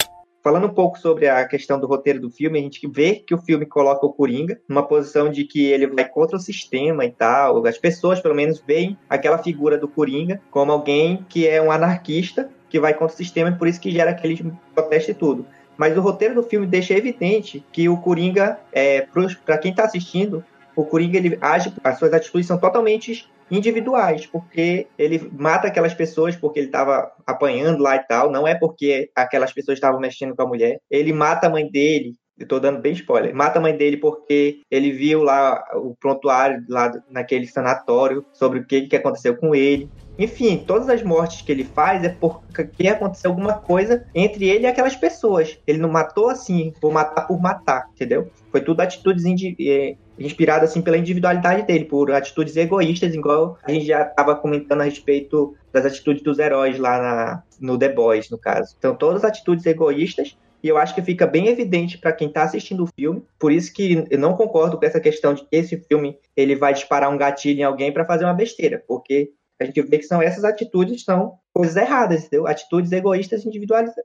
Falando 0.44 0.66
um 0.66 0.74
pouco 0.74 0.98
sobre 0.98 1.30
a 1.30 1.48
questão 1.48 1.80
do 1.80 1.86
roteiro 1.86 2.20
do 2.20 2.32
filme, 2.32 2.58
a 2.58 2.62
gente 2.64 2.88
vê 2.88 3.16
que 3.16 3.34
o 3.34 3.38
filme 3.38 3.64
coloca 3.64 4.04
o 4.06 4.12
Coringa 4.12 4.60
numa 4.68 4.82
posição 4.82 5.30
de 5.30 5.44
que 5.44 5.66
ele 5.66 5.86
vai 5.86 6.08
contra 6.08 6.36
o 6.36 6.40
sistema 6.40 7.06
e 7.06 7.12
tal. 7.12 7.64
As 7.68 7.78
pessoas, 7.78 8.20
pelo 8.20 8.34
menos, 8.34 8.64
veem 8.66 8.98
aquela 9.08 9.38
figura 9.38 9.78
do 9.78 9.88
Coringa 9.88 10.42
como 10.50 10.72
alguém 10.72 11.24
que 11.30 11.48
é 11.48 11.62
um 11.62 11.72
anarquista 11.72 12.50
que 12.70 12.80
vai 12.80 12.94
contra 12.94 13.14
o 13.14 13.18
sistema 13.18 13.50
e 13.50 13.56
por 13.56 13.68
isso 13.68 13.80
que 13.80 13.92
gera 13.92 14.12
aquele 14.12 14.52
protesto 14.74 15.12
e 15.12 15.14
tudo. 15.14 15.46
Mas 15.78 15.96
o 15.96 16.02
roteiro 16.02 16.34
do 16.34 16.44
filme 16.44 16.66
deixa 16.66 16.96
evidente 16.96 17.64
que 17.72 17.88
o 17.88 17.98
Coringa, 17.98 18.60
é, 18.72 19.08
para 19.46 19.60
quem 19.60 19.72
está 19.72 19.84
assistindo, 19.84 20.44
o 20.76 20.84
Coringa 20.84 21.18
ele 21.18 21.38
age, 21.40 21.72
as 21.84 22.00
suas 22.00 22.14
atitudes 22.14 22.48
são 22.48 22.58
totalmente 22.58 23.30
individuais, 23.52 24.26
porque 24.26 24.88
ele 24.98 25.30
mata 25.38 25.68
aquelas 25.68 25.94
pessoas 25.94 26.36
porque 26.36 26.60
ele 26.60 26.68
estava 26.68 27.12
apanhando 27.28 27.84
lá 27.84 27.98
e 27.98 28.08
tal, 28.08 28.32
não 28.32 28.48
é 28.48 28.56
porque 28.56 29.12
aquelas 29.16 29.52
pessoas 29.52 29.78
estavam 29.78 30.00
mexendo 30.00 30.36
com 30.36 30.42
a 30.42 30.48
mulher. 30.48 30.80
Ele 30.90 31.12
mata 31.12 31.48
a 31.48 31.50
mãe 31.50 31.70
dele, 31.70 32.16
eu 32.42 32.48
tô 32.48 32.60
dando 32.60 32.80
bem 32.80 32.94
spoiler. 32.94 33.36
Mata 33.36 33.60
a 33.60 33.62
mãe 33.62 33.76
dele 33.76 33.98
porque 33.98 34.62
ele 34.70 34.92
viu 34.92 35.24
lá 35.24 35.64
o 35.76 35.96
prontuário 36.00 36.64
lá 36.68 36.92
naquele 37.10 37.48
sanatório 37.48 38.26
sobre 38.34 38.60
o 38.60 38.66
que, 38.66 38.88
que 38.88 38.96
aconteceu 38.96 39.36
com 39.38 39.56
ele. 39.56 39.90
Enfim, 40.20 40.64
todas 40.68 40.90
as 40.90 41.02
mortes 41.02 41.42
que 41.42 41.52
ele 41.52 41.64
faz 41.64 42.04
é 42.04 42.10
porque 42.10 42.88
aconteceu 42.88 43.32
alguma 43.32 43.54
coisa 43.54 44.06
entre 44.14 44.48
ele 44.48 44.66
e 44.66 44.68
aquelas 44.68 44.96
pessoas. 44.96 45.58
Ele 45.66 45.80
não 45.80 45.90
matou 45.90 46.30
assim, 46.30 46.74
vou 46.82 46.92
matar 46.92 47.26
por 47.28 47.42
matar, 47.42 47.88
entendeu? 47.96 48.30
Foi 48.52 48.62
tudo 48.62 48.82
atitudes 48.82 49.24
é, 49.60 49.96
inspirado 50.20 50.66
assim 50.66 50.82
pela 50.82 50.98
individualidade 50.98 51.66
dele, 51.66 51.86
por 51.86 52.12
atitudes 52.12 52.56
egoístas, 52.56 53.14
igual 53.16 53.58
a 53.64 53.72
gente 53.72 53.86
já 53.86 54.04
estava 54.04 54.36
comentando 54.36 54.82
a 54.82 54.86
respeito 54.86 55.56
das 55.72 55.86
atitudes 55.86 56.22
dos 56.22 56.38
heróis 56.38 56.78
lá 56.78 57.02
na, 57.02 57.44
no 57.60 57.78
The 57.78 57.90
Boys, 57.90 58.30
no 58.30 58.38
caso. 58.38 58.76
Então, 58.78 58.96
todas 58.96 59.24
as 59.24 59.32
atitudes 59.32 59.66
egoístas, 59.66 60.38
e 60.64 60.68
eu 60.68 60.78
acho 60.78 60.94
que 60.94 61.02
fica 61.02 61.26
bem 61.26 61.48
evidente 61.48 61.98
para 61.98 62.14
quem 62.14 62.28
está 62.28 62.44
assistindo 62.44 62.84
o 62.84 62.88
filme. 62.88 63.24
Por 63.40 63.52
isso 63.52 63.74
que 63.74 64.06
eu 64.10 64.20
não 64.20 64.34
concordo 64.34 64.78
com 64.78 64.86
essa 64.86 65.00
questão 65.00 65.34
de 65.34 65.42
que 65.42 65.56
esse 65.56 65.78
filme 65.78 66.18
ele 66.36 66.56
vai 66.56 66.74
disparar 66.74 67.10
um 67.10 67.18
gatilho 67.18 67.60
em 67.60 67.64
alguém 67.64 67.92
para 67.92 68.06
fazer 68.06 68.26
uma 68.26 68.34
besteira, 68.34 68.84
porque 68.88 69.32
a 69.60 69.66
gente 69.66 69.82
vê 69.84 69.98
que 69.98 70.06
são 70.06 70.22
essas 70.22 70.44
atitudes 70.44 71.04
são 71.04 71.34
coisas 71.54 71.76
erradas, 71.76 72.26
entendeu? 72.26 72.48
Atitudes 72.48 72.92
egoístas 72.92 73.46
individualistas. 73.46 74.04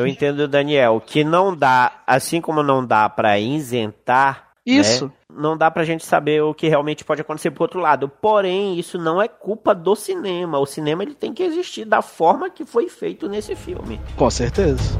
Eu 0.00 0.06
entendo, 0.06 0.48
Daniel, 0.48 1.02
que 1.04 1.22
não 1.22 1.54
dá, 1.54 2.02
assim 2.06 2.40
como 2.40 2.62
não 2.62 2.86
dá 2.86 3.08
para 3.08 3.38
isentar 3.38 4.50
isso. 4.64 5.06
Né? 5.06 5.12
Não 5.32 5.56
dá 5.56 5.70
pra 5.70 5.84
gente 5.84 6.04
saber 6.04 6.42
o 6.42 6.54
que 6.54 6.68
realmente 6.68 7.04
pode 7.04 7.20
acontecer 7.20 7.50
pro 7.50 7.64
outro 7.64 7.80
lado. 7.80 8.08
Porém, 8.08 8.78
isso 8.78 8.98
não 8.98 9.20
é 9.20 9.28
culpa 9.28 9.74
do 9.74 9.94
cinema. 9.94 10.58
O 10.58 10.66
cinema 10.66 11.02
ele 11.02 11.14
tem 11.14 11.32
que 11.32 11.42
existir 11.42 11.84
da 11.84 12.02
forma 12.02 12.50
que 12.50 12.64
foi 12.64 12.88
feito 12.88 13.28
nesse 13.28 13.54
filme. 13.54 14.00
Com 14.16 14.30
certeza. 14.30 14.98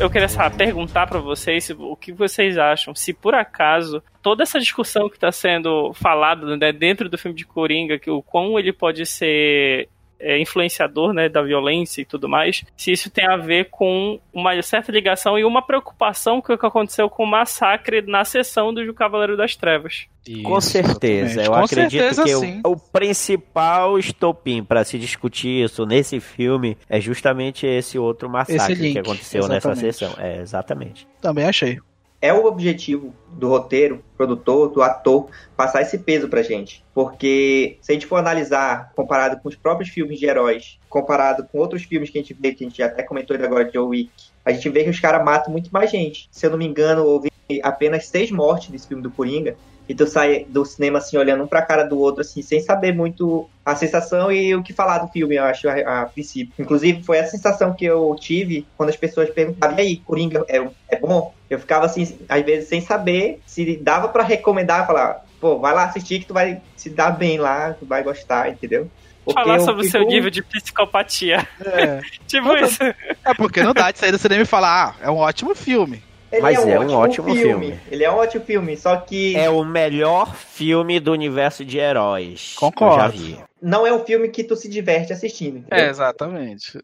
Eu 0.00 0.10
queria 0.10 0.28
saber, 0.28 0.56
perguntar 0.56 1.06
pra 1.06 1.20
vocês 1.20 1.70
o 1.70 1.94
que 1.94 2.10
vocês 2.12 2.56
acham. 2.56 2.94
Se 2.94 3.12
por 3.12 3.34
acaso 3.34 4.02
toda 4.22 4.42
essa 4.42 4.58
discussão 4.58 5.08
que 5.08 5.18
tá 5.18 5.30
sendo 5.30 5.92
falada 5.92 6.56
né, 6.56 6.72
dentro 6.72 7.08
do 7.08 7.18
filme 7.18 7.36
de 7.36 7.44
Coringa, 7.44 7.98
que 7.98 8.10
o 8.10 8.22
quão 8.22 8.58
ele 8.58 8.72
pode 8.72 9.04
ser 9.04 9.88
é, 10.20 10.38
influenciador 10.40 11.12
né, 11.12 11.28
da 11.28 11.42
violência 11.42 12.02
e 12.02 12.04
tudo 12.04 12.28
mais, 12.28 12.64
se 12.76 12.92
isso 12.92 13.10
tem 13.10 13.26
a 13.26 13.36
ver 13.36 13.68
com 13.70 14.20
uma 14.32 14.60
certa 14.62 14.92
ligação 14.92 15.38
e 15.38 15.44
uma 15.44 15.62
preocupação 15.62 16.40
que 16.40 16.52
o 16.52 16.58
que 16.58 16.66
aconteceu 16.66 17.08
com 17.08 17.24
o 17.24 17.26
massacre 17.26 18.02
na 18.02 18.24
sessão 18.24 18.72
do 18.72 18.92
Cavaleiro 18.94 19.36
das 19.36 19.56
Trevas. 19.56 20.06
Com 20.44 20.58
Isso, 20.58 20.68
certeza, 20.68 21.40
exatamente. 21.40 21.46
eu 21.46 21.52
Com 21.52 21.64
acredito 21.64 22.00
certeza, 22.14 22.24
que 22.24 22.34
o- 22.34 22.40
sim. 22.40 22.60
o, 22.64 22.76
principal 22.76 23.98
estopim 23.98 24.62
para 24.62 24.84
se 24.84 24.98
discutir 24.98 25.64
isso 25.64 25.86
nesse 25.86 26.20
filme 26.20 26.76
é 26.88 27.00
justamente 27.00 27.66
esse 27.66 27.98
outro 27.98 28.28
massacre 28.28 28.74
link, 28.74 28.92
que 28.92 28.98
aconteceu 28.98 29.48
nessa 29.48 29.70
exatamente. 29.70 29.94
sessão. 29.96 30.14
É, 30.22 30.40
exatamente. 30.40 31.08
Também 31.20 31.46
achei. 31.46 31.78
É 32.22 32.32
o 32.32 32.44
objetivo 32.44 33.14
do 33.28 33.48
roteiro, 33.48 34.04
produtor, 34.16 34.70
do 34.70 34.82
ator, 34.82 35.28
passar 35.56 35.80
esse 35.82 35.98
peso 35.98 36.28
pra 36.28 36.42
gente. 36.42 36.84
Porque 36.92 37.78
se 37.80 37.92
a 37.92 37.94
gente 37.94 38.06
for 38.06 38.16
analisar, 38.16 38.92
comparado 38.94 39.40
com 39.40 39.48
os 39.48 39.56
próprios 39.56 39.88
filmes 39.88 40.18
de 40.18 40.26
heróis, 40.26 40.78
comparado 40.88 41.44
com 41.44 41.58
outros 41.58 41.84
filmes 41.84 42.10
que 42.10 42.18
a 42.18 42.20
gente 42.20 42.34
vê, 42.34 42.52
que 42.52 42.64
a 42.64 42.68
gente 42.68 42.82
até 42.82 43.02
comentou 43.02 43.34
ainda 43.34 43.46
agora 43.46 43.64
de 43.64 43.72
Joe 43.72 43.88
Wick, 43.88 44.10
a 44.44 44.52
gente 44.52 44.68
vê 44.68 44.84
que 44.84 44.90
os 44.90 45.00
caras 45.00 45.24
matam 45.24 45.50
muito 45.50 45.70
mais 45.70 45.90
gente. 45.90 46.28
Se 46.30 46.44
eu 46.44 46.50
não 46.50 46.58
me 46.58 46.66
engano, 46.66 47.04
houve 47.04 47.30
apenas 47.62 48.06
seis 48.06 48.30
mortes 48.30 48.68
nesse 48.68 48.86
filme 48.86 49.02
do 49.02 49.10
Coringa. 49.10 49.56
E 49.90 49.94
tu 49.94 50.06
sai 50.06 50.46
do 50.48 50.64
cinema 50.64 50.98
assim, 50.98 51.16
olhando 51.16 51.42
um 51.42 51.48
pra 51.48 51.62
cara 51.62 51.82
do 51.82 51.98
outro, 51.98 52.20
assim, 52.20 52.42
sem 52.42 52.60
saber 52.60 52.94
muito 52.94 53.50
a 53.66 53.74
sensação 53.74 54.30
e 54.30 54.54
o 54.54 54.62
que 54.62 54.72
falar 54.72 54.98
do 54.98 55.08
filme, 55.08 55.34
eu 55.34 55.42
acho, 55.42 55.68
a, 55.68 56.02
a 56.02 56.06
princípio. 56.06 56.54
Inclusive, 56.60 57.02
foi 57.02 57.18
a 57.18 57.26
sensação 57.26 57.74
que 57.74 57.86
eu 57.86 58.16
tive 58.20 58.64
quando 58.76 58.90
as 58.90 58.96
pessoas 58.96 59.28
perguntavam, 59.30 59.76
e 59.78 59.80
aí, 59.80 59.96
Coringa 59.96 60.44
é, 60.48 60.64
é 60.88 60.96
bom? 60.96 61.34
Eu 61.50 61.58
ficava 61.58 61.86
assim, 61.86 62.16
às 62.28 62.44
vezes, 62.44 62.68
sem 62.68 62.80
saber 62.80 63.40
se 63.44 63.78
dava 63.78 64.08
pra 64.08 64.22
recomendar, 64.22 64.86
falar, 64.86 65.24
pô, 65.40 65.58
vai 65.58 65.74
lá 65.74 65.86
assistir 65.86 66.20
que 66.20 66.26
tu 66.26 66.34
vai 66.34 66.62
se 66.76 66.88
dar 66.88 67.10
bem 67.10 67.38
lá, 67.38 67.72
tu 67.74 67.84
vai 67.84 68.04
gostar, 68.04 68.48
entendeu? 68.48 68.88
Porque 69.24 69.42
Falar 69.42 69.58
sobre 69.58 69.80
o 69.80 69.84
fico- 69.86 69.98
seu 69.98 70.06
nível 70.06 70.30
de 70.30 70.40
psicopatia. 70.40 71.48
É. 71.64 72.00
tipo 72.28 72.54
isso. 72.58 72.80
É 73.24 73.34
porque 73.36 73.60
não 73.60 73.74
dá 73.74 73.90
de 73.90 73.98
sair 73.98 74.12
do 74.12 74.18
cinema 74.18 74.42
e 74.42 74.46
falar, 74.46 74.94
ah, 75.00 75.04
é 75.04 75.10
um 75.10 75.16
ótimo 75.16 75.52
filme. 75.52 76.00
Ele 76.32 76.42
Mas 76.42 76.58
é 76.66 76.78
um 76.78 76.92
ótimo 76.94 77.34
filme. 77.34 77.78
Ele 77.90 78.04
é 78.04 78.10
um 78.10 78.16
ótimo 78.16 78.44
filme, 78.44 78.76
só 78.76 78.96
que 78.96 79.36
É 79.36 79.50
o 79.50 79.64
melhor 79.64 80.34
filme 80.34 81.00
do 81.00 81.12
universo 81.12 81.64
de 81.64 81.78
heróis. 81.78 82.54
Concordo. 82.56 83.12
que 83.12 83.18
Eu 83.18 83.28
já 83.30 83.34
vi. 83.36 83.38
não 83.60 83.86
é 83.86 83.92
um 83.92 84.04
filme 84.04 84.28
que 84.28 84.44
tu 84.44 84.54
se 84.56 84.68
diverte 84.68 85.12
assistindo, 85.12 85.58
entendeu? 85.58 85.86
É, 85.86 85.90
exatamente. 85.90 86.78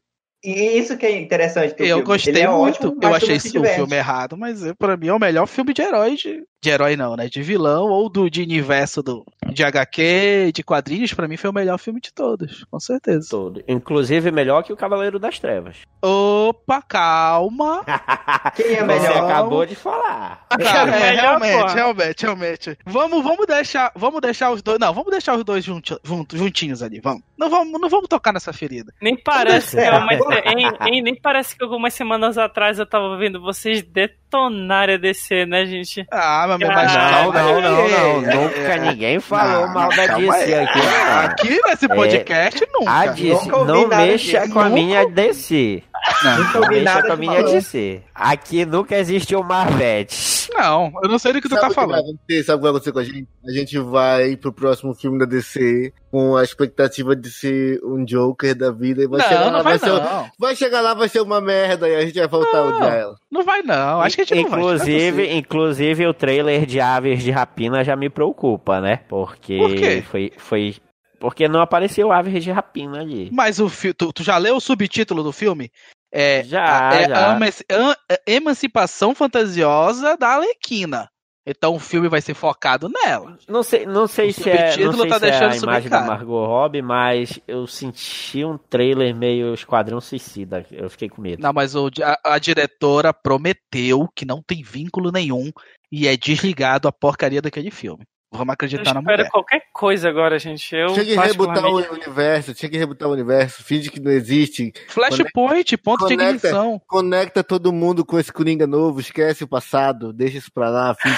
E 0.44 0.78
isso 0.78 0.96
que 0.96 1.06
é 1.06 1.18
interessante 1.20 1.74
Eu 1.78 1.86
filme. 1.86 2.02
gostei 2.02 2.42
é 2.42 2.48
muito. 2.48 2.88
ótimo, 2.88 2.98
eu 3.02 3.14
achei 3.14 3.36
o 3.36 3.40
filme 3.64 3.96
errado, 3.96 4.36
mas 4.36 4.60
pra 4.78 4.96
mim 4.96 5.08
é 5.08 5.12
o 5.12 5.18
melhor 5.18 5.46
filme 5.46 5.72
de 5.72 5.82
herói. 5.82 6.14
De, 6.14 6.42
de 6.66 6.70
herói 6.72 6.96
não, 6.96 7.14
né? 7.14 7.28
De 7.28 7.42
vilão 7.42 7.84
ou 7.88 8.08
do 8.08 8.28
de 8.28 8.42
universo 8.42 9.00
do, 9.00 9.24
de 9.52 9.62
HQ, 9.62 10.50
de 10.52 10.64
quadrinhos. 10.64 11.14
Pra 11.14 11.28
mim 11.28 11.36
foi 11.36 11.48
o 11.48 11.52
melhor 11.52 11.78
filme 11.78 12.00
de 12.00 12.12
todos, 12.12 12.64
com 12.68 12.80
certeza. 12.80 13.28
Todo. 13.30 13.62
Inclusive 13.68 14.32
melhor 14.32 14.64
que 14.64 14.72
o 14.72 14.76
Cavaleiro 14.76 15.18
das 15.20 15.38
Trevas. 15.38 15.76
Opa, 16.02 16.82
calma. 16.82 17.84
Quem 18.56 18.66
é 18.74 18.84
Você 18.84 18.84
melhor? 19.08 19.30
acabou 19.30 19.64
de 19.64 19.76
falar. 19.76 20.44
Cara, 20.50 20.96
é, 20.96 21.10
melhor, 21.10 21.40
realmente, 21.40 21.74
realmente, 21.74 22.22
realmente. 22.22 22.78
Vamos, 22.84 23.22
vamos 23.22 23.46
deixar, 23.46 23.92
vamos 23.94 24.20
deixar 24.20 24.50
os 24.50 24.60
dois. 24.60 24.78
Não, 24.80 24.92
vamos 24.92 25.10
deixar 25.10 25.36
os 25.36 25.44
dois 25.44 25.64
junti- 25.64 25.96
junto- 26.02 26.36
juntinhos 26.36 26.82
ali. 26.82 27.00
Vamos. 27.00 27.22
Não 27.38 27.48
vamos, 27.48 27.80
não 27.80 27.88
vamos 27.88 28.08
tocar 28.08 28.32
nessa 28.32 28.52
ferida. 28.52 28.92
Nem 29.00 29.16
parece 29.16 29.76
que 29.76 29.82
É. 29.82 29.90
hein, 30.90 31.02
nem 31.02 31.14
parece 31.14 31.56
que 31.56 31.62
algumas 31.62 31.94
semanas 31.94 32.36
atrás 32.36 32.78
eu 32.80 32.86
tava 32.86 33.16
vendo 33.16 33.40
vocês 33.40 33.82
detonarem 33.82 34.96
a 34.96 34.98
DC, 34.98 35.46
né, 35.46 35.64
gente? 35.66 36.04
Ah, 36.10 36.46
meu 36.48 36.55
mas 36.58 36.94
Não, 36.94 37.32
não, 37.32 37.60
não, 37.60 37.88
não. 37.88 38.30
É, 38.30 38.34
Nunca 38.34 38.58
é. 38.74 38.78
ninguém 38.78 39.20
falou 39.20 39.66
Não, 39.66 39.74
mal 39.74 39.88
da 39.90 40.06
DC 40.06 40.54
aqui. 40.54 40.78
não. 40.78 41.18
Aqui 41.24 41.60
nesse 41.66 41.88
podcast 41.88 42.68
nunca. 42.72 42.90
A 42.92 43.06
DC, 43.06 43.48
não 43.48 43.88
mexa 43.88 44.48
com 44.48 44.60
a 44.60 44.68
minha 44.68 45.06
DC. 45.08 45.82
Não. 46.24 46.38
Nunca 46.38 46.52
Não 46.60 46.62
ouvi 46.68 46.80
nada 46.82 47.06
com 47.06 47.12
a 47.12 47.14
de 47.16 47.20
minha 47.20 47.40
falar. 47.40 47.52
DC. 47.52 48.02
Aqui 48.14 48.64
nunca 48.64 48.96
existiu 48.98 49.42
Marvete. 49.42 50.48
Não, 50.54 50.90
eu 51.02 51.08
não 51.08 51.18
sei 51.18 51.32
do 51.32 51.40
que 51.42 51.48
tu 51.48 51.54
Sabe 51.54 51.60
tá 51.60 51.66
o 51.66 51.70
que 51.70 51.76
vai 51.76 51.84
falando. 51.86 52.04
acontecer? 52.10 52.42
Sabe 52.44 52.56
o 52.56 52.58
que 52.58 52.62
vai 52.62 52.70
acontecer 52.70 52.92
com 52.92 52.98
a 52.98 53.04
gente? 53.04 53.28
A 53.46 53.50
gente 53.50 53.78
vai 53.78 54.36
pro 54.36 54.52
próximo 54.52 54.94
filme 54.94 55.18
da 55.18 55.26
DC 55.26 55.92
com 56.10 56.36
a 56.36 56.42
expectativa 56.42 57.14
de 57.14 57.30
ser 57.30 57.80
um 57.84 58.04
Joker 58.04 58.54
da 58.54 58.70
vida 58.70 59.02
e 59.02 59.06
vai 59.06 59.20
chegar 59.20 59.40
Não, 59.40 59.46
lá, 59.46 59.52
não 59.58 59.62
vai 59.64 59.78
ser, 59.78 59.86
não. 59.90 60.30
vai 60.38 60.56
chegar 60.56 60.80
lá, 60.80 60.94
vai 60.94 61.08
ser 61.08 61.20
uma 61.20 61.40
merda 61.40 61.88
e 61.88 61.94
a 61.96 62.00
gente 62.06 62.18
vai 62.18 62.28
voltar 62.28 62.58
a 62.58 62.64
Não. 62.64 62.76
odiar 62.76 62.94
ela. 62.94 63.14
Não 63.30 63.44
vai 63.44 63.62
não. 63.62 64.00
Acho 64.00 64.16
que 64.16 64.22
a 64.22 64.24
gente 64.24 64.42
não 64.42 64.50
vai. 64.50 64.60
inclusive, 64.60 65.36
inclusive 65.36 66.06
o 66.06 66.14
trailer 66.14 66.64
de 66.64 66.80
Aves 66.80 67.22
de 67.22 67.30
Rapina 67.30 67.84
já 67.84 67.94
me 67.96 68.08
preocupa, 68.08 68.80
né? 68.80 69.00
Porque 69.08 69.58
Por 69.58 69.74
quê? 69.74 70.02
foi 70.08 70.32
foi 70.38 70.76
porque 71.18 71.48
não 71.48 71.60
apareceu 71.60 72.12
Aves 72.12 72.42
de 72.44 72.50
Rapina 72.50 73.00
ali. 73.00 73.30
Mas 73.32 73.58
o 73.58 73.68
tu, 73.94 74.12
tu 74.12 74.22
já 74.22 74.36
leu 74.38 74.56
o 74.56 74.60
subtítulo 74.60 75.22
do 75.22 75.32
filme? 75.32 75.70
É, 76.12 76.42
Já, 76.44 76.94
é 76.94 77.08
já. 77.08 77.26
a 77.28 77.32
a- 77.36 77.96
a 78.12 78.18
Emancipação 78.26 79.14
Fantasiosa 79.14 80.16
da 80.16 80.34
Alequina. 80.34 81.08
Então 81.48 81.76
o 81.76 81.78
filme 81.78 82.08
vai 82.08 82.20
ser 82.20 82.34
focado 82.34 82.88
nela. 82.88 83.38
Não 83.48 83.62
sei, 83.62 83.86
não 83.86 84.08
sei 84.08 84.30
O 84.30 84.32
se 84.32 84.50
é, 84.50 84.76
não 84.78 84.92
sei 84.94 85.08
tá 85.08 85.18
se 85.20 85.26
é 85.26 85.44
a 85.44 85.56
imagem 85.56 85.88
da 85.88 85.98
claro. 85.98 86.06
Margot 86.06 86.44
Robbie, 86.44 86.82
mas 86.82 87.38
eu 87.46 87.68
senti 87.68 88.44
um 88.44 88.58
trailer 88.58 89.14
meio 89.14 89.54
Esquadrão 89.54 90.00
Suicida. 90.00 90.66
Eu 90.72 90.90
fiquei 90.90 91.08
com 91.08 91.22
medo. 91.22 91.40
Não, 91.40 91.52
mas 91.52 91.76
o 91.76 91.88
a, 92.02 92.34
a 92.34 92.38
diretora 92.40 93.12
prometeu 93.14 94.08
que 94.16 94.24
não 94.24 94.42
tem 94.44 94.60
vínculo 94.60 95.12
nenhum 95.12 95.52
e 95.92 96.08
é 96.08 96.16
desligado 96.16 96.88
a 96.88 96.92
porcaria 96.92 97.40
daquele 97.40 97.70
filme. 97.70 98.04
Vamos 98.32 98.48
Eu 98.48 98.52
acreditar 98.54 98.92
na 98.94 99.00
mulher. 99.00 99.30
qualquer 99.30 99.62
coisa 99.72 100.08
agora, 100.08 100.38
gente. 100.38 100.74
Eu 100.74 100.88
Tinha 100.88 101.04
que 101.04 101.14
rebutar 101.14 101.64
o 101.64 101.76
universo, 101.76 102.54
tinha 102.54 102.68
que 102.68 102.76
rebutar 102.76 103.08
o 103.08 103.12
universo, 103.12 103.62
finge 103.62 103.90
que 103.90 104.00
não 104.00 104.10
existe, 104.10 104.72
Flashpoint, 104.88 105.76
ponto 105.78 106.06
de 106.08 106.16
Conecta. 106.16 106.48
ignição. 106.48 106.80
conecta 106.86 107.44
todo 107.44 107.72
mundo 107.72 108.04
com 108.04 108.18
esse 108.18 108.32
Coringa 108.32 108.66
novo, 108.66 109.00
esquece 109.00 109.44
o 109.44 109.48
passado, 109.48 110.12
deixa 110.12 110.38
isso 110.38 110.52
pra 110.52 110.68
lá, 110.68 110.94
finge 110.94 111.16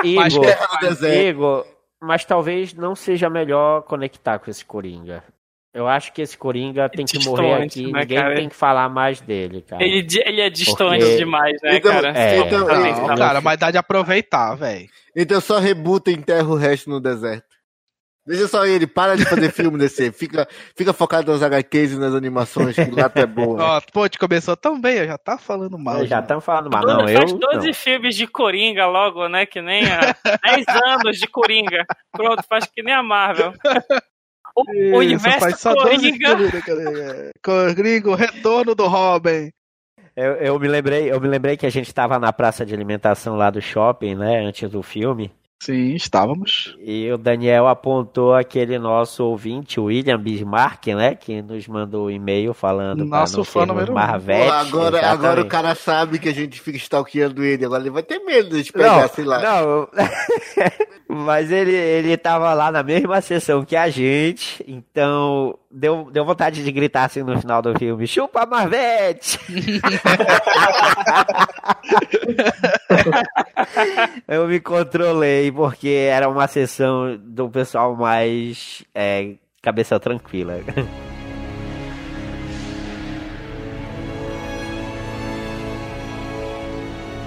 que 0.00 0.08
Igor, 0.08 0.44
terra 0.46 0.68
no 0.72 0.88
deserto. 0.88 1.28
Igor, 1.28 1.66
mas 2.00 2.24
talvez 2.24 2.72
não 2.72 2.94
seja 2.94 3.28
melhor 3.28 3.82
conectar 3.82 4.38
com 4.38 4.50
esse 4.50 4.64
Coringa. 4.64 5.22
Eu 5.74 5.88
acho 5.88 6.12
que 6.12 6.20
esse 6.20 6.36
Coringa 6.36 6.86
tem 6.90 7.06
que 7.06 7.24
morrer 7.24 7.54
aqui, 7.62 7.90
né, 7.90 8.00
ninguém 8.00 8.18
cara? 8.18 8.34
tem 8.34 8.48
que 8.48 8.54
falar 8.54 8.88
mais 8.90 9.20
dele, 9.22 9.62
cara. 9.62 9.82
Ele, 9.82 10.06
ele 10.26 10.40
é 10.42 10.50
distante 10.50 11.00
Porque- 11.00 11.16
demais, 11.16 11.56
né, 11.62 11.76
Então, 11.76 11.92
cara? 11.92 12.12
É, 12.18 12.38
então, 12.38 12.66
Tá, 12.66 12.78
Não, 13.08 13.14
cara, 13.16 13.40
mas 13.40 13.58
dá 13.58 13.70
de 13.70 13.78
aproveitar, 13.78 14.54
velho. 14.54 14.86
então 15.16 15.40
só 15.40 15.58
rebuta 15.58 16.10
e 16.10 16.14
enterra 16.14 16.46
o 16.46 16.56
resto 16.56 16.90
no 16.90 17.00
deserto. 17.00 17.46
Deixa 18.24 18.46
só 18.46 18.64
ele, 18.64 18.86
para 18.86 19.16
de 19.16 19.24
fazer 19.24 19.50
filme 19.50 19.76
desse, 19.78 20.12
fica, 20.12 20.46
fica 20.76 20.92
focado 20.92 21.32
nas 21.32 21.42
HQs 21.42 21.92
e 21.94 21.98
nas 21.98 22.14
animações, 22.14 22.76
que 22.76 22.88
lá 22.90 23.10
é 23.14 23.26
boa. 23.26 23.64
Ó, 23.78 23.80
pô, 23.92 24.08
te 24.08 24.16
começou 24.18 24.56
tão 24.56 24.80
bem, 24.80 24.98
eu 24.98 25.06
já 25.06 25.18
tá 25.18 25.36
falando 25.38 25.76
mal. 25.78 26.00
já 26.00 26.04
já. 26.04 26.20
estamos 26.20 26.44
falando 26.44 26.70
mal. 26.70 26.82
Doze- 26.82 26.96
Não, 26.98 27.08
eu. 27.08 27.18
faz 27.18 27.32
12 27.32 27.66
não. 27.68 27.74
filmes 27.74 28.14
de 28.14 28.26
Coringa 28.28 28.86
logo, 28.86 29.26
né? 29.26 29.44
Que 29.46 29.60
nem 29.60 29.82
a 29.86 30.14
10 30.44 30.66
anos 30.84 31.18
de 31.18 31.26
Coringa. 31.26 31.84
Pronto, 32.12 32.44
faz 32.48 32.66
que 32.66 32.80
nem 32.82 32.94
a 32.94 33.02
Marvel. 33.02 33.54
O 34.54 34.62
Isso, 34.72 34.96
universo 34.96 35.40
faz 35.40 35.60
só 35.60 35.74
12 35.74 36.18
Coringa. 36.18 37.30
Coringa, 37.42 38.10
o 38.10 38.14
retorno 38.14 38.74
do 38.74 38.86
Robin. 38.86 39.50
Eu, 40.14 40.32
eu 40.34 40.60
me 40.60 40.68
lembrei, 40.68 41.10
eu 41.10 41.20
me 41.20 41.28
lembrei 41.28 41.56
que 41.56 41.64
a 41.64 41.70
gente 41.70 41.86
estava 41.86 42.18
na 42.18 42.32
praça 42.32 42.66
de 42.66 42.74
alimentação 42.74 43.34
lá 43.34 43.50
do 43.50 43.62
shopping, 43.62 44.14
né, 44.14 44.40
antes 44.40 44.68
do 44.70 44.82
filme. 44.82 45.32
Sim, 45.62 45.94
estávamos. 45.94 46.76
E 46.80 47.08
o 47.12 47.16
Daniel 47.16 47.68
apontou 47.68 48.34
aquele 48.34 48.80
nosso 48.80 49.24
ouvinte, 49.24 49.78
o 49.78 49.84
William 49.84 50.18
Bismarck, 50.18 50.88
né? 50.88 51.14
Que 51.14 51.40
nos 51.40 51.68
mandou 51.68 52.06
um 52.06 52.10
e-mail 52.10 52.52
falando 52.52 53.04
Nosso 53.04 53.44
fã 53.44 53.64
número 53.64 53.92
um. 53.92 53.94
Marvete. 53.94 54.46
Porra, 54.46 54.60
agora, 54.60 55.06
agora 55.06 55.40
o 55.40 55.46
cara 55.46 55.76
sabe 55.76 56.18
que 56.18 56.28
a 56.28 56.34
gente 56.34 56.60
fica 56.60 56.76
stalkeando 56.78 57.44
ele, 57.44 57.64
agora 57.64 57.80
ele 57.80 57.90
vai 57.90 58.02
ter 58.02 58.18
medo 58.18 58.60
de 58.60 58.72
pegar, 58.72 59.02
Não, 59.02 59.08
sei 59.08 59.24
lá. 59.24 59.40
não, 59.40 59.88
mas 61.24 61.52
ele, 61.52 61.76
ele 61.76 62.16
tava 62.16 62.52
lá 62.54 62.72
na 62.72 62.82
mesma 62.82 63.20
sessão 63.20 63.64
que 63.64 63.76
a 63.76 63.88
gente, 63.88 64.64
então 64.66 65.56
deu, 65.72 66.10
deu 66.10 66.24
vontade 66.24 66.62
de 66.62 66.70
gritar 66.70 67.04
assim 67.04 67.22
no 67.22 67.40
final 67.40 67.62
do 67.62 67.76
filme, 67.78 68.06
chupa 68.06 68.46
Marvete! 68.46 69.38
eu 74.28 74.46
me 74.46 74.60
controlei, 74.60 75.50
porque 75.50 75.88
era 75.88 76.28
uma 76.28 76.46
sessão 76.46 77.16
do 77.16 77.48
pessoal 77.48 77.96
mais 77.96 78.84
é, 78.94 79.36
cabeça 79.62 79.98
tranquila. 79.98 80.60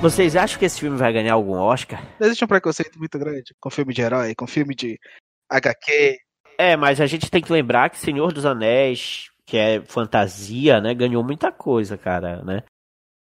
Vocês 0.02 0.36
acham 0.36 0.60
que 0.60 0.66
esse 0.66 0.80
filme 0.80 0.98
vai 0.98 1.12
ganhar 1.12 1.34
algum 1.34 1.54
Oscar? 1.54 2.06
Existe 2.22 2.44
um 2.44 2.48
preconceito 2.48 3.00
muito 3.00 3.18
grande 3.18 3.56
com 3.60 3.72
filme 3.72 3.92
de 3.92 4.04
herói, 4.04 4.36
com 4.36 4.46
filme 4.46 4.76
de 4.76 5.00
HQ. 5.50 6.25
É, 6.58 6.76
mas 6.76 7.02
a 7.02 7.06
gente 7.06 7.30
tem 7.30 7.42
que 7.42 7.52
lembrar 7.52 7.90
que 7.90 7.98
Senhor 7.98 8.32
dos 8.32 8.46
Anéis, 8.46 9.30
que 9.46 9.58
é 9.58 9.82
fantasia, 9.82 10.80
né, 10.82 10.94
ganhou 10.94 11.24
muita 11.24 11.52
coisa, 11.52 11.98
cara, 11.98 12.42
né? 12.44 12.64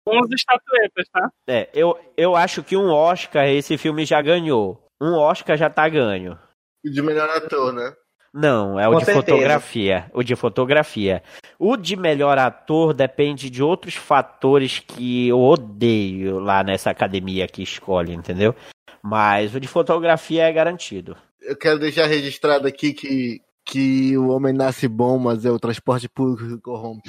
11 0.06 0.34
estatuetas, 0.34 1.08
tá? 1.12 1.30
É, 1.46 1.68
eu, 1.74 1.98
eu 2.16 2.34
acho 2.34 2.62
que 2.62 2.76
um 2.76 2.90
Oscar 2.90 3.46
esse 3.46 3.76
filme 3.76 4.06
já 4.06 4.20
ganhou. 4.22 4.82
Um 5.00 5.14
Oscar 5.14 5.56
já 5.56 5.68
tá 5.68 5.88
ganho. 5.88 6.38
De 6.82 7.02
melhor 7.02 7.28
ator, 7.28 7.72
né? 7.72 7.94
Não, 8.32 8.78
é 8.78 8.86
o 8.88 8.92
Com 8.92 8.98
de 8.98 9.04
certeza. 9.04 9.26
fotografia. 9.26 10.10
O 10.12 10.22
de 10.22 10.36
fotografia. 10.36 11.22
O 11.58 11.76
de 11.76 11.96
melhor 11.96 12.38
ator 12.38 12.94
depende 12.94 13.50
de 13.50 13.62
outros 13.62 13.94
fatores 13.94 14.78
que 14.78 15.28
eu 15.28 15.40
odeio 15.40 16.38
lá 16.38 16.62
nessa 16.62 16.90
academia 16.90 17.48
que 17.48 17.62
escolhe, 17.62 18.12
entendeu? 18.12 18.54
Mas 19.02 19.54
o 19.54 19.60
de 19.60 19.68
fotografia 19.68 20.44
é 20.44 20.52
garantido. 20.52 21.16
Eu 21.48 21.56
quero 21.56 21.78
deixar 21.78 22.04
registrado 22.04 22.68
aqui 22.68 22.92
que, 22.92 23.40
que 23.64 24.14
o 24.18 24.28
homem 24.28 24.52
nasce 24.52 24.86
bom, 24.86 25.18
mas 25.18 25.46
é 25.46 25.50
o 25.50 25.58
transporte 25.58 26.06
público 26.06 26.46
que 26.46 26.60
corrompe. 26.60 27.08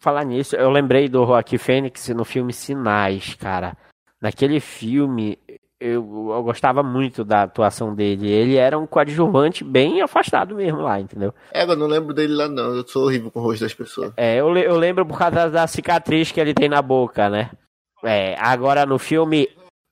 Falar 0.00 0.24
nisso, 0.24 0.56
eu 0.56 0.70
lembrei 0.70 1.08
do 1.08 1.24
Joaquim 1.24 1.56
Fênix 1.56 2.08
no 2.08 2.24
filme 2.24 2.52
Sinais, 2.52 3.36
cara. 3.36 3.76
Naquele 4.20 4.58
filme, 4.58 5.38
eu, 5.80 6.32
eu 6.32 6.42
gostava 6.42 6.82
muito 6.82 7.24
da 7.24 7.44
atuação 7.44 7.94
dele. 7.94 8.28
Ele 8.28 8.56
era 8.56 8.76
um 8.76 8.88
coadjuvante 8.88 9.62
bem 9.62 10.02
afastado 10.02 10.56
mesmo 10.56 10.80
lá, 10.80 10.98
entendeu? 11.00 11.32
É, 11.52 11.62
eu 11.62 11.76
não 11.76 11.86
lembro 11.86 12.12
dele 12.12 12.34
lá 12.34 12.48
não, 12.48 12.74
eu 12.74 12.84
sou 12.88 13.04
horrível 13.04 13.30
com 13.30 13.38
o 13.38 13.42
rosto 13.44 13.62
das 13.62 13.72
pessoas. 13.72 14.12
É, 14.16 14.34
eu, 14.34 14.52
eu 14.56 14.76
lembro 14.76 15.06
por 15.06 15.16
causa 15.16 15.48
da 15.48 15.64
cicatriz 15.68 16.32
que 16.32 16.40
ele 16.40 16.54
tem 16.54 16.68
na 16.68 16.82
boca, 16.82 17.30
né? 17.30 17.52
É, 18.04 18.36
agora 18.38 18.84
no 18.86 18.98
filme. 18.98 19.48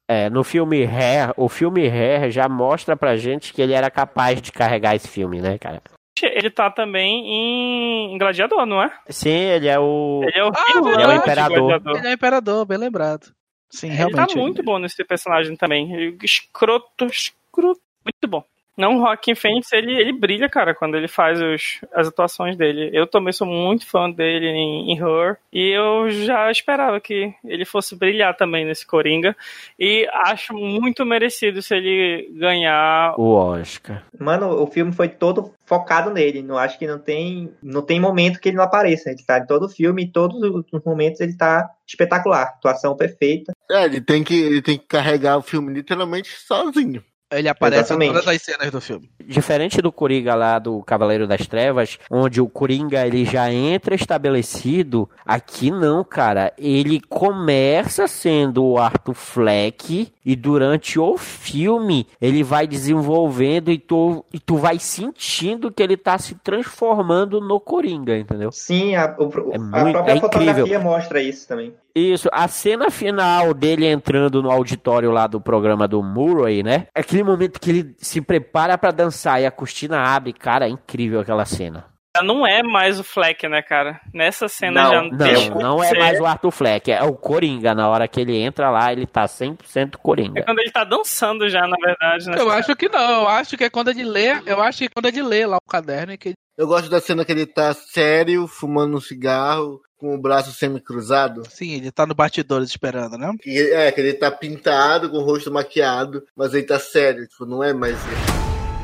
É, 0.08 0.28
no 0.28 0.44
filme 0.44 0.84
Hair, 0.84 1.32
o 1.36 1.48
filme 1.48 1.86
Hair 1.88 2.30
já 2.30 2.48
mostra 2.48 2.96
pra 2.96 3.16
gente 3.16 3.52
que 3.54 3.62
ele 3.62 3.72
era 3.72 3.90
capaz 3.90 4.42
de 4.42 4.52
carregar 4.52 4.94
esse 4.94 5.08
filme, 5.08 5.40
né, 5.40 5.56
cara? 5.58 5.80
Ele 6.22 6.50
tá 6.50 6.70
também 6.70 7.24
em, 7.26 8.14
em 8.14 8.18
Gladiador, 8.18 8.66
não 8.66 8.82
é? 8.82 8.92
Sim, 9.08 9.30
ele 9.30 9.68
é 9.68 9.78
o. 9.78 10.20
Ele 10.24 10.38
é 10.38 10.44
o 10.44 10.48
Ah, 10.48 10.72
vilão 10.74 10.92
ele 10.92 11.02
é 11.02 11.06
o 11.08 11.12
imperador. 11.14 11.80
Ele 11.96 12.06
é 12.06 12.10
o 12.10 12.14
imperador, 12.14 12.66
bem 12.66 12.78
lembrado. 12.78 13.32
Sim, 13.72 13.86
Ele 13.88 13.96
realmente. 13.96 14.34
tá 14.34 14.38
muito 14.40 14.62
bom 14.62 14.78
nesse 14.78 15.02
personagem 15.04 15.56
também. 15.56 15.90
Ele- 15.94 16.18
Escroto, 16.22 17.06
escroto. 17.06 17.80
Muito 18.04 18.28
bom. 18.28 18.44
Não, 18.76 18.96
o 18.96 19.00
Joaquim 19.00 19.34
Phoenix, 19.34 19.70
ele, 19.72 19.92
ele 19.92 20.12
brilha, 20.12 20.48
cara, 20.48 20.74
quando 20.74 20.96
ele 20.96 21.08
faz 21.08 21.40
os, 21.40 21.80
as 21.92 22.08
atuações 22.08 22.56
dele. 22.56 22.90
Eu 22.92 23.06
também 23.06 23.32
sou 23.32 23.46
muito 23.46 23.86
fã 23.86 24.10
dele 24.10 24.46
em, 24.46 24.92
em 24.92 24.98
Her. 24.98 25.36
E 25.52 25.70
eu 25.70 26.10
já 26.10 26.50
esperava 26.50 26.98
que 26.98 27.34
ele 27.44 27.64
fosse 27.66 27.94
brilhar 27.94 28.34
também 28.36 28.64
nesse 28.64 28.86
Coringa. 28.86 29.36
E 29.78 30.08
acho 30.24 30.54
muito 30.54 31.04
merecido 31.04 31.60
se 31.60 31.74
ele 31.74 32.30
ganhar. 32.34 33.14
O 33.18 33.34
Oscar. 33.34 34.04
Mano, 34.18 34.62
o 34.62 34.66
filme 34.66 34.92
foi 34.92 35.08
todo 35.08 35.52
focado 35.66 36.10
nele. 36.10 36.42
Não 36.42 36.56
acho 36.56 36.78
que 36.78 36.86
não 36.86 36.98
tem, 36.98 37.52
não 37.62 37.82
tem 37.82 38.00
momento 38.00 38.40
que 38.40 38.48
ele 38.48 38.56
não 38.56 38.64
apareça. 38.64 39.10
Ele 39.10 39.22
tá 39.22 39.38
em 39.38 39.46
todo 39.46 39.66
o 39.66 39.70
filme 39.70 40.04
e 40.04 40.10
todos 40.10 40.42
os 40.72 40.84
momentos 40.84 41.20
ele 41.20 41.36
tá 41.36 41.68
espetacular. 41.86 42.44
Atuação 42.44 42.96
perfeita. 42.96 43.52
É, 43.70 43.84
ele 43.84 44.00
tem 44.00 44.24
que, 44.24 44.34
ele 44.34 44.62
tem 44.62 44.78
que 44.78 44.86
carregar 44.86 45.36
o 45.36 45.42
filme 45.42 45.72
literalmente 45.74 46.30
sozinho. 46.30 47.04
Ele 47.32 47.48
aparece 47.48 47.80
em 47.80 47.84
Exatamente. 47.96 48.12
todas 48.12 48.28
as 48.28 48.42
cenas 48.42 48.70
do 48.70 48.80
filme. 48.80 49.10
Diferente 49.26 49.80
do 49.80 49.90
Coringa 49.90 50.34
lá 50.34 50.58
do 50.58 50.82
Cavaleiro 50.82 51.26
das 51.26 51.46
Trevas, 51.46 51.98
onde 52.10 52.40
o 52.40 52.48
Coringa 52.48 53.06
ele 53.06 53.24
já 53.24 53.50
entra 53.52 53.94
estabelecido, 53.94 55.08
aqui 55.24 55.70
não, 55.70 56.04
cara. 56.04 56.52
Ele 56.58 57.00
começa 57.08 58.06
sendo 58.06 58.64
o 58.64 58.78
Arthur 58.78 59.14
Fleck 59.14 60.12
e 60.24 60.36
durante 60.36 60.98
o 61.00 61.16
filme 61.16 62.06
ele 62.20 62.42
vai 62.42 62.66
desenvolvendo 62.66 63.70
e 63.70 63.78
tu, 63.78 64.24
e 64.32 64.38
tu 64.38 64.56
vai 64.56 64.78
sentindo 64.78 65.70
que 65.70 65.82
ele 65.82 65.96
tá 65.96 66.18
se 66.18 66.34
transformando 66.36 67.40
no 67.40 67.58
Coringa, 67.58 68.16
entendeu? 68.16 68.52
Sim, 68.52 68.94
a, 68.94 69.14
o- 69.18 69.52
É 69.52 69.56
a 69.56 69.58
muito- 69.58 69.92
própria 69.92 70.12
é 70.12 70.16
incrível. 70.16 70.20
fotografia 70.20 70.78
mostra 70.80 71.20
isso 71.22 71.48
também. 71.48 71.74
Isso, 71.94 72.28
a 72.32 72.48
cena 72.48 72.90
final 72.90 73.52
dele 73.52 73.86
entrando 73.86 74.42
no 74.42 74.50
auditório 74.50 75.10
lá 75.10 75.26
do 75.26 75.40
programa 75.40 75.86
do 75.86 76.02
Murray, 76.02 76.62
né? 76.62 76.86
É 76.94 77.00
Aquele 77.00 77.22
momento 77.22 77.60
que 77.60 77.70
ele 77.70 77.94
se 77.98 78.20
prepara 78.20 78.78
pra 78.78 78.90
dançar 78.90 79.40
e 79.42 79.46
a 79.46 79.50
cortina 79.50 80.00
abre, 80.00 80.32
cara, 80.32 80.66
é 80.66 80.70
incrível 80.70 81.20
aquela 81.20 81.44
cena. 81.44 81.92
Já 82.14 82.22
não 82.22 82.46
é 82.46 82.62
mais 82.62 83.00
o 83.00 83.04
Fleck, 83.04 83.48
né, 83.48 83.62
cara? 83.62 83.98
Nessa 84.12 84.46
cena 84.46 84.82
Não, 84.84 84.90
já 84.92 85.02
Não, 85.02 85.16
deixa 85.16 85.50
de 85.50 85.58
não 85.58 85.82
é 85.82 85.98
mais 85.98 86.20
o 86.20 86.26
Arthur 86.26 86.50
Fleck, 86.50 86.92
é 86.92 87.02
o 87.02 87.14
Coringa. 87.14 87.74
Na 87.74 87.88
hora 87.88 88.06
que 88.06 88.20
ele 88.20 88.36
entra 88.36 88.70
lá, 88.70 88.92
ele 88.92 89.06
tá 89.06 89.24
100% 89.24 89.94
É 89.94 89.98
Coringa. 89.98 90.42
quando 90.44 90.58
ele 90.58 90.70
tá 90.70 90.84
dançando 90.84 91.48
já, 91.48 91.66
na 91.66 91.76
verdade. 91.82 92.28
Né? 92.28 92.36
Eu 92.38 92.50
acho 92.50 92.76
que 92.76 92.86
não, 92.90 93.22
eu 93.22 93.28
acho 93.28 93.56
que 93.56 93.64
é 93.64 93.70
quando 93.70 93.88
ele 93.88 94.04
lê, 94.04 94.30
eu 94.44 94.60
acho 94.60 94.78
que 94.78 94.84
é 94.84 94.88
quando 94.90 95.06
ele 95.06 95.22
lê 95.22 95.46
lá 95.46 95.56
o 95.56 95.70
caderno 95.70 96.12
e 96.12 96.18
que 96.18 96.34
Eu 96.58 96.66
gosto 96.66 96.90
da 96.90 97.00
cena 97.00 97.24
que 97.24 97.32
ele 97.32 97.46
tá 97.46 97.72
sério, 97.72 98.46
fumando 98.46 98.94
um 98.94 99.00
cigarro, 99.00 99.80
com 100.02 100.16
o 100.16 100.18
braço 100.18 100.52
semi-cruzado. 100.52 101.44
sim, 101.48 101.74
ele 101.74 101.92
tá 101.92 102.04
no 102.04 102.12
bastidores 102.12 102.68
esperando, 102.68 103.16
né? 103.16 103.32
Que, 103.40 103.72
é, 103.72 103.92
que 103.92 104.00
ele 104.00 104.14
tá 104.14 104.32
pintado, 104.32 105.08
com 105.08 105.18
o 105.18 105.22
rosto 105.22 105.48
maquiado, 105.52 106.24
mas 106.36 106.52
ele 106.54 106.64
tá 106.64 106.76
sério, 106.80 107.24
tipo, 107.28 107.46
não 107.46 107.62
é 107.62 107.72
mais 107.72 107.96
ele. 108.04 108.42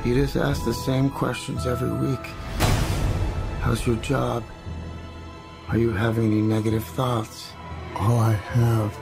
You 0.08 0.22
just 0.22 0.36
ask 0.36 0.64
the 0.64 0.72
same 0.72 1.10
questions 1.10 1.66
every 1.66 1.90
week. 1.90 2.22
How's 3.66 3.84
your 3.84 3.96
job? 3.96 4.44
Are 5.68 5.76
you 5.76 5.90
having 5.90 6.26
any 6.26 6.40
negative 6.40 6.84
thoughts? 6.94 7.52
All 7.96 8.20
I 8.20 8.38
have 8.54 8.92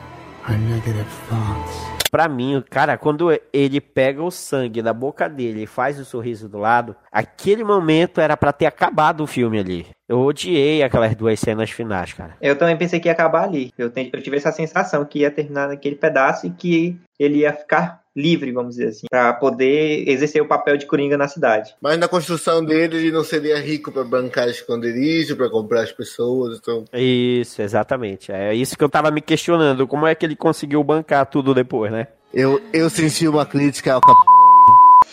are 0.48 0.56
negative 0.56 1.06
thoughts. 1.28 1.95
Pra 2.10 2.28
mim, 2.28 2.62
cara, 2.70 2.96
quando 2.96 3.28
ele 3.52 3.80
pega 3.80 4.22
o 4.22 4.30
sangue 4.30 4.82
da 4.82 4.92
boca 4.92 5.28
dele 5.28 5.64
e 5.64 5.66
faz 5.66 5.98
o 5.98 6.04
sorriso 6.04 6.48
do 6.48 6.58
lado, 6.58 6.96
aquele 7.10 7.64
momento 7.64 8.20
era 8.20 8.36
pra 8.36 8.52
ter 8.52 8.66
acabado 8.66 9.22
o 9.22 9.26
filme 9.26 9.58
ali. 9.58 9.86
Eu 10.08 10.20
odiei 10.20 10.82
aquelas 10.82 11.14
duas 11.16 11.38
cenas 11.40 11.70
finais, 11.70 12.12
cara. 12.12 12.36
Eu 12.40 12.56
também 12.56 12.76
pensei 12.76 13.00
que 13.00 13.08
ia 13.08 13.12
acabar 13.12 13.42
ali. 13.42 13.72
Eu, 13.76 13.92
eu 13.94 14.22
tive 14.22 14.36
essa 14.36 14.52
sensação 14.52 15.04
que 15.04 15.20
ia 15.20 15.30
terminar 15.30 15.68
naquele 15.68 15.96
pedaço 15.96 16.46
e 16.46 16.50
que 16.50 16.96
ele 17.18 17.38
ia 17.38 17.52
ficar 17.52 18.05
livre, 18.16 18.50
vamos 18.50 18.76
dizer 18.76 18.88
assim, 18.88 19.06
pra 19.10 19.32
poder 19.34 20.08
exercer 20.08 20.40
o 20.40 20.48
papel 20.48 20.78
de 20.78 20.86
Coringa 20.86 21.18
na 21.18 21.28
cidade. 21.28 21.74
Mas 21.80 21.98
na 21.98 22.08
construção 22.08 22.64
dele, 22.64 22.96
ele 22.96 23.12
não 23.12 23.22
seria 23.22 23.60
rico 23.60 23.92
pra 23.92 24.02
bancar 24.02 24.48
esconderijo, 24.48 25.36
pra 25.36 25.50
comprar 25.50 25.82
as 25.82 25.92
pessoas, 25.92 26.58
então... 26.58 26.84
Isso, 26.94 27.60
exatamente. 27.60 28.32
É 28.32 28.54
isso 28.54 28.76
que 28.76 28.82
eu 28.82 28.88
tava 28.88 29.10
me 29.10 29.20
questionando. 29.20 29.86
Como 29.86 30.06
é 30.06 30.14
que 30.14 30.24
ele 30.24 30.34
conseguiu 30.34 30.82
bancar 30.82 31.26
tudo 31.26 31.52
depois, 31.52 31.92
né? 31.92 32.06
Eu, 32.32 32.60
eu 32.72 32.88
senti 32.88 33.28
uma 33.28 33.44
crítica 33.44 33.92
ao 33.92 34.00
cap... 34.00 34.18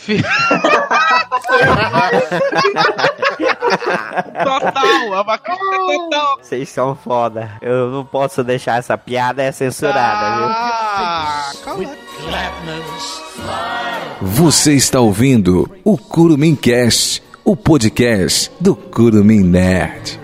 Total, 4.44 5.14
é 5.14 5.22
uma 5.22 5.38
crítica 5.38 5.78
total. 5.78 6.38
Vocês 6.42 6.70
são 6.70 6.96
foda. 6.96 7.52
Eu 7.62 7.90
não 7.90 8.06
posso 8.06 8.44
deixar 8.44 8.78
essa 8.78 8.98
piada 8.98 9.44
é 9.44 9.52
censurada, 9.52 10.38
viu? 10.38 10.46
Ah, 10.48 11.52
calma. 11.64 12.03
Você 14.22 14.74
está 14.74 15.00
ouvindo 15.00 15.70
o 15.84 15.98
Curumim 15.98 16.56
Cast, 16.56 17.22
o 17.44 17.56
podcast 17.56 18.50
do 18.60 18.76
Curumim 18.76 19.42
Nerd. 19.42 20.23